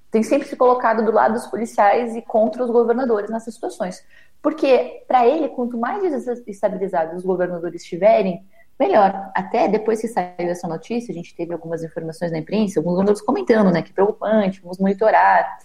tem 0.10 0.24
sempre 0.24 0.48
se 0.48 0.56
colocado 0.56 1.06
do 1.06 1.12
lado 1.12 1.34
dos 1.34 1.46
policiais 1.46 2.16
e 2.16 2.22
contra 2.24 2.64
os 2.64 2.72
governadores 2.72 3.30
nessas 3.30 3.54
situações. 3.54 4.04
Porque, 4.42 5.04
para 5.08 5.28
ele, 5.28 5.50
quanto 5.50 5.78
mais 5.78 6.02
desestabilizados 6.02 7.18
os 7.18 7.26
governadores 7.26 7.84
estiverem, 7.84 8.44
melhor. 8.80 9.32
Até 9.36 9.68
depois 9.68 10.00
que 10.00 10.08
saiu 10.08 10.34
essa 10.40 10.68
notícia, 10.68 11.12
a 11.12 11.16
gente 11.16 11.36
teve 11.36 11.54
algumas 11.54 11.84
informações 11.84 12.32
na 12.32 12.38
imprensa, 12.38 12.80
alguns 12.80 12.94
governadores 12.94 13.22
comentando, 13.22 13.72
né, 13.72 13.82
que 13.82 13.92
preocupante, 13.92 14.62
vamos 14.62 14.80
monitorar. 14.80 15.60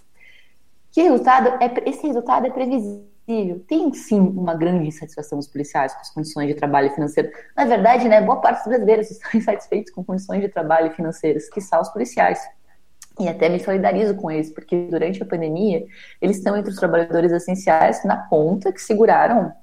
Que 0.91 1.01
resultado 1.03 1.49
é, 1.63 1.89
esse 1.89 2.05
resultado 2.05 2.45
é 2.45 2.49
previsível. 2.49 3.63
Tem 3.67 3.91
sim 3.93 4.19
uma 4.19 4.53
grande 4.53 4.87
insatisfação 4.87 5.39
dos 5.39 5.47
policiais 5.47 5.93
com 5.93 6.01
as 6.01 6.11
condições 6.11 6.47
de 6.47 6.53
trabalho 6.53 6.91
financeiro. 6.91 7.31
Na 7.55 7.65
verdade, 7.65 8.07
né, 8.07 8.21
boa 8.21 8.39
parte 8.39 8.59
dos 8.59 8.67
brasileiros 8.67 9.09
estão 9.11 9.31
insatisfeitos 9.33 9.91
com 9.91 10.03
condições 10.03 10.41
de 10.41 10.49
trabalho 10.49 10.91
financeiras, 10.91 11.49
que 11.49 11.61
são 11.61 11.81
os 11.81 11.89
policiais. 11.89 12.39
E 13.17 13.29
até 13.29 13.47
me 13.47 13.59
solidarizo 13.59 14.13
com 14.15 14.29
eles, 14.29 14.49
porque 14.49 14.87
durante 14.91 15.23
a 15.23 15.25
pandemia, 15.25 15.85
eles 16.21 16.37
estão 16.37 16.55
entre 16.55 16.69
os 16.69 16.77
trabalhadores 16.77 17.31
essenciais 17.31 18.03
na 18.03 18.17
ponta 18.17 18.73
que 18.73 18.81
seguraram, 18.81 19.53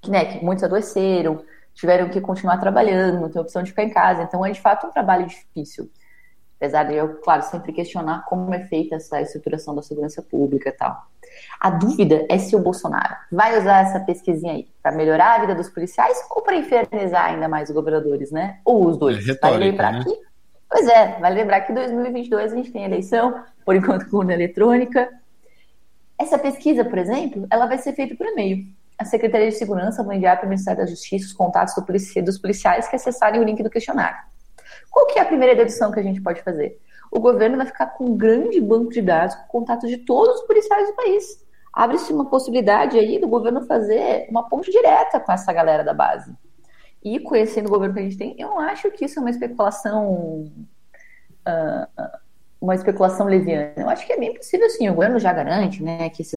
que, 0.00 0.10
né, 0.10 0.24
que 0.24 0.44
muitos 0.44 0.62
adoeceram, 0.62 1.42
tiveram 1.74 2.08
que 2.08 2.20
continuar 2.20 2.58
trabalhando, 2.58 3.20
não 3.20 3.30
tem 3.30 3.40
opção 3.40 3.62
de 3.62 3.70
ficar 3.70 3.84
em 3.84 3.90
casa. 3.90 4.22
Então, 4.22 4.44
é 4.44 4.50
de 4.50 4.60
fato 4.60 4.86
um 4.86 4.90
trabalho 4.90 5.26
difícil. 5.26 5.90
Apesar 6.56 6.84
de 6.84 6.94
eu, 6.94 7.16
claro, 7.16 7.42
sempre 7.42 7.72
questionar 7.72 8.24
como 8.24 8.54
é 8.54 8.60
feita 8.66 8.94
essa 8.94 9.20
estruturação 9.20 9.74
da 9.74 9.82
segurança 9.82 10.22
pública 10.22 10.68
e 10.68 10.72
tal. 10.72 11.06
A 11.58 11.70
dúvida 11.70 12.24
é 12.28 12.38
se 12.38 12.54
o 12.54 12.60
Bolsonaro 12.60 13.16
vai 13.32 13.58
usar 13.58 13.80
essa 13.80 13.98
pesquisinha 13.98 14.52
aí 14.52 14.68
para 14.82 14.92
melhorar 14.92 15.34
a 15.34 15.40
vida 15.40 15.54
dos 15.54 15.68
policiais 15.68 16.16
ou 16.30 16.42
para 16.42 16.56
infernizar 16.56 17.26
ainda 17.26 17.48
mais 17.48 17.68
os 17.68 17.74
governadores, 17.74 18.30
né? 18.30 18.60
Ou 18.64 18.86
os 18.86 18.96
dois. 18.96 19.16
É 19.16 19.32
retórica, 19.32 19.58
vai 19.58 19.58
lembrar 19.58 19.92
né? 19.92 20.04
que 20.04 20.32
Pois 20.72 20.88
é, 20.88 21.18
vale 21.20 21.34
lembrar 21.34 21.60
que 21.60 21.70
em 21.70 21.74
2022 21.74 22.50
a 22.50 22.56
gente 22.56 22.72
tem 22.72 22.84
eleição, 22.84 23.44
por 23.62 23.76
enquanto 23.76 24.08
com 24.08 24.16
urna 24.16 24.32
eletrônica. 24.32 25.06
Essa 26.18 26.38
pesquisa, 26.38 26.82
por 26.82 26.96
exemplo, 26.96 27.46
ela 27.50 27.66
vai 27.66 27.76
ser 27.76 27.92
feita 27.92 28.16
por 28.16 28.26
e-mail. 28.26 28.64
A 29.02 29.04
Secretaria 29.04 29.48
de 29.48 29.56
Segurança 29.56 30.04
vai 30.04 30.16
enviar 30.16 30.36
para 30.36 30.46
o 30.46 30.48
Ministério 30.48 30.80
da 30.80 30.86
Justiça 30.86 31.26
os 31.26 31.32
contatos 31.32 31.74
do 31.74 31.82
policia, 31.84 32.22
dos 32.22 32.38
policiais 32.38 32.86
que 32.86 32.94
acessarem 32.94 33.40
o 33.40 33.42
link 33.42 33.60
do 33.60 33.68
questionário. 33.68 34.16
Qual 34.88 35.06
que 35.06 35.18
é 35.18 35.22
a 35.22 35.24
primeira 35.24 35.56
dedução 35.56 35.90
que 35.90 35.98
a 35.98 36.02
gente 36.04 36.22
pode 36.22 36.40
fazer? 36.40 36.80
O 37.10 37.18
governo 37.18 37.56
vai 37.56 37.66
ficar 37.66 37.86
com 37.86 38.04
um 38.04 38.16
grande 38.16 38.60
banco 38.60 38.92
de 38.92 39.02
dados 39.02 39.34
com 39.34 39.58
contatos 39.58 39.90
de 39.90 39.98
todos 39.98 40.36
os 40.36 40.46
policiais 40.46 40.86
do 40.86 40.94
país. 40.94 41.44
Abre-se 41.72 42.12
uma 42.12 42.26
possibilidade 42.30 42.96
aí 42.96 43.18
do 43.18 43.26
governo 43.26 43.62
fazer 43.62 44.28
uma 44.30 44.48
ponte 44.48 44.70
direta 44.70 45.18
com 45.18 45.32
essa 45.32 45.52
galera 45.52 45.82
da 45.82 45.92
base. 45.92 46.32
E 47.02 47.18
conhecendo 47.18 47.66
o 47.66 47.70
governo 47.70 47.94
que 47.94 48.00
a 48.00 48.04
gente 48.04 48.16
tem, 48.16 48.36
eu 48.38 48.56
acho 48.60 48.88
que 48.92 49.04
isso 49.04 49.18
é 49.18 49.20
uma 49.20 49.30
especulação. 49.30 50.48
Uh, 51.44 52.22
uma 52.60 52.76
especulação 52.76 53.26
leviana. 53.26 53.72
Eu 53.76 53.90
acho 53.90 54.06
que 54.06 54.12
é 54.12 54.16
bem 54.16 54.32
possível 54.32 54.70
sim. 54.70 54.88
O 54.88 54.94
governo 54.94 55.18
já 55.18 55.32
garante, 55.32 55.82
né? 55.82 56.08
Que 56.08 56.22
esse... 56.22 56.36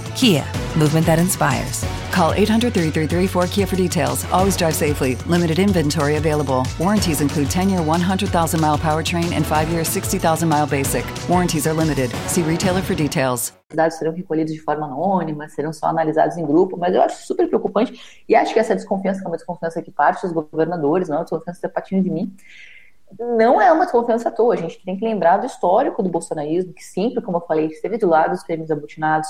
Kia, 0.21 0.45
movement 0.77 1.07
that 1.07 1.17
inspires. 1.17 1.83
Call 2.11 2.31
800 2.33 2.75
333 2.75 3.25
4KIA 3.25 3.67
for 3.67 3.75
details. 3.75 4.23
Always 4.25 4.55
drive 4.55 4.75
safely. 4.75 5.15
Limited 5.25 5.57
inventory 5.57 6.17
available. 6.17 6.63
Warranties 6.77 7.21
include 7.21 7.49
10 7.49 7.71
year 7.71 7.81
100,000 7.81 8.61
mile 8.61 8.77
powertrain 8.77 9.31
and 9.33 9.43
5 9.43 9.69
year 9.69 9.83
60,000 9.83 10.47
mile 10.47 10.67
basic. 10.67 11.03
Warranties 11.27 11.65
are 11.65 11.73
limited. 11.73 12.11
See 12.27 12.43
retailer 12.43 12.83
for 12.83 12.93
details. 12.93 13.51
Os 13.71 13.75
dados 13.75 13.97
serão 13.97 14.13
recolhidos 14.13 14.53
de 14.53 14.59
forma 14.59 14.85
anônima, 14.85 15.49
serão 15.49 15.73
só 15.73 15.87
analisados 15.87 16.37
em 16.37 16.45
grupo, 16.45 16.77
mas 16.77 16.93
eu 16.93 17.01
acho 17.01 17.25
super 17.25 17.47
preocupante 17.47 18.23
e 18.29 18.35
acho 18.35 18.53
que 18.53 18.59
essa 18.59 18.75
desconfiança, 18.75 19.21
que 19.21 19.25
é 19.25 19.27
uma 19.27 19.37
desconfiança 19.37 19.81
que 19.81 19.89
parte 19.89 20.21
dos 20.21 20.33
governadores, 20.33 21.09
não 21.09 21.15
é 21.15 21.17
uma 21.17 21.23
desconfiança 21.23 21.59
que 21.59 21.67
patinho 21.67 22.03
de 22.03 22.11
mim, 22.11 22.31
não 23.19 23.59
é 23.59 23.71
uma 23.71 23.85
desconfiança 23.85 24.29
à 24.29 24.31
toa. 24.31 24.53
A 24.53 24.57
gente 24.57 24.85
tem 24.85 24.95
que 24.95 25.03
lembrar 25.03 25.37
do 25.37 25.47
histórico 25.47 26.03
do 26.03 26.09
bolsonarismo, 26.09 26.73
que 26.73 26.83
sempre, 26.83 27.23
como 27.23 27.37
eu 27.37 27.41
falei, 27.41 27.65
esteve 27.65 27.97
do 27.97 28.07
lado 28.07 28.31
dos 28.31 28.43
prêmios 28.43 28.69
abutinados, 28.69 29.27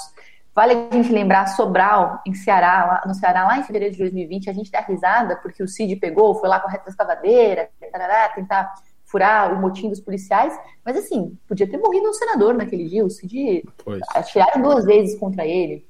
Vale 0.54 0.90
a 0.92 0.96
gente 0.96 1.12
lembrar 1.12 1.48
Sobral, 1.48 2.20
em 2.26 2.34
Ceará, 2.34 2.86
lá, 2.86 3.04
no 3.06 3.14
Ceará, 3.14 3.46
lá 3.46 3.58
em 3.58 3.64
fevereiro 3.64 3.94
de 3.94 4.00
2020, 4.00 4.50
a 4.50 4.54
gente 4.54 4.70
dá 4.70 4.82
risada 4.82 5.38
porque 5.38 5.64
o 5.64 5.68
Cid 5.68 5.96
pegou, 5.96 6.36
foi 6.36 6.50
lá 6.50 6.60
com 6.60 6.68
a 6.68 6.72
reta 6.72 6.90
escavadeira, 6.90 7.70
tarará, 7.92 8.28
tentar 8.30 8.74
furar 9.06 9.54
o 9.54 9.62
motim 9.62 9.90
dos 9.90 10.02
policiais, 10.02 10.58
mas 10.86 10.98
assim, 10.98 11.38
podia 11.48 11.70
ter 11.70 11.78
morrido 11.78 12.10
um 12.10 12.14
senador 12.14 12.54
naquele 12.54 12.88
dia, 12.88 13.06
o 13.06 13.10
Cid 13.10 13.64
Pois. 13.84 14.02
atiraram 14.14 14.62
duas 14.62 14.86
vezes 14.86 15.18
contra 15.18 15.46
ele. 15.46 15.88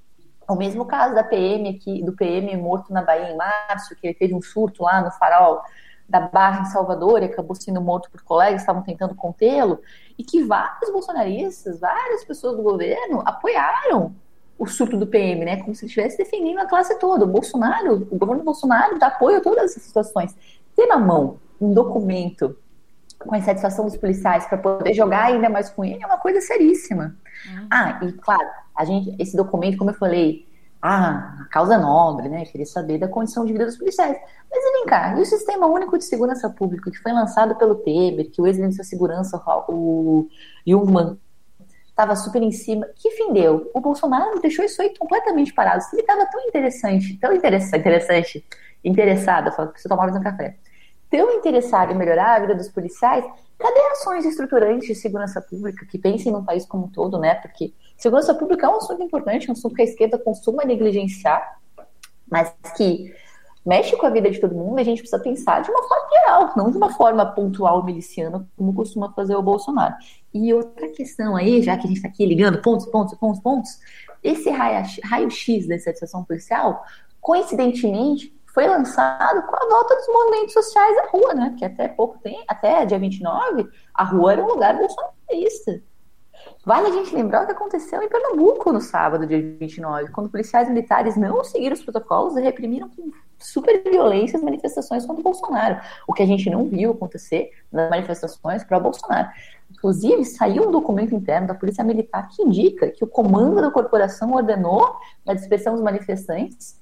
O 0.47 0.55
mesmo 0.55 0.85
caso 0.85 1.15
da 1.15 1.23
PM 1.23 1.69
aqui, 1.69 2.03
do 2.03 2.13
PM 2.13 2.55
morto 2.57 2.93
na 2.93 3.01
Bahia 3.01 3.31
em 3.31 3.37
março, 3.37 3.95
que 3.95 4.07
ele 4.07 4.13
teve 4.13 4.35
um 4.35 4.41
surto 4.41 4.83
lá 4.83 5.01
no 5.01 5.11
farol 5.11 5.61
da 6.07 6.19
Barra 6.19 6.61
em 6.61 6.65
Salvador 6.65 7.23
e 7.23 7.25
acabou 7.25 7.55
sendo 7.55 7.81
morto 7.81 8.11
por 8.11 8.21
colegas, 8.21 8.61
estavam 8.61 8.83
tentando 8.83 9.15
contê-lo, 9.15 9.79
e 10.17 10.23
que 10.23 10.43
vários 10.43 10.91
bolsonaristas, 10.91 11.79
várias 11.79 12.23
pessoas 12.25 12.57
do 12.57 12.63
governo 12.63 13.23
apoiaram 13.25 14.13
o 14.61 14.67
surto 14.67 14.95
do 14.95 15.07
PM, 15.07 15.43
né? 15.43 15.57
Como 15.57 15.73
se 15.73 15.87
estivesse 15.87 16.19
defendendo 16.19 16.59
a 16.59 16.67
classe 16.67 16.99
toda. 16.99 17.25
O 17.25 17.27
Bolsonaro, 17.27 18.07
o 18.11 18.15
governo 18.15 18.43
Bolsonaro 18.43 18.99
dá 18.99 19.07
apoio 19.07 19.37
a 19.37 19.41
todas 19.41 19.71
essas 19.71 19.81
situações. 19.81 20.35
Ter 20.75 20.85
na 20.85 20.99
mão 20.99 21.39
um 21.59 21.73
documento 21.73 22.55
com 23.17 23.33
a 23.33 23.39
insatisfação 23.39 23.85
dos 23.85 23.97
policiais 23.97 24.45
para 24.45 24.59
poder 24.59 24.93
jogar 24.93 25.25
ainda 25.25 25.49
mais 25.49 25.71
com 25.71 25.83
ele 25.83 26.03
é 26.03 26.05
uma 26.05 26.19
coisa 26.19 26.39
seríssima. 26.41 27.15
Uhum. 27.49 27.67
Ah, 27.71 27.99
e 28.03 28.11
claro, 28.11 28.47
a 28.77 28.85
gente, 28.85 29.15
esse 29.17 29.35
documento, 29.35 29.79
como 29.79 29.89
eu 29.89 29.95
falei, 29.95 30.47
ah, 30.79 31.39
a 31.41 31.45
causa 31.45 31.79
nobre, 31.79 32.29
né? 32.29 32.45
Queria 32.45 32.67
saber 32.67 32.99
da 32.99 33.07
condição 33.07 33.43
de 33.43 33.53
vida 33.53 33.65
dos 33.65 33.77
policiais. 33.77 34.15
Mas 34.51 34.63
vem 34.73 34.85
cá, 34.85 35.17
e 35.17 35.21
o 35.21 35.25
Sistema 35.25 35.65
Único 35.65 35.97
de 35.97 36.03
Segurança 36.03 36.47
Pública, 36.51 36.91
que 36.91 36.99
foi 36.99 37.11
lançado 37.11 37.55
pelo 37.55 37.73
Temer, 37.73 38.29
que 38.29 38.39
o 38.39 38.45
ex-ministro 38.45 38.83
da 38.83 38.87
Segurança, 38.87 39.41
o 39.69 40.27
Yulman, 40.67 41.17
estava 42.01 42.15
super 42.15 42.41
em 42.41 42.51
cima. 42.51 42.87
Que 42.95 43.11
fim 43.11 43.31
deu? 43.31 43.69
O 43.73 43.79
Bolsonaro 43.79 44.39
deixou 44.39 44.65
isso 44.65 44.81
aí 44.81 44.95
completamente 44.97 45.53
parado. 45.53 45.83
Se 45.83 45.95
ele 45.95 46.01
estava 46.01 46.25
tão 46.25 46.41
interessante, 46.41 47.17
tão 47.17 47.33
interessante, 47.33 47.79
interessante 47.79 48.45
interessada, 48.83 49.51
falando 49.51 49.73
que 49.73 49.81
você 49.81 49.87
tomava 49.87 50.17
um 50.17 50.21
café, 50.21 50.57
tão 51.09 51.31
interessado 51.33 51.91
em 51.91 51.95
melhorar 51.95 52.35
a 52.35 52.39
vida 52.39 52.55
dos 52.55 52.69
policiais, 52.69 53.23
cadê 53.59 53.79
ações 53.91 54.25
estruturantes 54.25 54.87
de 54.87 54.95
segurança 54.95 55.39
pública 55.39 55.85
que 55.85 55.99
pensem 55.99 56.31
no 56.31 56.43
país 56.43 56.65
como 56.65 56.85
um 56.85 56.89
todo, 56.89 57.19
né? 57.19 57.35
Porque 57.35 57.73
segurança 57.97 58.33
pública 58.33 58.65
é 58.65 58.69
um 58.69 58.77
assunto 58.77 59.03
importante, 59.03 59.47
é 59.47 59.49
um 59.49 59.53
assunto 59.53 59.75
que 59.75 59.83
a 59.83 59.85
esquerda 59.85 60.17
costuma 60.17 60.63
negligenciar, 60.63 61.59
mas 62.29 62.51
que 62.75 63.13
mexe 63.63 63.95
com 63.95 64.07
a 64.07 64.09
vida 64.09 64.31
de 64.31 64.39
todo 64.39 64.55
mundo, 64.55 64.79
a 64.79 64.83
gente 64.83 64.99
precisa 64.99 65.21
pensar 65.21 65.61
de 65.61 65.69
uma 65.69 65.83
forma 65.87 66.09
geral, 66.09 66.53
não 66.57 66.71
de 66.71 66.77
uma 66.77 66.91
forma 66.93 67.23
pontual 67.25 67.85
miliciana, 67.85 68.47
como 68.57 68.73
costuma 68.73 69.13
fazer 69.13 69.35
o 69.35 69.43
Bolsonaro. 69.43 69.93
E 70.33 70.53
outra 70.53 70.87
questão 70.89 71.35
aí, 71.35 71.61
já 71.61 71.75
que 71.75 71.85
a 71.85 71.87
gente 71.87 71.97
está 71.97 72.07
aqui 72.07 72.25
ligando 72.25 72.61
pontos, 72.61 72.85
pontos, 72.85 73.17
pontos, 73.17 73.41
pontos, 73.41 73.79
esse 74.23 74.49
raio-x 74.49 75.67
da 75.67 75.77
satisfação 75.79 76.23
policial, 76.23 76.83
coincidentemente, 77.19 78.33
foi 78.53 78.67
lançado 78.67 79.41
com 79.43 79.55
a 79.55 79.69
volta 79.69 79.95
dos 79.95 80.07
movimentos 80.07 80.53
sociais 80.53 80.97
à 80.99 81.07
rua, 81.09 81.33
né? 81.33 81.49
Porque 81.49 81.65
até 81.65 81.87
pouco 81.87 82.17
tempo, 82.19 82.43
até 82.47 82.85
dia 82.85 82.99
29, 82.99 83.67
a 83.93 84.03
rua 84.03 84.33
era 84.33 84.43
um 84.43 84.47
lugar 84.47 84.77
bolsonarista. 84.77 85.81
Vale 86.65 86.87
a 86.87 86.91
gente 86.91 87.13
lembrar 87.13 87.43
o 87.43 87.45
que 87.45 87.51
aconteceu 87.53 88.01
em 88.01 88.09
Pernambuco 88.09 88.71
no 88.71 88.81
sábado, 88.81 89.25
dia 89.25 89.41
29, 89.59 90.11
quando 90.11 90.29
policiais 90.29 90.67
militares 90.67 91.15
não 91.15 91.43
seguiram 91.43 91.73
os 91.73 91.83
protocolos 91.83 92.35
e 92.35 92.41
reprimiram 92.41 92.89
com 92.89 93.11
super 93.37 93.81
violência 93.83 94.37
as 94.37 94.43
manifestações 94.43 95.05
contra 95.05 95.21
o 95.21 95.23
Bolsonaro. 95.23 95.79
O 96.07 96.13
que 96.13 96.21
a 96.21 96.25
gente 96.25 96.49
não 96.49 96.65
viu 96.65 96.91
acontecer 96.91 97.51
nas 97.71 97.89
manifestações 97.89 98.63
para 98.63 98.77
o 98.77 98.81
Bolsonaro. 98.81 99.29
Inclusive, 99.71 100.23
saiu 100.25 100.67
um 100.67 100.71
documento 100.71 101.15
interno 101.15 101.47
da 101.47 101.55
Polícia 101.55 101.83
Militar 101.83 102.27
que 102.29 102.41
indica 102.41 102.89
que 102.89 103.03
o 103.03 103.07
comando 103.07 103.61
da 103.61 103.71
corporação 103.71 104.33
ordenou 104.33 104.95
a 105.27 105.33
dispersão 105.33 105.73
dos 105.73 105.83
manifestantes 105.83 106.79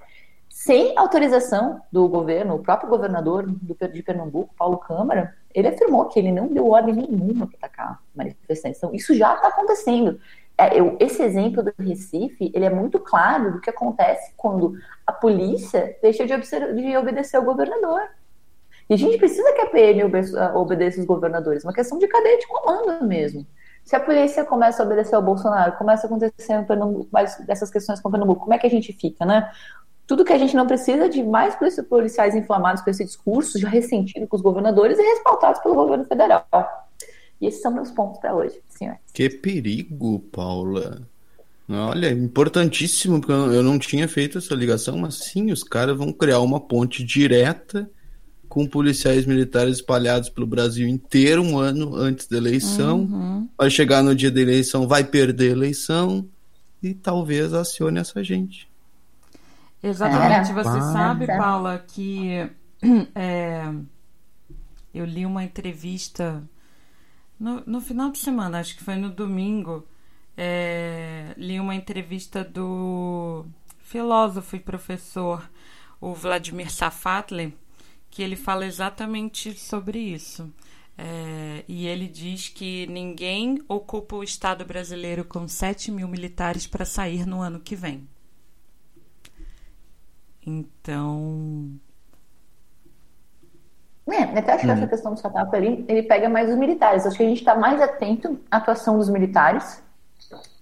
sem 0.49 0.97
autorização 0.97 1.81
do 1.89 2.05
governo, 2.09 2.55
o 2.55 2.59
próprio 2.59 2.89
governador 2.89 3.45
de 3.47 4.03
Pernambuco, 4.03 4.53
Paulo 4.57 4.77
Câmara, 4.77 5.33
ele 5.55 5.69
afirmou 5.69 6.05
que 6.09 6.19
ele 6.19 6.33
não 6.33 6.47
deu 6.47 6.67
ordem 6.67 6.95
nenhuma 6.95 7.47
para 7.47 7.57
atacar 7.59 8.03
manifestantes. 8.13 8.77
Então, 8.77 8.93
isso 8.93 9.15
já 9.15 9.35
está 9.35 9.47
acontecendo. 9.47 10.19
É, 10.57 10.77
eu, 10.77 10.97
esse 10.99 11.23
exemplo 11.23 11.63
do 11.63 11.73
Recife, 11.79 12.51
ele 12.53 12.65
é 12.65 12.69
muito 12.69 12.99
claro 12.99 13.53
do 13.53 13.61
que 13.61 13.69
acontece 13.69 14.33
quando 14.35 14.73
a 15.07 15.13
polícia 15.13 15.95
deixa 16.01 16.25
de, 16.25 16.35
de 16.35 16.97
obedecer 16.97 17.37
ao 17.37 17.45
governador. 17.45 18.01
E 18.89 18.93
a 18.93 18.97
gente 18.97 19.17
precisa 19.17 19.53
que 19.53 19.61
a 19.61 19.67
PM 19.67 20.03
obedeça 20.55 20.99
os 20.99 21.05
governadores, 21.05 21.63
uma 21.63 21.73
questão 21.73 21.99
de 21.99 22.07
cadeia 22.07 22.39
de 22.39 22.47
comando 22.47 23.05
mesmo. 23.05 23.45
Se 23.85 23.95
a 23.95 23.99
polícia 23.99 24.43
começa 24.43 24.81
a 24.81 24.85
obedecer 24.85 25.15
ao 25.15 25.21
Bolsonaro, 25.21 25.77
começa 25.77 26.05
a 26.05 26.07
acontecer 26.07 26.65
mais 27.11 27.37
dessas 27.45 27.69
questões 27.69 27.99
com 27.99 28.09
Pernambuco, 28.09 28.41
como 28.41 28.53
é 28.53 28.57
que 28.57 28.67
a 28.67 28.69
gente 28.69 28.91
fica, 28.93 29.25
né? 29.25 29.51
Tudo 30.07 30.25
que 30.25 30.33
a 30.33 30.37
gente 30.39 30.55
não 30.55 30.65
precisa 30.65 31.07
de 31.07 31.23
mais 31.23 31.55
policiais 31.87 32.35
inflamados 32.35 32.81
com 32.81 32.89
esse 32.89 33.05
discurso, 33.05 33.59
já 33.59 33.69
ressentido 33.69 34.27
com 34.27 34.35
os 34.35 34.41
governadores 34.41 34.97
e 34.97 35.01
respaldados 35.03 35.61
pelo 35.61 35.75
governo 35.75 36.05
federal. 36.05 36.47
E 37.39 37.45
esses 37.45 37.61
são 37.61 37.71
meus 37.71 37.91
pontos 37.91 38.19
para 38.19 38.35
hoje. 38.35 38.59
Que 39.13 39.29
perigo, 39.29 40.19
Paula. 40.31 41.01
Olha, 41.69 42.09
importantíssimo, 42.09 43.19
porque 43.19 43.31
eu 43.31 43.61
não 43.61 43.77
tinha 43.77 44.07
feito 44.07 44.39
essa 44.39 44.55
ligação, 44.55 44.97
mas 44.97 45.19
sim, 45.19 45.51
os 45.51 45.63
caras 45.63 45.95
vão 45.95 46.11
criar 46.11 46.39
uma 46.39 46.59
ponte 46.59 47.03
direta 47.03 47.87
com 48.49 48.67
policiais 48.67 49.27
militares 49.27 49.75
espalhados 49.75 50.27
pelo 50.27 50.47
Brasil 50.47 50.87
inteiro 50.87 51.43
um 51.43 51.59
ano 51.59 51.95
antes 51.95 52.27
da 52.27 52.35
eleição. 52.35 53.01
Uhum. 53.01 53.49
Vai 53.55 53.69
chegar 53.69 54.01
no 54.01 54.15
dia 54.15 54.31
da 54.31 54.41
eleição, 54.41 54.87
vai 54.87 55.03
perder 55.03 55.49
a 55.49 55.51
eleição 55.51 56.27
e 56.81 56.95
talvez 56.95 57.53
acione 57.53 57.99
essa 57.99 58.23
gente. 58.23 58.67
Exatamente. 59.81 60.51
Você 60.51 60.81
sabe, 60.81 61.27
Paula, 61.27 61.85
que 61.87 62.49
é, 63.13 63.71
eu 64.93 65.05
li 65.05 65.25
uma 65.27 65.43
entrevista 65.43 66.43
no, 67.39 67.61
no 67.65 67.79
final 67.79 68.11
de 68.11 68.17
semana, 68.17 68.59
acho 68.59 68.75
que 68.75 68.83
foi 68.83 68.95
no 68.95 69.09
domingo, 69.09 69.87
é, 70.35 71.33
li 71.37 71.59
uma 71.59 71.75
entrevista 71.75 72.43
do 72.43 73.45
filósofo 73.79 74.55
e 74.55 74.59
professor, 74.59 75.49
o 76.01 76.13
Vladimir 76.13 76.71
Safatli, 76.71 77.55
que 78.09 78.23
ele 78.23 78.35
fala 78.35 78.65
exatamente 78.65 79.53
sobre 79.57 79.99
isso. 79.99 80.51
É, 80.97 81.63
e 81.65 81.87
ele 81.87 82.07
diz 82.07 82.49
que 82.49 82.85
ninguém 82.87 83.63
ocupa 83.69 84.17
o 84.17 84.23
Estado 84.23 84.65
brasileiro 84.65 85.23
com 85.23 85.47
7 85.47 85.91
mil 85.91 86.07
militares 86.09 86.67
para 86.67 86.83
sair 86.83 87.25
no 87.25 87.41
ano 87.41 87.59
que 87.59 87.75
vem. 87.75 88.07
Então. 90.45 91.79
É, 94.11 94.23
até 94.23 94.53
acho 94.53 94.65
que 94.65 94.71
essa 94.71 94.81
uhum. 94.81 94.87
questão 94.87 95.13
do 95.13 95.19
Satapa 95.19 95.55
ali, 95.55 95.85
ele 95.87 96.03
pega 96.03 96.27
mais 96.27 96.49
os 96.49 96.57
militares. 96.57 97.05
Acho 97.05 97.15
que 97.15 97.23
a 97.23 97.29
gente 97.29 97.39
está 97.39 97.55
mais 97.55 97.79
atento 97.79 98.39
à 98.49 98.57
atuação 98.57 98.97
dos 98.97 99.07
militares, 99.07 99.81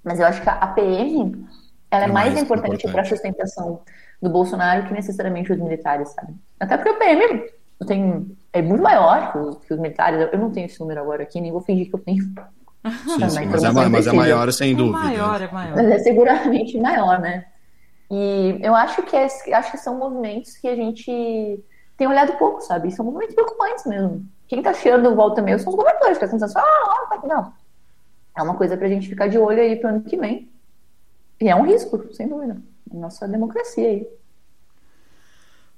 mas 0.03 0.19
eu 0.19 0.25
acho 0.25 0.41
que 0.41 0.49
a 0.49 0.67
PM 0.67 1.47
ela 1.89 2.05
é, 2.05 2.09
é 2.09 2.11
mais, 2.11 2.33
mais, 2.33 2.43
importante 2.43 2.91
para 2.91 3.01
a 3.01 3.05
sustentação 3.05 3.81
do 4.21 4.29
Bolsonaro 4.29 4.85
que 4.87 4.93
necessariamente 4.93 5.51
os 5.51 5.57
militares, 5.57 6.09
sabe? 6.09 6.35
Até 6.59 6.77
porque 6.77 6.89
o 6.89 6.97
PM 6.97 7.49
tem, 7.85 8.37
é 8.51 8.61
muito 8.61 8.81
maior 8.81 9.31
que 9.31 9.37
os, 9.37 9.57
que 9.65 9.73
os, 9.73 9.79
militares. 9.79 10.29
Eu 10.31 10.39
não 10.39 10.51
tenho 10.51 10.65
esse 10.65 10.79
número 10.79 11.01
agora 11.01 11.23
aqui, 11.23 11.39
nem 11.39 11.51
vou 11.51 11.61
fingir 11.61 11.89
que 11.89 11.95
eu 11.95 11.99
tenho. 11.99 12.23
Sim, 12.23 13.29
sim, 13.29 13.45
mas, 13.45 13.63
é, 13.63 13.89
mas 13.89 14.07
é 14.07 14.11
maior, 14.13 14.51
sem 14.51 14.71
é 14.73 14.75
dúvida. 14.75 14.97
Maior, 14.97 15.41
é 15.41 15.51
maior. 15.51 15.75
Mas 15.75 15.87
é 15.87 15.99
seguramente 15.99 16.79
maior, 16.79 17.19
né? 17.19 17.45
E 18.09 18.59
eu 18.61 18.73
acho 18.73 19.03
que, 19.03 19.15
é, 19.15 19.25
acho 19.25 19.71
que 19.71 19.77
são 19.77 19.97
movimentos 19.97 20.55
que 20.57 20.67
a 20.67 20.75
gente 20.75 21.63
tem 21.97 22.07
olhado 22.07 22.33
pouco, 22.37 22.61
sabe? 22.61 22.91
São 22.91 23.05
movimentos 23.05 23.35
preocupantes 23.35 23.85
mesmo. 23.85 24.25
Quem 24.47 24.61
tá 24.61 24.73
cheirando 24.73 25.13
volta 25.15 25.41
meio 25.41 25.59
são 25.59 25.71
os 25.71 25.75
governadores, 25.75 26.17
que 26.17 26.23
estão 26.23 26.39
pensando 26.39 26.63
ah, 26.63 27.07
tá 27.09 27.27
não. 27.27 27.53
É 28.35 28.41
uma 28.41 28.55
coisa 28.55 28.77
pra 28.77 28.87
gente 28.87 29.09
ficar 29.09 29.27
de 29.27 29.37
olho 29.37 29.59
aí 29.59 29.75
pro 29.75 29.89
ano 29.89 30.01
que 30.01 30.15
vem. 30.15 30.49
E 31.41 31.49
é 31.49 31.55
um 31.55 31.63
risco, 31.63 32.13
sem 32.13 32.27
dúvida. 32.27 32.57
Nossa 32.93 33.27
democracia 33.27 33.87
aí. 33.87 34.07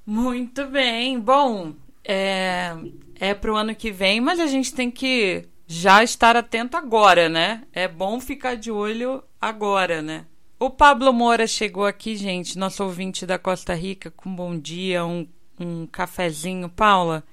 Muito 0.10 0.66
bem. 0.66 1.20
Bom, 1.20 1.76
é, 2.04 2.76
é 3.20 3.36
pro 3.36 3.56
ano 3.56 3.76
que 3.76 3.92
vem, 3.92 4.20
mas 4.20 4.40
a 4.40 4.48
gente 4.48 4.74
tem 4.74 4.90
que 4.90 5.48
já 5.68 6.04
estar 6.04 6.36
atento 6.36 6.76
agora, 6.76 7.30
né? 7.30 7.62
É 7.72 7.88
bom 7.88 8.20
ficar 8.20 8.56
de 8.56 8.72
olho 8.72 9.24
agora, 9.40 10.02
né? 10.02 10.26
O 10.60 10.72
Pablo 10.72 11.14
Moura 11.14 11.46
chegou 11.46 11.86
aqui, 11.86 12.16
gente, 12.16 12.58
nosso 12.58 12.84
ouvinte 12.84 13.24
da 13.24 13.38
Costa 13.38 13.76
Rica, 13.76 14.10
com 14.10 14.30
um 14.32 14.36
bom 14.36 14.58
dia, 14.58 15.06
um, 15.06 15.28
um 15.60 15.86
cafezinho. 15.86 16.70
Paula, 16.70 17.24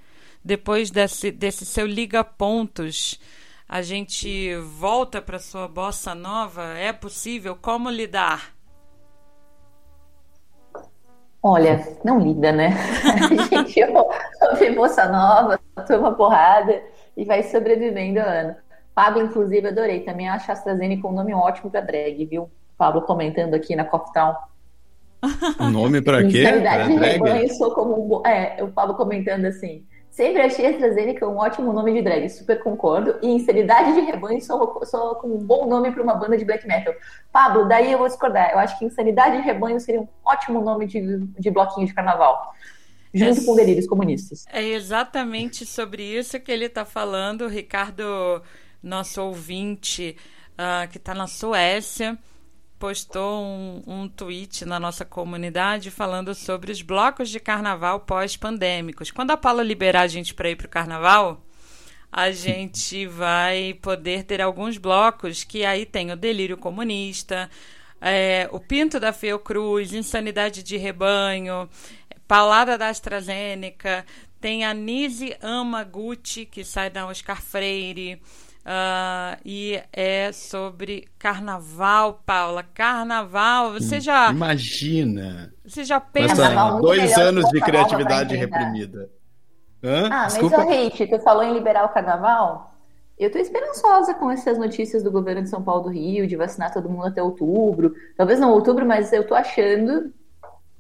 depois 0.45 0.91
desse, 0.91 1.31
desse 1.31 1.65
seu 1.65 1.87
Liga 1.87 2.23
Pontos, 2.23 3.19
a 3.67 3.81
gente 3.81 4.55
volta 4.55 5.23
para 5.23 5.39
sua 5.39 5.67
bossa 5.67 6.15
nova? 6.15 6.75
É 6.77 6.93
possível? 6.93 7.57
Como 7.57 7.89
lidar? 7.89 8.55
Olha, 11.49 11.81
não 12.03 12.19
lida, 12.19 12.51
né? 12.51 12.71
A 13.07 13.55
gente 13.55 13.81
ouve 14.43 14.71
bossa 14.75 15.07
nova, 15.07 15.61
toma 15.87 16.13
porrada 16.13 16.83
e 17.17 17.25
vai 17.25 17.45
sobrevivendo 17.45 18.19
ano. 18.19 18.57
Pablo, 18.93 19.23
inclusive, 19.23 19.69
adorei. 19.69 20.01
Também 20.01 20.29
acho 20.29 20.51
a 20.51 20.55
AstraZeneca 20.55 21.07
um 21.07 21.13
nome 21.13 21.33
ótimo 21.33 21.71
para 21.71 21.83
drag, 21.83 22.25
viu? 22.25 22.51
Pablo 22.77 23.03
comentando 23.03 23.55
aqui 23.55 23.77
na. 23.77 23.89
O 25.61 25.71
nome 25.71 26.03
para 26.03 26.25
quê? 26.25 26.41
Insanidade 26.41 26.89
de 26.89 26.97
rebanho 26.97 27.55
sou 27.55 27.71
como 27.71 28.19
um... 28.19 28.27
É, 28.27 28.61
o 28.65 28.69
Pablo 28.69 28.97
comentando 28.97 29.45
assim. 29.45 29.87
Sempre 30.17 30.41
achei 30.41 30.65
AstraZeneca 30.65 31.29
um 31.29 31.37
ótimo 31.37 31.75
nome 31.75 31.93
de 31.93 32.01
drag, 32.01 32.27
super 32.31 32.59
concordo. 32.63 33.19
E 33.21 33.27
Insanidade 33.27 33.93
de 33.93 34.01
Rebanho 34.01 34.41
sou, 34.41 34.83
sou 34.87 35.17
com 35.17 35.29
um 35.29 35.37
bom 35.37 35.67
nome 35.67 35.93
para 35.93 36.03
uma 36.03 36.15
banda 36.15 36.39
de 36.39 36.45
black 36.47 36.67
metal. 36.67 36.95
Pablo, 37.31 37.69
daí 37.69 37.93
eu 37.93 37.99
vou 37.99 38.09
discordar. 38.09 38.51
Eu 38.51 38.59
acho 38.59 38.79
que 38.79 38.87
Insanidade 38.87 39.37
de 39.37 39.43
Rebanho 39.43 39.79
seria 39.79 40.01
um 40.01 40.09
ótimo 40.25 40.63
nome 40.63 40.87
de, 40.87 41.19
de 41.19 41.51
bloquinho 41.51 41.87
de 41.87 41.93
carnaval. 41.93 42.55
Junto 43.13 43.43
é, 43.43 43.45
com 43.45 43.55
delírios 43.55 43.87
comunistas. 43.87 44.47
É 44.51 44.65
exatamente 44.65 45.67
sobre 45.67 46.03
isso 46.03 46.41
que 46.41 46.51
ele 46.51 46.65
está 46.65 46.87
falando, 46.87 47.47
Ricardo, 47.47 48.43
nosso 48.83 49.21
ouvinte 49.21 50.17
uh, 50.53 50.89
que 50.91 50.97
está 50.97 51.13
na 51.13 51.27
Suécia 51.27 52.19
postou 52.79 53.43
um, 53.43 53.83
um 53.87 54.09
tweet 54.09 54.65
na 54.65 54.79
nossa 54.79 55.05
comunidade 55.05 55.91
falando 55.91 56.35
sobre 56.35 56.71
os 56.71 56.83
blocos 56.83 57.29
de 57.31 57.41
carnaval 57.41 58.01
pós-pandêmicos. 58.01 59.11
Quando 59.11 59.31
a 59.31 59.37
Paula 59.37 59.63
liberar 59.63 60.03
a 60.03 60.07
gente 60.07 60.35
para 60.35 60.51
ir 60.51 60.57
para 60.57 60.67
o 60.67 60.71
carnaval, 60.71 61.45
a 62.11 62.31
gente 62.31 63.07
vai 63.07 63.75
poder 63.81 64.25
ter 64.25 64.41
alguns 64.41 64.79
blocos 64.79 65.45
que 65.45 65.65
aí 65.65 65.85
tem 65.85 66.13
o 66.13 66.17
Delírio 66.17 66.57
Comunista, 66.57 67.51
é, 68.01 68.49
o 68.53 68.61
Pinto 68.61 69.01
da 69.01 69.13
Fiocruz, 69.13 69.93
Insanidade 69.93 70.63
de 70.63 70.77
Rebanho, 70.77 71.69
Palada 72.29 72.77
da 72.77 72.89
AstraZeneca, 72.89 74.05
tem 74.41 74.65
a 74.65 74.75
Nise 74.75 75.37
Amaguchi, 75.41 76.45
que 76.45 76.65
sai 76.65 76.91
da 76.91 77.07
Oscar 77.07 77.41
Freire, 77.41 78.21
Uh, 78.67 79.39
e 79.45 79.81
é 79.93 80.33
sobre 80.33 81.07
carnaval, 81.21 82.21
Paula. 82.27 82.65
Carnaval, 82.65 83.75
você 83.75 84.01
já. 84.01 84.33
Imagina! 84.33 85.55
Você 85.65 85.85
já 85.85 86.01
pensa. 86.01 86.51
Nossa, 86.51 86.81
dois 86.81 87.17
anos 87.17 87.49
de 87.51 87.61
criatividade 87.61 88.35
reprimida. 88.35 89.09
Hã? 89.85 90.07
Ah, 90.07 90.23
mas 90.25 90.33
Desculpa. 90.33 90.65
o 90.65 90.69
Hate, 90.69 91.07
tu 91.07 91.21
falou 91.21 91.45
em 91.45 91.55
liberar 91.55 91.85
o 91.85 91.91
carnaval? 91.91 92.75
Eu 93.17 93.31
tô 93.31 93.39
esperançosa 93.39 94.13
com 94.15 94.33
essas 94.33 94.59
notícias 94.59 95.01
do 95.01 95.13
governo 95.13 95.43
de 95.43 95.49
São 95.49 95.63
Paulo 95.63 95.85
do 95.85 95.89
Rio, 95.89 96.27
de 96.27 96.35
vacinar 96.35 96.73
todo 96.73 96.91
mundo 96.91 97.07
até 97.07 97.23
outubro. 97.23 97.95
Talvez 98.17 98.41
não 98.41 98.51
outubro, 98.51 98.85
mas 98.85 99.13
eu 99.13 99.25
tô 99.25 99.37
achando, 99.37 100.13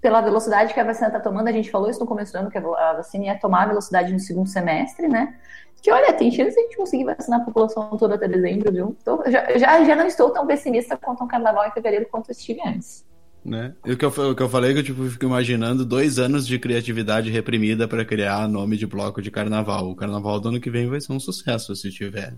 pela 0.00 0.20
velocidade 0.20 0.74
que 0.74 0.80
a 0.80 0.84
vacina 0.84 1.08
tá 1.08 1.20
tomando, 1.20 1.46
a 1.46 1.52
gente 1.52 1.70
falou 1.70 1.88
isso 1.88 2.00
no 2.00 2.06
começo 2.06 2.32
do 2.32 2.38
ano, 2.40 2.50
que 2.50 2.58
a 2.58 2.92
vacina 2.94 3.26
ia 3.26 3.38
tomar 3.38 3.62
a 3.62 3.66
velocidade 3.66 4.12
no 4.12 4.18
segundo 4.18 4.48
semestre, 4.48 5.06
né? 5.06 5.34
Que 5.82 5.90
olha, 5.90 6.12
tem 6.12 6.30
chance 6.30 6.54
de 6.54 6.60
a 6.60 6.62
gente 6.62 6.76
conseguir 6.76 7.04
vacinar 7.04 7.40
a 7.40 7.44
população 7.44 7.96
toda 7.96 8.14
até 8.14 8.26
dezembro, 8.26 8.72
viu? 8.72 8.96
Então, 9.00 9.22
já, 9.26 9.56
já, 9.56 9.84
já 9.84 9.96
não 9.96 10.06
estou 10.06 10.30
tão 10.30 10.46
pessimista 10.46 10.96
quanto 10.96 11.22
um 11.22 11.28
carnaval 11.28 11.66
em 11.66 11.70
fevereiro 11.70 12.06
quanto 12.10 12.30
eu 12.30 12.32
estive 12.32 12.60
antes. 12.66 13.04
Né? 13.44 13.72
E 13.84 13.92
o 13.92 13.96
que, 13.96 14.04
eu, 14.04 14.08
o 14.08 14.34
que 14.34 14.42
eu 14.42 14.48
falei 14.48 14.70
é 14.70 14.74
que 14.74 14.80
eu 14.80 14.84
tipo, 14.84 15.08
fico 15.08 15.24
imaginando 15.24 15.86
dois 15.86 16.18
anos 16.18 16.44
de 16.44 16.58
criatividade 16.58 17.30
reprimida 17.30 17.86
para 17.86 18.04
criar 18.04 18.48
nome 18.48 18.76
de 18.76 18.86
bloco 18.86 19.22
de 19.22 19.30
carnaval. 19.30 19.88
O 19.88 19.94
carnaval 19.94 20.40
do 20.40 20.48
ano 20.48 20.60
que 20.60 20.68
vem 20.68 20.88
vai 20.88 21.00
ser 21.00 21.12
um 21.12 21.20
sucesso 21.20 21.76
se 21.76 21.90
tiver. 21.92 22.34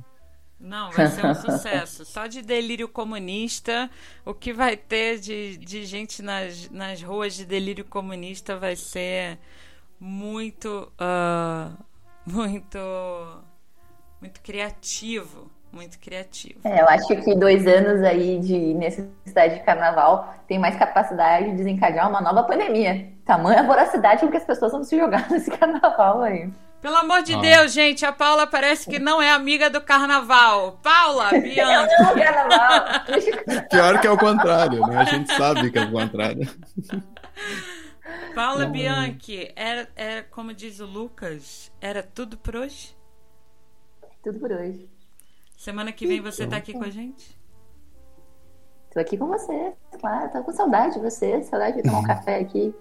Não, 0.61 0.91
vai 0.91 1.07
ser 1.07 1.24
um 1.24 1.34
sucesso. 1.34 2.05
Só 2.05 2.26
de 2.26 2.43
delírio 2.43 2.89
comunista, 2.89 3.89
o 4.24 4.34
que 4.34 4.53
vai 4.53 4.76
ter 4.76 5.18
de, 5.18 5.57
de 5.57 5.86
gente 5.86 6.20
nas, 6.20 6.68
nas 6.70 7.01
ruas 7.01 7.34
de 7.34 7.47
delírio 7.47 7.84
comunista 7.84 8.57
vai 8.57 8.76
ser 8.76 9.39
muito, 9.99 10.93
uh, 11.01 11.84
muito, 12.33 12.79
muito 14.20 14.41
criativo. 14.43 15.51
Muito 15.70 15.99
criativo. 15.99 16.61
É, 16.64 16.81
eu 16.81 16.89
acho 16.89 17.09
que 17.09 17.35
dois 17.35 17.66
anos 17.66 18.03
aí 18.03 18.39
de 18.41 18.74
necessidade 18.74 19.57
de 19.57 19.61
carnaval 19.64 20.35
tem 20.47 20.59
mais 20.59 20.76
capacidade 20.76 21.51
de 21.51 21.57
desencadear 21.57 22.09
uma 22.09 22.22
nova 22.22 22.43
pandemia. 22.45 23.12
Tamanha 23.26 23.62
voracidade 23.64 24.22
com 24.22 24.31
que 24.31 24.39
as 24.39 24.45
pessoas 24.45 24.72
vão 24.72 24.83
se 24.83 24.97
jogar 24.97 25.29
nesse 25.31 25.51
carnaval 25.51 26.22
aí. 26.22 26.51
Pelo 26.81 26.97
amor 26.97 27.22
de 27.22 27.35
ah. 27.35 27.41
Deus, 27.41 27.72
gente, 27.72 28.07
a 28.07 28.12
Paula 28.12 28.47
parece 28.47 28.89
que 28.89 28.99
não 28.99 29.20
é 29.20 29.31
amiga 29.31 29.68
do 29.68 29.81
carnaval. 29.81 30.79
Paula, 30.83 31.31
Bianca. 31.39 31.93
Eu 32.01 32.07
amo 32.07 32.22
carnaval. 32.22 32.85
Pior 33.68 34.01
que 34.01 34.07
é 34.07 34.11
o 34.11 34.16
contrário, 34.18 34.87
né? 34.87 34.97
A 34.97 35.05
gente 35.05 35.33
sabe 35.35 35.70
que 35.70 35.79
é 35.79 35.85
o 35.85 35.91
contrário. 35.91 36.49
Paula 38.35 38.67
Bianchi, 38.67 39.53
era, 39.57 39.89
era, 39.97 40.23
como 40.25 40.53
diz 40.53 40.81
o 40.81 40.87
Lucas, 40.87 41.73
era 41.81 42.03
tudo 42.03 42.37
por 42.39 42.57
hoje? 42.57 42.97
Tudo 44.23 44.39
por 44.39 44.53
hoje. 44.53 44.89
Semana 45.57 45.93
que 45.93 46.07
vem 46.07 46.21
você 46.21 46.47
tá 46.47 46.57
aqui 46.57 46.73
com 46.73 46.85
a 46.85 46.91
gente? 46.91 47.39
Tô 48.93 49.01
aqui 49.01 49.17
com 49.17 49.27
você, 49.27 49.73
claro. 50.01 50.31
Tô 50.31 50.43
com 50.43 50.53
saudade 50.53 50.95
de 50.95 51.01
você, 51.01 51.43
saudade 51.43 51.77
de 51.77 51.83
tomar 51.83 52.01
um 52.01 52.05
café 52.05 52.41
aqui. 52.41 52.75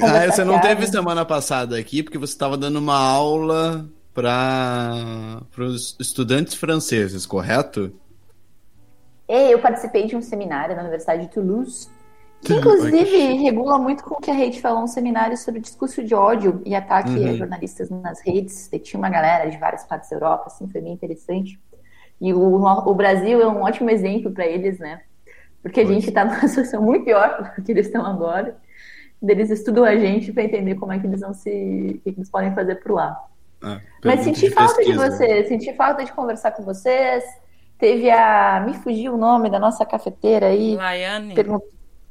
Ah, 0.00 0.26
você 0.26 0.44
não 0.44 0.60
teve 0.60 0.86
semana 0.86 1.24
passada 1.24 1.78
aqui 1.78 2.02
porque 2.02 2.18
você 2.18 2.32
estava 2.32 2.56
dando 2.56 2.78
uma 2.78 2.98
aula 2.98 3.88
para 4.14 5.42
os 5.58 5.96
estudantes 6.00 6.54
franceses, 6.54 7.26
correto? 7.26 7.92
É, 9.28 9.52
eu 9.52 9.60
participei 9.60 10.06
de 10.06 10.16
um 10.16 10.22
seminário 10.22 10.74
na 10.74 10.82
Universidade 10.82 11.26
de 11.26 11.32
Toulouse, 11.32 11.88
que 12.42 12.54
inclusive 12.54 13.34
regula 13.34 13.78
muito 13.78 14.02
com 14.02 14.14
o 14.14 14.20
que 14.20 14.30
a 14.30 14.34
Rede 14.34 14.60
falou, 14.60 14.82
um 14.82 14.86
seminário 14.86 15.36
sobre 15.36 15.60
discurso 15.60 16.02
de 16.02 16.14
ódio 16.14 16.62
e 16.64 16.74
ataque 16.74 17.10
uhum. 17.10 17.28
a 17.28 17.34
jornalistas 17.34 17.90
nas 17.90 18.20
redes. 18.20 18.70
E 18.72 18.78
tinha 18.78 18.98
uma 18.98 19.10
galera 19.10 19.50
de 19.50 19.58
várias 19.58 19.84
partes 19.84 20.08
da 20.08 20.16
Europa, 20.16 20.44
assim, 20.46 20.66
foi 20.68 20.80
bem 20.80 20.92
interessante. 20.92 21.60
E 22.20 22.32
o, 22.32 22.40
o 22.40 22.94
Brasil 22.94 23.40
é 23.40 23.46
um 23.46 23.62
ótimo 23.62 23.90
exemplo 23.90 24.30
para 24.30 24.46
eles, 24.46 24.78
né? 24.78 25.00
Porque 25.62 25.80
a 25.80 25.86
gente 25.86 26.08
está 26.08 26.24
numa 26.24 26.40
situação 26.48 26.82
muito 26.82 27.04
pior 27.04 27.52
do 27.56 27.62
que 27.62 27.72
eles 27.72 27.86
estão 27.86 28.04
agora. 28.04 28.56
Eles 29.22 29.50
estudam 29.50 29.84
a 29.84 29.96
gente 29.96 30.32
para 30.32 30.44
entender 30.44 30.76
como 30.76 30.92
é 30.92 30.98
que 30.98 31.06
eles 31.06 31.20
vão 31.20 31.34
se. 31.34 31.50
o 31.50 32.00
que 32.00 32.10
eles 32.16 32.30
podem 32.30 32.54
fazer 32.54 32.76
por 32.76 32.92
lá. 32.92 33.22
Ah, 33.62 33.78
Mas 34.02 34.20
senti 34.20 34.48
de 34.48 34.50
falta 34.50 34.76
pesquisa. 34.76 35.04
de 35.04 35.10
vocês, 35.10 35.48
senti 35.48 35.74
falta 35.74 36.02
de 36.02 36.12
conversar 36.12 36.52
com 36.52 36.62
vocês. 36.62 37.22
Teve 37.78 38.10
a. 38.10 38.62
Me 38.66 38.72
fugiu 38.74 39.14
o 39.14 39.18
nome 39.18 39.50
da 39.50 39.58
nossa 39.58 39.84
cafeteira 39.84 40.46
aí. 40.46 40.74
Laiane. 40.74 41.34
Pergun... 41.34 41.60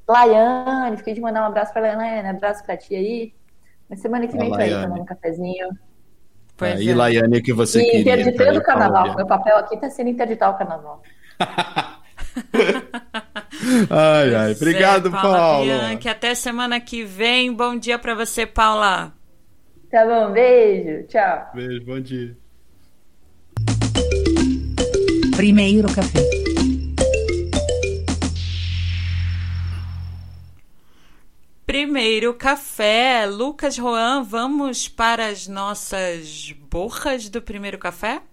Laiane, 0.10 0.98
fiquei 0.98 1.14
de 1.14 1.22
mandar 1.22 1.44
um 1.44 1.46
abraço 1.46 1.72
para 1.72 1.94
a 1.94 1.96
Laiane, 1.96 2.30
abraço 2.30 2.66
para 2.66 2.76
ti 2.76 2.96
aí. 2.96 3.34
Na 3.88 3.96
semana 3.96 4.28
que 4.28 4.36
vem, 4.36 4.50
vai 4.50 4.70
tomar 4.70 5.00
um 5.02 5.06
cafezinho. 5.06 5.70
Pois 6.58 6.80
é. 6.80 6.84
E 6.84 6.94
Laiane, 6.94 7.42
que 7.42 7.54
você 7.54 7.80
e 7.82 7.86
queria. 7.86 8.20
Interditando 8.20 8.60
o 8.60 8.64
carnaval. 8.64 9.16
Meu 9.16 9.28
papel 9.28 9.58
aqui 9.58 9.76
está 9.76 9.90
sendo 9.90 10.10
interditar 10.10 10.50
o 10.50 10.58
carnaval. 10.58 11.02
ai, 13.90 14.36
ai. 14.36 14.52
Obrigado, 14.54 15.10
é, 15.10 15.12
Paula. 15.12 15.38
Paula. 15.38 15.66
Bianchi. 15.66 16.10
Até 16.10 16.34
semana 16.34 16.80
que 16.80 17.04
vem. 17.04 17.54
Bom 17.54 17.78
dia 17.78 18.00
para 18.00 18.16
você, 18.16 18.46
Paula. 18.46 19.14
Tá 19.92 20.06
bom, 20.06 20.32
beijo. 20.32 21.08
Tchau. 21.08 21.52
Beijo, 21.54 21.86
bom 21.86 22.00
dia. 22.00 22.36
Primeiro 25.36 25.88
café. 25.94 26.49
Primeiro 31.70 32.34
café. 32.34 33.28
Lucas 33.28 33.78
Roan, 33.78 34.24
vamos 34.24 34.88
para 34.88 35.28
as 35.28 35.48
nossas 35.48 36.52
borras 36.68 37.30
do 37.30 37.44
primeiro 37.44 37.78
café? 37.78 38.24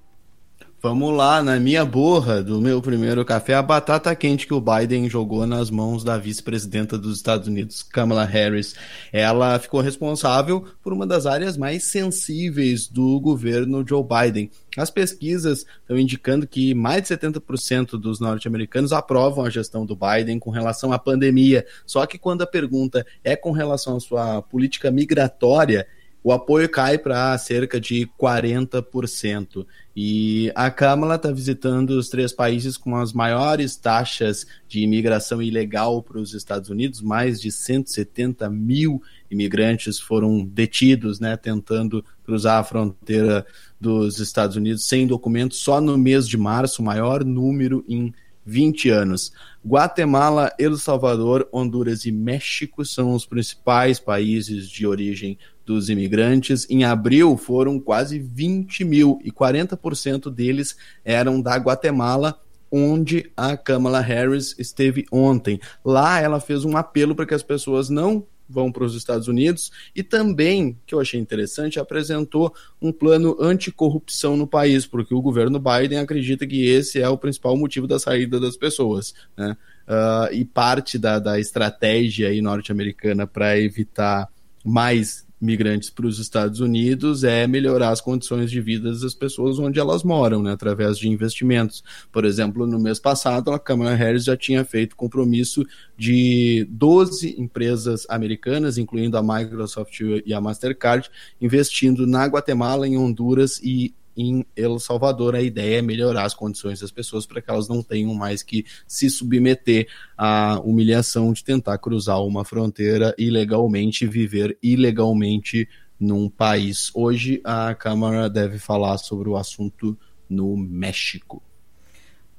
Vamos 0.82 1.16
lá, 1.16 1.42
na 1.42 1.58
minha 1.58 1.86
borra 1.86 2.42
do 2.42 2.60
meu 2.60 2.82
primeiro 2.82 3.24
café, 3.24 3.54
a 3.54 3.62
batata 3.62 4.14
quente 4.14 4.46
que 4.46 4.52
o 4.52 4.60
Biden 4.60 5.08
jogou 5.08 5.46
nas 5.46 5.70
mãos 5.70 6.04
da 6.04 6.18
vice-presidenta 6.18 6.98
dos 6.98 7.16
Estados 7.16 7.48
Unidos, 7.48 7.82
Kamala 7.82 8.26
Harris. 8.26 8.74
Ela 9.10 9.58
ficou 9.58 9.80
responsável 9.80 10.66
por 10.82 10.92
uma 10.92 11.06
das 11.06 11.24
áreas 11.24 11.56
mais 11.56 11.84
sensíveis 11.84 12.88
do 12.88 13.18
governo 13.18 13.84
Joe 13.88 14.04
Biden. 14.04 14.50
As 14.76 14.90
pesquisas 14.90 15.64
estão 15.80 15.98
indicando 15.98 16.46
que 16.46 16.74
mais 16.74 17.02
de 17.02 17.08
70% 17.08 17.98
dos 17.98 18.20
norte-americanos 18.20 18.92
aprovam 18.92 19.46
a 19.46 19.50
gestão 19.50 19.86
do 19.86 19.96
Biden 19.96 20.38
com 20.38 20.50
relação 20.50 20.92
à 20.92 20.98
pandemia. 20.98 21.66
Só 21.86 22.04
que 22.04 22.18
quando 22.18 22.42
a 22.42 22.46
pergunta 22.46 23.04
é 23.24 23.34
com 23.34 23.50
relação 23.50 23.96
à 23.96 24.00
sua 24.00 24.42
política 24.42 24.90
migratória, 24.90 25.88
o 26.26 26.32
apoio 26.32 26.68
cai 26.68 26.98
para 26.98 27.38
cerca 27.38 27.80
de 27.80 28.10
40%. 28.20 29.64
E 29.94 30.50
a 30.56 30.72
Câmara 30.72 31.14
está 31.14 31.30
visitando 31.30 31.90
os 31.90 32.08
três 32.08 32.32
países 32.32 32.76
com 32.76 32.96
as 32.96 33.12
maiores 33.12 33.76
taxas 33.76 34.44
de 34.66 34.80
imigração 34.80 35.40
ilegal 35.40 36.02
para 36.02 36.18
os 36.18 36.34
Estados 36.34 36.68
Unidos. 36.68 37.00
Mais 37.00 37.40
de 37.40 37.52
170 37.52 38.50
mil 38.50 39.00
imigrantes 39.30 40.00
foram 40.00 40.44
detidos, 40.44 41.20
né, 41.20 41.36
tentando 41.36 42.04
cruzar 42.24 42.58
a 42.58 42.64
fronteira 42.64 43.46
dos 43.80 44.18
Estados 44.18 44.56
Unidos 44.56 44.88
sem 44.88 45.06
documentos 45.06 45.58
só 45.58 45.80
no 45.80 45.96
mês 45.96 46.26
de 46.26 46.36
março, 46.36 46.82
o 46.82 46.84
maior 46.84 47.24
número 47.24 47.84
em 47.88 48.12
20 48.44 48.90
anos. 48.90 49.32
Guatemala, 49.64 50.52
El 50.58 50.76
Salvador, 50.76 51.48
Honduras 51.52 52.04
e 52.04 52.10
México 52.10 52.84
são 52.84 53.14
os 53.14 53.26
principais 53.26 54.00
países 54.00 54.68
de 54.68 54.86
origem 54.86 55.38
dos 55.66 55.90
imigrantes. 55.90 56.66
Em 56.70 56.84
abril 56.84 57.36
foram 57.36 57.78
quase 57.80 58.18
20 58.18 58.84
mil 58.84 59.18
e 59.24 59.32
40% 59.32 60.32
deles 60.32 60.76
eram 61.04 61.40
da 61.40 61.56
Guatemala, 61.56 62.40
onde 62.70 63.30
a 63.36 63.56
Kamala 63.56 64.00
Harris 64.00 64.54
esteve 64.58 65.04
ontem. 65.12 65.60
Lá 65.84 66.20
ela 66.20 66.40
fez 66.40 66.64
um 66.64 66.76
apelo 66.76 67.14
para 67.14 67.26
que 67.26 67.34
as 67.34 67.42
pessoas 67.42 67.90
não 67.90 68.24
vão 68.48 68.70
para 68.70 68.84
os 68.84 68.94
Estados 68.94 69.26
Unidos 69.26 69.72
e 69.94 70.04
também, 70.04 70.78
que 70.86 70.94
eu 70.94 71.00
achei 71.00 71.18
interessante, 71.18 71.80
apresentou 71.80 72.54
um 72.80 72.92
plano 72.92 73.36
anticorrupção 73.40 74.36
no 74.36 74.46
país, 74.46 74.86
porque 74.86 75.12
o 75.12 75.20
governo 75.20 75.58
Biden 75.58 75.98
acredita 75.98 76.46
que 76.46 76.64
esse 76.64 77.00
é 77.00 77.08
o 77.08 77.18
principal 77.18 77.56
motivo 77.56 77.88
da 77.88 77.98
saída 77.98 78.38
das 78.38 78.56
pessoas. 78.56 79.14
Né? 79.36 79.56
Uh, 79.88 80.32
e 80.32 80.44
parte 80.44 80.96
da, 80.96 81.18
da 81.18 81.40
estratégia 81.40 82.30
norte-americana 82.40 83.26
para 83.26 83.58
evitar 83.58 84.28
mais 84.64 85.25
migrantes 85.46 85.88
para 85.88 86.06
os 86.06 86.18
Estados 86.18 86.58
Unidos 86.58 87.22
é 87.22 87.46
melhorar 87.46 87.90
as 87.90 88.00
condições 88.00 88.50
de 88.50 88.60
vida 88.60 88.92
das 88.92 89.14
pessoas 89.14 89.58
onde 89.60 89.78
elas 89.78 90.02
moram, 90.02 90.42
né, 90.42 90.52
através 90.52 90.98
de 90.98 91.08
investimentos. 91.08 91.84
Por 92.10 92.24
exemplo, 92.24 92.66
no 92.66 92.78
mês 92.78 92.98
passado, 92.98 93.52
a 93.52 93.58
Kamala 93.58 93.94
Harris 93.94 94.24
já 94.24 94.36
tinha 94.36 94.64
feito 94.64 94.96
compromisso 94.96 95.64
de 95.96 96.66
12 96.68 97.40
empresas 97.40 98.04
americanas, 98.10 98.76
incluindo 98.76 99.16
a 99.16 99.22
Microsoft 99.22 100.00
e 100.00 100.34
a 100.34 100.40
Mastercard, 100.40 101.08
investindo 101.40 102.06
na 102.06 102.26
Guatemala, 102.26 102.88
em 102.88 102.98
Honduras 102.98 103.60
e 103.62 103.94
em 104.16 104.44
El 104.56 104.78
Salvador. 104.78 105.34
A 105.34 105.42
ideia 105.42 105.78
é 105.78 105.82
melhorar 105.82 106.24
as 106.24 106.34
condições 106.34 106.80
das 106.80 106.90
pessoas 106.90 107.26
para 107.26 107.42
que 107.42 107.50
elas 107.50 107.68
não 107.68 107.82
tenham 107.82 108.14
mais 108.14 108.42
que 108.42 108.64
se 108.86 109.10
submeter 109.10 109.88
à 110.16 110.60
humilhação 110.64 111.32
de 111.32 111.44
tentar 111.44 111.78
cruzar 111.78 112.22
uma 112.22 112.44
fronteira 112.44 113.14
ilegalmente 113.18 114.04
e 114.04 114.08
viver 114.08 114.58
ilegalmente 114.62 115.68
num 115.98 116.28
país. 116.28 116.90
Hoje 116.94 117.40
a 117.44 117.74
Câmara 117.74 118.28
deve 118.28 118.58
falar 118.58 118.98
sobre 118.98 119.28
o 119.28 119.36
assunto 119.36 119.98
no 120.28 120.56
México. 120.56 121.42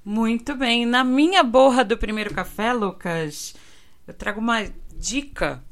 Muito 0.03 0.55
bem. 0.55 0.85
Na 0.85 1.03
minha 1.03 1.43
borra 1.43 1.83
do 1.83 1.97
primeiro 1.97 2.33
café, 2.33 2.71
Lucas, 2.71 3.55
eu 4.07 4.13
trago 4.13 4.39
uma 4.39 4.63
dica 4.97 5.63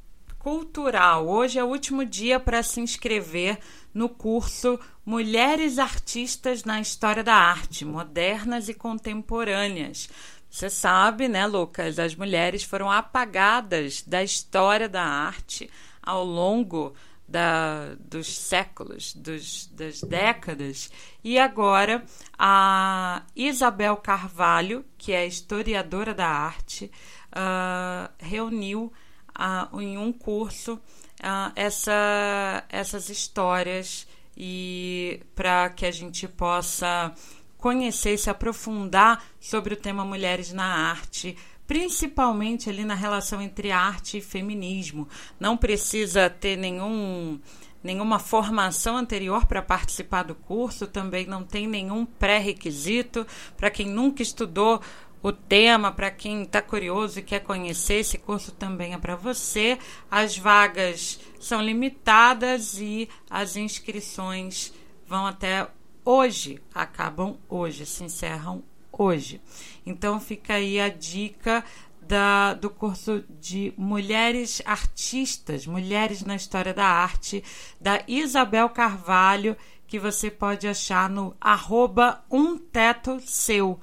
cultural. 0.45 1.27
Hoje 1.27 1.57
é 1.57 1.63
o 1.63 1.67
último 1.69 2.05
dia 2.05 2.39
para 2.39 2.61
se 2.61 2.79
inscrever 2.79 3.57
no 3.91 4.07
curso 4.07 4.79
Mulheres 5.03 5.79
Artistas 5.79 6.63
na 6.63 6.79
História 6.79 7.23
da 7.23 7.33
Arte, 7.33 7.83
Modernas 7.83 8.69
e 8.69 8.75
Contemporâneas. 8.75 10.07
Você 10.47 10.69
sabe, 10.69 11.27
né, 11.27 11.47
Lucas? 11.47 11.97
As 11.97 12.13
mulheres 12.13 12.63
foram 12.63 12.91
apagadas 12.91 14.03
da 14.03 14.23
história 14.23 14.87
da 14.87 15.01
arte 15.01 15.67
ao 15.99 16.23
longo 16.23 16.93
da, 17.27 17.95
dos 17.99 18.27
séculos, 18.37 19.15
dos, 19.15 19.65
das 19.73 20.01
décadas. 20.01 20.91
E 21.23 21.39
agora 21.39 22.05
a 22.37 23.23
Isabel 23.35 23.97
Carvalho, 23.97 24.85
que 24.95 25.11
é 25.11 25.25
historiadora 25.25 26.13
da 26.13 26.27
arte, 26.27 26.91
uh, 27.31 28.13
reuniu 28.19 28.93
uh, 29.39 29.81
em 29.81 29.97
um 29.97 30.11
curso 30.11 30.73
uh, 30.73 31.51
essa, 31.55 32.63
essas 32.69 33.09
histórias 33.09 34.07
e 34.37 35.21
para 35.33 35.69
que 35.69 35.85
a 35.85 35.91
gente 35.91 36.27
possa 36.27 37.13
conhecer 37.57 38.13
e 38.13 38.17
se 38.17 38.29
aprofundar 38.29 39.23
sobre 39.39 39.73
o 39.73 39.77
tema 39.77 40.05
mulheres 40.05 40.51
na 40.51 40.65
arte, 40.65 41.37
principalmente 41.65 42.69
ali 42.69 42.85
na 42.85 42.93
relação 42.93 43.41
entre 43.41 43.71
arte 43.71 44.17
e 44.17 44.21
feminismo. 44.21 45.07
Não 45.39 45.57
precisa 45.57 46.29
ter 46.29 46.57
nenhum 46.57 47.39
nenhuma 47.85 48.17
formação 48.17 48.97
anterior 48.97 49.45
para 49.45 49.61
participar 49.61 50.23
do 50.23 50.33
curso, 50.33 50.87
também 50.87 51.27
não 51.27 51.43
tem 51.43 51.67
nenhum 51.67 52.03
pré-requisito 52.03 53.27
para 53.55 53.69
quem 53.69 53.87
nunca 53.87 54.23
estudou 54.23 54.81
o 55.25 55.31
tema, 55.31 55.91
para 55.91 56.11
quem 56.11 56.43
está 56.43 56.61
curioso 56.61 57.17
e 57.17 57.23
quer 57.23 57.39
conhecer, 57.39 57.95
esse 57.95 58.15
curso 58.15 58.51
também 58.51 58.93
é 58.93 58.97
para 58.99 59.15
você. 59.15 59.79
As 60.09 60.37
vagas 60.37 61.19
são 61.39 61.63
limitadas 61.63 62.79
e 62.79 63.09
as 63.27 63.55
inscrições 63.55 64.71
vão 65.07 65.25
até 65.25 65.67
hoje, 66.05 66.61
acabam 66.71 67.39
hoje, 67.49 67.87
se 67.87 68.03
encerram 68.03 68.61
hoje. 68.91 69.41
Então 69.83 70.19
fica 70.19 70.53
aí 70.53 70.79
a 70.79 70.89
dica 70.89 71.65
da, 71.99 72.53
do 72.53 72.69
curso 72.69 73.23
de 73.27 73.73
Mulheres 73.75 74.61
Artistas, 74.63 75.65
Mulheres 75.65 76.23
na 76.23 76.35
História 76.35 76.71
da 76.71 76.85
Arte, 76.85 77.43
da 77.81 78.03
Isabel 78.07 78.69
Carvalho, 78.69 79.57
que 79.87 79.97
você 79.97 80.29
pode 80.29 80.67
achar 80.67 81.09
no 81.09 81.35
arroba 81.41 82.23
um 82.29 82.59
teto 82.59 83.19
seu, 83.21 83.79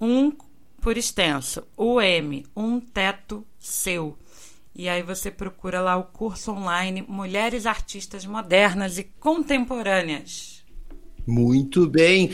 um 0.00 0.30
por 0.80 0.96
extenso, 0.96 1.62
o 1.76 2.00
M, 2.00 2.44
um 2.56 2.80
teto 2.80 3.44
seu. 3.58 4.16
E 4.74 4.88
aí 4.88 5.02
você 5.02 5.30
procura 5.30 5.80
lá 5.80 5.96
o 5.96 6.04
curso 6.04 6.52
online 6.52 7.04
Mulheres 7.06 7.66
Artistas 7.66 8.24
Modernas 8.24 8.98
e 8.98 9.04
Contemporâneas. 9.04 10.64
Muito 11.26 11.86
bem. 11.86 12.32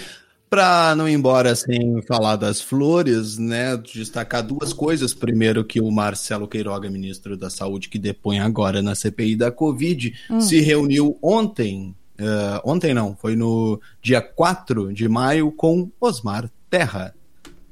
Para 0.48 0.94
não 0.94 1.08
ir 1.08 1.14
embora 1.14 1.56
sem 1.56 2.00
falar 2.02 2.36
das 2.36 2.60
flores, 2.60 3.36
né, 3.36 3.76
destacar 3.76 4.44
duas 4.44 4.72
coisas. 4.72 5.12
Primeiro, 5.12 5.64
que 5.64 5.80
o 5.80 5.90
Marcelo 5.90 6.46
Queiroga, 6.46 6.88
ministro 6.88 7.36
da 7.36 7.50
Saúde, 7.50 7.88
que 7.88 7.98
depõe 7.98 8.38
agora 8.38 8.80
na 8.80 8.94
CPI 8.94 9.34
da 9.34 9.50
Covid, 9.50 10.14
hum. 10.30 10.40
se 10.40 10.60
reuniu 10.60 11.18
ontem, 11.20 11.96
uh, 12.20 12.60
ontem 12.64 12.94
não, 12.94 13.16
foi 13.16 13.34
no 13.34 13.80
dia 14.00 14.20
4 14.20 14.92
de 14.92 15.08
maio, 15.08 15.50
com 15.50 15.90
Osmar 16.00 16.48
Terra. 16.70 17.12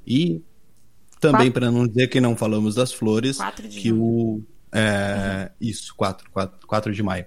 E 0.04 0.42
também, 1.32 1.50
para 1.50 1.70
não 1.70 1.86
dizer 1.86 2.08
que 2.08 2.20
não 2.20 2.36
falamos 2.36 2.74
das 2.74 2.92
flores, 2.92 3.38
que 3.70 3.92
o. 3.92 4.42
É, 4.72 5.50
uhum. 5.60 5.68
Isso, 5.68 5.94
4, 5.96 6.30
4, 6.30 6.66
4 6.66 6.92
de 6.92 7.02
maio. 7.02 7.26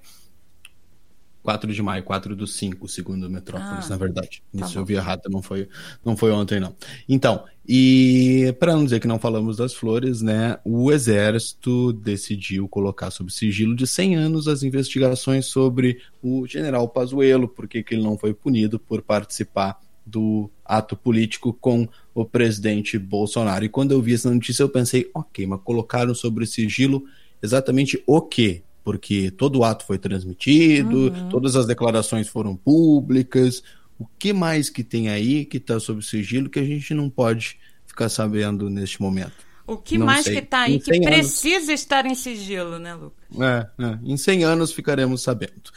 4 1.42 1.74
de 1.74 1.82
maio, 1.82 2.04
4 2.04 2.36
do 2.36 2.46
5, 2.46 2.90
segundo 2.90 3.30
Metrópolis, 3.30 3.86
ah, 3.86 3.90
na 3.92 3.96
verdade. 3.96 4.44
Tá 4.52 4.66
Isso 4.66 4.74
bom. 4.74 4.82
eu 4.82 4.86
vi 4.86 4.96
errado, 4.96 5.22
não 5.30 5.42
foi, 5.42 5.70
não 6.04 6.18
foi 6.18 6.30
ontem, 6.30 6.60
não. 6.60 6.76
Então, 7.08 7.46
e 7.66 8.54
para 8.60 8.74
não 8.74 8.84
dizer 8.84 9.00
que 9.00 9.08
não 9.08 9.18
falamos 9.18 9.56
das 9.56 9.74
flores, 9.74 10.22
né, 10.22 10.60
o 10.66 10.92
Exército 10.92 11.94
decidiu 11.94 12.68
colocar 12.68 13.12
sob 13.12 13.32
sigilo 13.32 13.78
de 13.78 13.88
100 13.88 14.16
anos 14.18 14.48
as 14.50 14.62
investigações 14.62 15.46
sobre 15.46 16.02
o 16.22 16.46
general 16.46 16.90
Pazuello, 16.90 17.48
porque 17.48 17.82
que 17.82 17.96
ele 17.96 18.04
não 18.04 18.18
foi 18.18 18.34
punido 18.34 18.78
por 18.78 19.02
participar 19.02 19.80
do 20.06 20.50
ato 20.66 20.98
político 20.98 21.54
com 21.54 21.88
o 22.22 22.26
presidente 22.26 22.98
Bolsonaro. 22.98 23.64
E 23.64 23.70
quando 23.70 23.92
eu 23.92 24.02
vi 24.02 24.14
essa 24.14 24.34
notícia, 24.34 24.64
eu 24.64 24.70
pensei, 24.70 25.10
ok, 25.14 25.46
mas 25.46 25.62
colocaram 25.64 26.16
sobre 26.16 26.46
sigilo 26.46 27.06
exatamente 27.42 28.02
o 28.06 28.22
quê? 28.22 28.64
porque 28.84 29.30
todo 29.32 29.60
o 29.60 29.64
ato 29.66 29.86
foi 29.86 29.98
transmitido, 29.98 31.10
uhum. 31.10 31.28
todas 31.28 31.58
as 31.58 31.66
declarações 31.68 32.30
foram 32.30 32.56
públicas. 32.56 33.62
O 34.00 34.08
que 34.18 34.32
mais 34.32 34.70
que 34.70 34.82
tem 34.82 35.10
aí 35.10 35.44
que 35.44 35.58
está 35.58 35.78
sob 35.78 36.02
sigilo 36.02 36.50
que 36.50 36.58
a 36.58 36.64
gente 36.64 36.94
não 36.94 37.10
pode 37.10 37.60
ficar 37.86 38.08
sabendo 38.08 38.70
neste 38.70 39.02
momento? 39.02 39.34
O 39.68 39.76
que 39.76 39.98
não 39.98 40.06
mais 40.06 40.24
sei. 40.24 40.36
que 40.36 40.40
está 40.40 40.62
aí 40.62 40.80
que 40.80 41.02
precisa 41.02 41.72
anos... 41.72 41.82
estar 41.82 42.06
em 42.06 42.16
sigilo, 42.16 42.80
né, 42.80 42.94
Lucas? 42.94 43.28
É, 43.38 43.68
é, 43.84 44.00
em 44.06 44.16
100 44.16 44.46
anos 44.46 44.72
ficaremos 44.72 45.22
sabendo. 45.22 45.70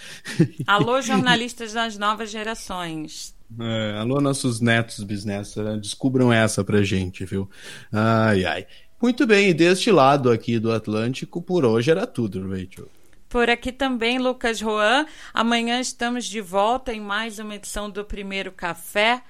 Alô, 0.65 1.03
jornalistas 1.03 1.73
das 1.73 1.99
novas 1.99 2.31
gerações. 2.31 3.35
É, 3.59 3.97
alô, 3.99 4.21
nossos 4.21 4.61
netos, 4.61 5.03
bisnetos, 5.03 5.55
descubram 5.81 6.33
essa 6.33 6.63
pra 6.63 6.83
gente, 6.83 7.25
viu? 7.25 7.49
Ai, 7.91 8.45
ai. 8.45 8.67
Muito 9.03 9.27
bem, 9.27 9.55
deste 9.55 9.91
lado 9.91 10.31
aqui 10.31 10.59
do 10.59 10.71
Atlântico, 10.71 11.41
por 11.41 11.65
hoje 11.65 11.91
era 11.91 12.07
tudo, 12.07 12.47
Rachel. 12.49 12.87
Por 13.29 13.49
aqui 13.49 13.73
também, 13.73 14.19
Lucas 14.19 14.59
Juan. 14.59 15.07
Amanhã 15.33 15.81
estamos 15.81 16.27
de 16.27 16.41
volta 16.41 16.93
em 16.93 17.01
mais 17.01 17.39
uma 17.39 17.55
edição 17.55 17.89
do 17.89 18.05
Primeiro 18.05 18.53
Café. 18.53 19.23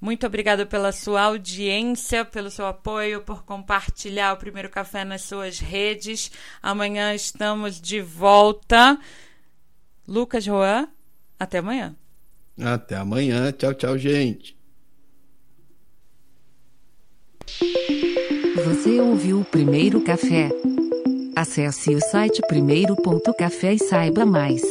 Muito 0.00 0.26
obrigada 0.26 0.66
pela 0.66 0.92
sua 0.92 1.22
audiência, 1.22 2.24
pelo 2.24 2.50
seu 2.50 2.66
apoio, 2.66 3.22
por 3.22 3.44
compartilhar 3.44 4.32
o 4.32 4.36
Primeiro 4.36 4.68
Café 4.68 5.04
nas 5.04 5.22
suas 5.22 5.58
redes. 5.58 6.30
Amanhã 6.62 7.14
estamos 7.14 7.80
de 7.80 8.00
volta. 8.00 8.98
Lucas 10.08 10.44
Juan, 10.44 10.88
até 11.38 11.58
amanhã. 11.58 11.94
Até 12.60 12.96
amanhã. 12.96 13.50
Tchau, 13.52 13.74
tchau, 13.74 13.98
gente. 13.98 14.56
Você 18.64 19.00
ouviu 19.00 19.40
o 19.40 19.44
Primeiro 19.44 20.00
Café? 20.02 20.50
Acesse 21.36 21.94
o 21.94 22.00
site 22.00 22.40
primeiro.café 22.46 23.74
e 23.74 23.78
saiba 23.78 24.24
mais. 24.24 24.62